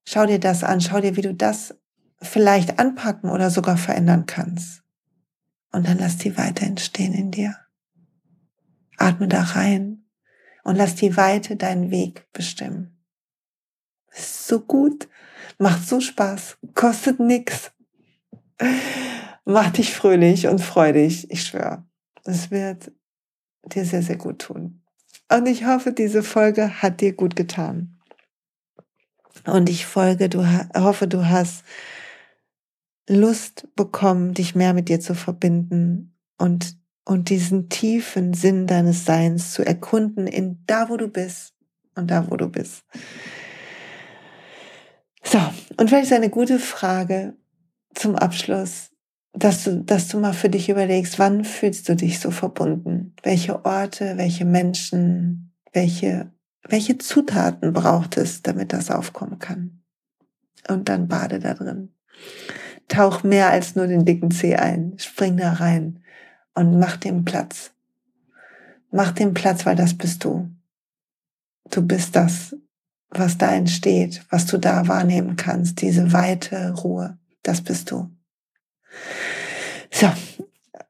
Schau 0.05 0.27
dir 0.27 0.39
das 0.39 0.65
an, 0.65 0.81
schau 0.81 1.01
dir, 1.01 1.17
wie 1.17 1.23
du 1.23 1.35
das 1.35 1.75
vielleicht 2.21 2.79
anpacken 2.79 3.31
oder 3.31 3.51
sogar 3.51 3.79
verändern 3.79 4.27
kannst. 4.27 4.83
Und 5.73 5.87
dann 5.87 5.99
lass 5.99 6.19
die 6.19 6.37
Weite 6.37 6.67
entstehen 6.67 7.15
in 7.15 7.31
dir. 7.31 7.57
Atme 8.99 9.29
da 9.29 9.43
rein 9.43 10.00
und 10.65 10.77
lass 10.77 10.95
die 10.95 11.17
Weite 11.17 11.57
deinen 11.57 11.91
Weg 11.91 12.27
bestimmen. 12.33 12.97
Ist 14.13 14.47
so 14.47 14.61
gut, 14.61 15.09
macht 15.59 15.89
so 15.89 16.01
Spaß, 16.01 16.59
kostet 16.75 17.21
nix. 17.21 17.73
Macht 19.45 19.79
dich 19.79 19.95
fröhlich 19.95 20.47
und 20.49 20.61
freudig, 20.61 21.31
ich 21.31 21.45
schwöre. 21.45 21.85
Es 22.25 22.51
wird 22.51 22.93
dir 23.65 23.85
sehr, 23.85 24.03
sehr 24.03 24.17
gut 24.17 24.41
tun. 24.41 24.83
Und 25.31 25.47
ich 25.47 25.65
hoffe, 25.65 25.93
diese 25.93 26.23
Folge 26.23 26.83
hat 26.83 27.01
dir 27.01 27.13
gut 27.13 27.37
getan. 27.37 28.01
Und 29.47 29.71
ich 29.71 29.87
folge, 29.87 30.29
du, 30.29 30.45
hoffe, 30.77 31.07
du 31.07 31.27
hast 31.27 31.65
Lust 33.09 33.69
bekommen, 33.75 34.35
dich 34.35 34.55
mehr 34.55 34.75
mit 34.75 34.89
dir 34.89 35.01
zu 35.01 35.15
verbinden 35.15 36.17
und, 36.39 36.79
und 37.05 37.31
diesen 37.31 37.69
tiefen 37.69 38.35
Sinn 38.35 38.67
deines 38.67 39.05
Seins 39.05 39.53
zu 39.53 39.65
erkunden 39.65 40.27
in 40.27 40.63
da, 40.67 40.89
wo 40.89 40.97
du 40.97 41.09
bist 41.09 41.55
und 41.95 42.11
da, 42.11 42.31
wo 42.31 42.37
du 42.37 42.49
bist. 42.49 42.85
So, 45.23 45.39
und 45.77 45.89
vielleicht 45.89 46.13
eine 46.13 46.31
gute 46.31 46.59
Frage 46.59 47.35
zum 47.95 48.17
Abschluss, 48.17 48.91
dass 49.33 49.65
du, 49.65 49.83
dass 49.85 50.09
du 50.09 50.19
mal 50.19 50.33
für 50.33 50.51
dich 50.51 50.69
überlegst, 50.69 51.19
wann 51.19 51.45
fühlst 51.45 51.89
du 51.89 51.97
dich 51.97 52.19
so 52.19 52.31
verbunden? 52.31 53.15
Welche 53.23 53.65
Orte, 53.65 54.17
welche 54.17 54.45
Menschen, 54.45 55.53
welche, 55.73 56.33
welche 56.69 56.99
Zutaten 56.99 57.73
braucht 57.73 58.17
es, 58.17 58.43
damit 58.43 58.73
das 58.73 58.91
aufkommen 58.91 59.39
kann? 59.39 59.83
Und 60.69 60.89
dann 60.89 61.09
bade 61.09 61.39
da 61.39 61.55
drin 61.55 61.95
tauch 62.91 63.23
mehr 63.23 63.51
als 63.51 63.77
nur 63.77 63.87
den 63.87 64.05
dicken 64.05 64.31
Zeh 64.31 64.57
ein. 64.57 64.95
Spring 64.99 65.37
da 65.39 65.55
rein 65.55 66.01
und 66.55 66.79
mach 66.79 66.97
dem 66.97 67.25
Platz. 67.25 67.73
Mach 68.91 69.13
dem 69.13 69.35
Platz, 69.35 69.67
weil 69.67 69.77
das 69.77 69.95
bist 69.95 70.25
du. 70.25 70.51
Du 71.71 71.87
bist 71.87 72.17
das, 72.17 72.57
was 73.11 73.39
da 73.39 73.53
entsteht, 73.53 74.25
was 74.31 74.47
du 74.47 74.59
da 74.59 74.89
wahrnehmen 74.89 75.37
kannst, 75.37 75.81
diese 75.81 76.13
weite 76.13 76.75
Ruhe. 76.75 77.19
Das 77.43 77.63
bist 77.63 77.91
du. 77.91 78.11
So, 79.93 80.09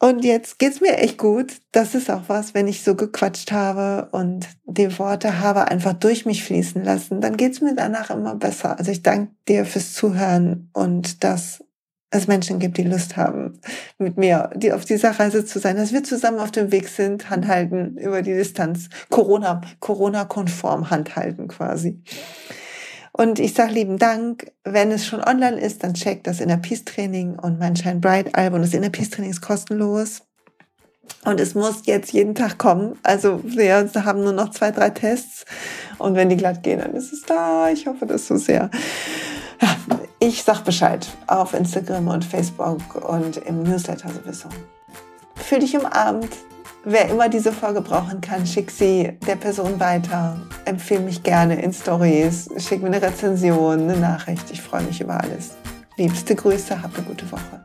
und 0.02 0.24
jetzt 0.24 0.58
geht's 0.58 0.80
mir 0.80 0.96
echt 0.96 1.18
gut. 1.18 1.60
Das 1.72 1.94
ist 1.94 2.10
auch 2.10 2.22
was, 2.28 2.54
wenn 2.54 2.66
ich 2.66 2.82
so 2.82 2.94
gequatscht 2.94 3.52
habe 3.52 4.08
und 4.12 4.48
die 4.64 4.98
Worte 4.98 5.40
habe 5.40 5.68
einfach 5.68 5.92
durch 5.92 6.24
mich 6.24 6.42
fließen 6.42 6.82
lassen, 6.82 7.20
dann 7.20 7.36
geht's 7.36 7.60
mir 7.60 7.74
danach 7.74 8.08
immer 8.08 8.34
besser. 8.34 8.78
Also 8.78 8.90
ich 8.90 9.02
danke 9.02 9.34
dir 9.46 9.66
fürs 9.66 9.92
Zuhören 9.92 10.70
und 10.72 11.22
dass 11.22 11.62
es 12.10 12.26
Menschen 12.26 12.58
gibt, 12.58 12.76
die 12.76 12.82
Lust 12.82 13.16
haben, 13.16 13.60
mit 13.98 14.16
mir 14.16 14.50
die 14.54 14.72
auf 14.72 14.84
dieser 14.84 15.12
Reise 15.12 15.44
zu 15.44 15.58
sein, 15.58 15.76
dass 15.76 15.92
wir 15.92 16.02
zusammen 16.02 16.40
auf 16.40 16.50
dem 16.50 16.72
Weg 16.72 16.88
sind, 16.88 17.30
handhalten 17.30 17.96
über 17.96 18.22
die 18.22 18.34
Distanz, 18.34 18.88
Corona, 19.10 19.60
Corona-konform 19.78 20.90
handhalten 20.90 21.48
quasi. 21.48 22.02
Und 23.12 23.38
ich 23.38 23.54
sage 23.54 23.72
lieben 23.72 23.98
Dank. 23.98 24.50
Wenn 24.64 24.90
es 24.92 25.06
schon 25.06 25.22
online 25.22 25.60
ist, 25.60 25.84
dann 25.84 25.94
checkt 25.94 26.26
das 26.26 26.40
Inner 26.40 26.56
Peace 26.56 26.84
Training 26.84 27.38
und 27.38 27.58
mein 27.58 27.76
Shine 27.76 28.00
Bright 28.00 28.34
Album. 28.36 28.62
Das 28.62 28.72
Inner 28.72 28.90
Peace 28.90 29.10
Training 29.10 29.30
ist 29.30 29.40
kostenlos. 29.40 30.22
Und 31.24 31.40
es 31.40 31.54
muss 31.54 31.82
jetzt 31.84 32.12
jeden 32.12 32.34
Tag 32.34 32.56
kommen. 32.58 32.98
Also 33.02 33.40
wir 33.44 33.90
haben 33.94 34.22
nur 34.22 34.32
noch 34.32 34.52
zwei, 34.52 34.70
drei 34.70 34.90
Tests. 34.90 35.44
Und 35.98 36.14
wenn 36.14 36.28
die 36.28 36.36
glatt 36.36 36.62
gehen, 36.62 36.78
dann 36.78 36.94
ist 36.94 37.12
es 37.12 37.22
da. 37.22 37.68
Ich 37.68 37.86
hoffe 37.86 38.06
das 38.06 38.26
so 38.26 38.36
sehr. 38.36 38.70
Ich 40.22 40.42
sag 40.44 40.64
Bescheid 40.64 41.08
auf 41.28 41.54
Instagram 41.54 42.08
und 42.08 42.26
Facebook 42.26 43.08
und 43.08 43.38
im 43.38 43.62
Newsletter 43.62 44.10
sowieso. 44.10 44.50
Fühl 45.34 45.60
dich 45.60 45.74
umarmt. 45.74 46.28
Wer 46.84 47.08
immer 47.08 47.30
diese 47.30 47.52
Folge 47.52 47.80
brauchen 47.80 48.20
kann, 48.20 48.46
schick 48.46 48.70
sie 48.70 49.18
der 49.26 49.36
Person 49.36 49.80
weiter. 49.80 50.38
Empfehle 50.66 51.00
mich 51.00 51.22
gerne 51.22 51.62
in 51.62 51.72
Stories. 51.72 52.50
Schick 52.58 52.82
mir 52.82 52.88
eine 52.88 53.00
Rezension, 53.00 53.80
eine 53.80 53.96
Nachricht. 53.96 54.50
Ich 54.50 54.60
freue 54.60 54.82
mich 54.82 55.00
über 55.00 55.18
alles. 55.18 55.56
Liebste 55.96 56.34
Grüße, 56.34 56.82
habt 56.82 56.98
eine 56.98 57.06
gute 57.06 57.32
Woche. 57.32 57.64